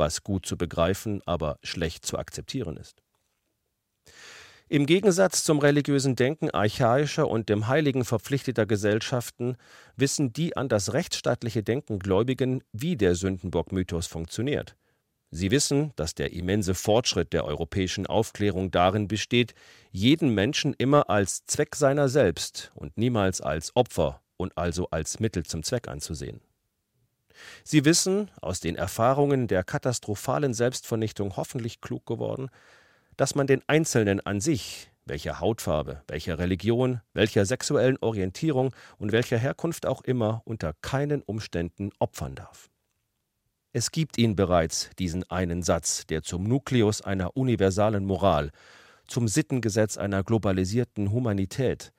was 0.00 0.24
gut 0.24 0.44
zu 0.44 0.56
begreifen, 0.56 1.22
aber 1.26 1.60
schlecht 1.62 2.04
zu 2.04 2.18
akzeptieren 2.18 2.76
ist. 2.76 3.00
Im 4.68 4.86
Gegensatz 4.86 5.42
zum 5.44 5.58
religiösen 5.58 6.14
Denken 6.14 6.50
archaischer 6.50 7.28
und 7.28 7.48
dem 7.48 7.66
Heiligen 7.66 8.04
verpflichteter 8.04 8.66
Gesellschaften 8.66 9.56
wissen 9.96 10.32
die 10.32 10.56
an 10.56 10.68
das 10.68 10.92
rechtsstaatliche 10.92 11.62
Denken 11.62 11.98
Gläubigen, 11.98 12.62
wie 12.72 12.96
der 12.96 13.16
Sündenbock-Mythos 13.16 14.06
funktioniert. 14.06 14.76
Sie 15.32 15.50
wissen, 15.50 15.92
dass 15.96 16.14
der 16.14 16.32
immense 16.32 16.74
Fortschritt 16.74 17.32
der 17.32 17.44
europäischen 17.44 18.06
Aufklärung 18.06 18.70
darin 18.70 19.06
besteht, 19.06 19.54
jeden 19.90 20.34
Menschen 20.34 20.74
immer 20.74 21.10
als 21.10 21.46
Zweck 21.46 21.76
seiner 21.76 22.08
selbst 22.08 22.72
und 22.74 22.96
niemals 22.96 23.40
als 23.40 23.74
Opfer 23.76 24.22
und 24.36 24.56
also 24.56 24.88
als 24.90 25.20
Mittel 25.20 25.44
zum 25.44 25.62
Zweck 25.62 25.88
anzusehen. 25.88 26.40
Sie 27.64 27.84
wissen, 27.84 28.30
aus 28.40 28.60
den 28.60 28.76
Erfahrungen 28.76 29.48
der 29.48 29.64
katastrophalen 29.64 30.54
Selbstvernichtung 30.54 31.36
hoffentlich 31.36 31.80
klug 31.80 32.06
geworden, 32.06 32.48
dass 33.16 33.34
man 33.34 33.46
den 33.46 33.62
Einzelnen 33.66 34.20
an 34.20 34.40
sich, 34.40 34.90
welcher 35.04 35.40
Hautfarbe, 35.40 36.02
welcher 36.08 36.38
Religion, 36.38 37.00
welcher 37.12 37.44
sexuellen 37.44 37.98
Orientierung 38.00 38.74
und 38.98 39.12
welcher 39.12 39.38
Herkunft 39.38 39.86
auch 39.86 40.02
immer, 40.02 40.42
unter 40.44 40.74
keinen 40.80 41.22
Umständen 41.22 41.90
opfern 41.98 42.34
darf. 42.34 42.70
Es 43.72 43.92
gibt 43.92 44.18
ihn 44.18 44.34
bereits, 44.34 44.90
diesen 44.98 45.28
einen 45.30 45.62
Satz, 45.62 46.06
der 46.06 46.22
zum 46.22 46.44
Nukleus 46.44 47.02
einer 47.02 47.36
universalen 47.36 48.04
Moral, 48.04 48.50
zum 49.06 49.28
Sittengesetz 49.28 49.96
einer 49.96 50.24
globalisierten 50.24 51.12
Humanität, 51.12 51.92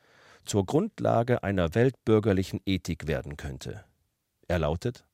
zur 0.45 0.65
Grundlage 0.65 1.43
einer 1.43 1.75
weltbürgerlichen 1.75 2.61
Ethik 2.65 3.07
werden 3.07 3.37
könnte. 3.37 3.83
Er 4.47 4.59
lautet 4.59 5.05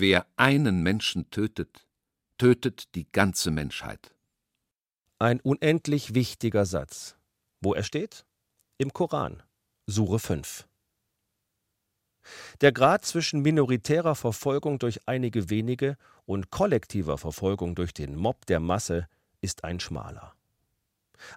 Wer 0.00 0.28
einen 0.36 0.84
Menschen 0.84 1.28
tötet, 1.30 1.84
tötet 2.38 2.94
die 2.94 3.10
ganze 3.10 3.50
Menschheit. 3.50 4.14
Ein 5.18 5.40
unendlich 5.40 6.14
wichtiger 6.14 6.66
Satz. 6.66 7.16
Wo 7.60 7.74
er 7.74 7.82
steht? 7.82 8.24
Im 8.76 8.92
Koran, 8.92 9.42
Sure 9.88 10.20
5. 10.20 10.68
Der 12.60 12.70
Grad 12.70 13.06
zwischen 13.06 13.42
minoritärer 13.42 14.14
Verfolgung 14.14 14.78
durch 14.78 15.00
einige 15.08 15.50
wenige 15.50 15.96
und 16.26 16.50
kollektiver 16.50 17.18
Verfolgung 17.18 17.74
durch 17.74 17.92
den 17.92 18.14
Mob 18.14 18.46
der 18.46 18.60
Masse 18.60 19.08
ist 19.40 19.64
ein 19.64 19.80
schmaler. 19.80 20.32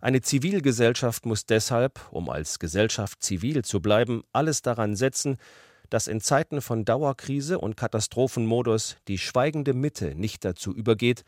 Eine 0.02 0.22
Zivilgesellschaft 0.22 1.26
muss 1.26 1.48
deshalb, 1.48 2.00
um 2.12 2.30
als 2.30 2.60
Gesellschaft 2.60 3.24
zivil 3.24 3.66
zu 3.66 3.82
bleiben, 3.82 4.24
alles 4.32 4.62
daran 4.62 4.96
setzen, 4.96 5.40
dass 5.92 6.08
in 6.08 6.22
Zeiten 6.22 6.62
von 6.62 6.86
Dauerkrise 6.86 7.60
und 7.60 7.78
Katastrophenmodus 7.78 8.96
die 9.08 9.20
schweigende 9.20 9.74
Mitte 9.74 10.16
nicht 10.16 10.44
dazu 10.46 10.74
übergeht, 10.74 11.24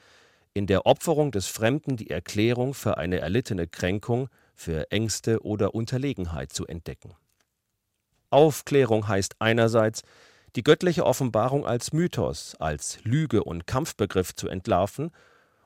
in 0.53 0.67
der 0.67 0.85
Opferung 0.85 1.31
des 1.31 1.47
Fremden 1.47 1.97
die 1.97 2.09
Erklärung 2.09 2.73
für 2.73 2.97
eine 2.97 3.19
erlittene 3.19 3.67
Kränkung, 3.67 4.29
für 4.55 4.89
Ängste 4.89 5.43
oder 5.43 5.75
Unterlegenheit 5.75 6.53
zu 6.53 6.65
entdecken. 6.65 7.13
Aufklärung 8.29 9.07
heißt 9.07 9.35
einerseits, 9.39 10.03
die 10.55 10.63
göttliche 10.63 11.05
Offenbarung 11.05 11.65
als 11.65 11.91
Mythos, 11.91 12.55
als 12.59 12.99
Lüge 13.03 13.43
und 13.43 13.67
Kampfbegriff 13.67 14.33
zu 14.33 14.47
entlarven 14.47 15.11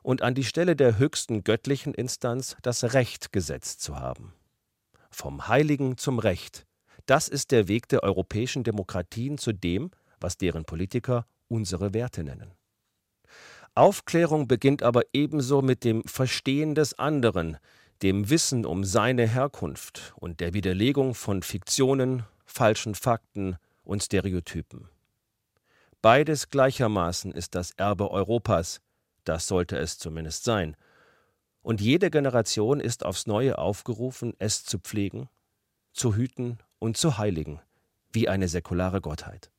und 0.02 0.24
an 0.24 0.34
die 0.34 0.44
Stelle 0.44 0.76
der 0.76 0.98
höchsten 0.98 1.44
göttlichen 1.44 1.94
Instanz 1.94 2.58
das 2.64 2.94
Recht 2.96 3.32
gesetzt 3.32 3.82
zu 3.82 4.00
haben. 4.00 4.34
Vom 5.12 5.48
Heiligen 5.48 5.98
zum 5.98 6.18
Recht. 6.18 6.66
Das 7.08 7.30
ist 7.30 7.52
der 7.52 7.70
Weg 7.70 7.88
der 7.88 8.04
europäischen 8.04 8.64
Demokratien 8.64 9.38
zu 9.38 9.54
dem, 9.54 9.92
was 10.20 10.38
deren 10.38 10.66
Politiker 10.66 11.26
unsere 11.48 11.94
Werte 11.94 12.24
nennen. 12.24 12.52
Aufklärung 13.76 14.48
beginnt 14.48 14.84
aber 14.84 15.04
ebenso 15.14 15.62
mit 15.62 15.84
dem 15.84 16.04
Verstehen 16.04 16.76
des 16.76 17.00
anderen, 17.00 17.58
dem 18.02 18.30
Wissen 18.30 18.66
um 18.66 18.84
seine 18.84 19.26
Herkunft 19.26 20.14
und 20.18 20.42
der 20.42 20.54
Widerlegung 20.54 21.16
von 21.16 21.44
Fiktionen, 21.44 22.24
falschen 22.46 22.94
Fakten 22.94 23.56
und 23.84 24.04
Stereotypen. 24.04 24.90
Beides 26.02 26.50
gleichermaßen 26.50 27.32
ist 27.32 27.56
das 27.56 27.72
Erbe 27.72 28.12
Europas, 28.12 28.82
das 29.24 29.48
sollte 29.48 29.78
es 29.78 29.98
zumindest 29.98 30.44
sein, 30.44 30.76
und 31.62 31.82
jede 31.82 32.10
Generation 32.10 32.80
ist 32.80 33.06
aufs 33.06 33.28
neue 33.28 33.58
aufgerufen, 33.58 34.34
es 34.40 34.64
zu 34.64 34.80
pflegen, 34.80 35.30
zu 35.94 36.16
hüten 36.16 36.60
und 36.80 36.98
zu 36.98 37.18
heiligen, 37.18 37.62
wie 38.12 38.28
eine 38.28 38.48
säkulare 38.48 39.02
Gottheit. 39.02 39.52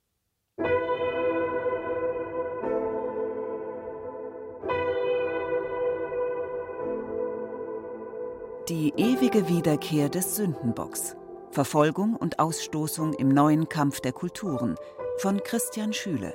Die 8.69 8.93
ewige 8.97 9.49
Wiederkehr 9.49 10.11
des 10.11 10.37
Sündenbocks. 10.37 11.17
Verfolgung 11.51 12.15
und 12.15 12.39
Ausstoßung 12.39 13.15
im 13.15 13.29
neuen 13.31 13.71
Kampf 13.71 14.01
der 14.01 14.13
Kulturen 14.13 14.75
von 15.17 15.43
Christian 15.43 15.95
Schüle. 15.95 16.35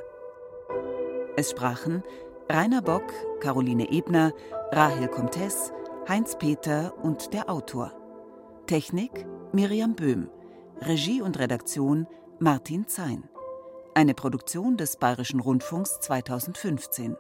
Es 1.38 1.51
sprachen 1.51 2.01
Rainer 2.49 2.81
Bock, 2.81 3.03
Caroline 3.39 3.91
Ebner, 3.91 4.34
Rahel 4.71 5.07
Comtes, 5.07 5.71
Heinz 6.09 6.36
Peter 6.38 6.93
und 7.03 7.34
der 7.34 7.49
Autor. 7.49 7.93
Technik 8.65 9.25
Miriam 9.51 9.95
Böhm. 9.95 10.29
Regie 10.86 11.21
und 11.21 11.39
Redaktion 11.39 12.07
Martin 12.39 12.88
Zein. 12.89 13.23
Eine 13.95 14.13
Produktion 14.13 14.75
des 14.75 14.97
Bayerischen 14.97 15.39
Rundfunks 15.39 16.01
2015. 16.01 17.15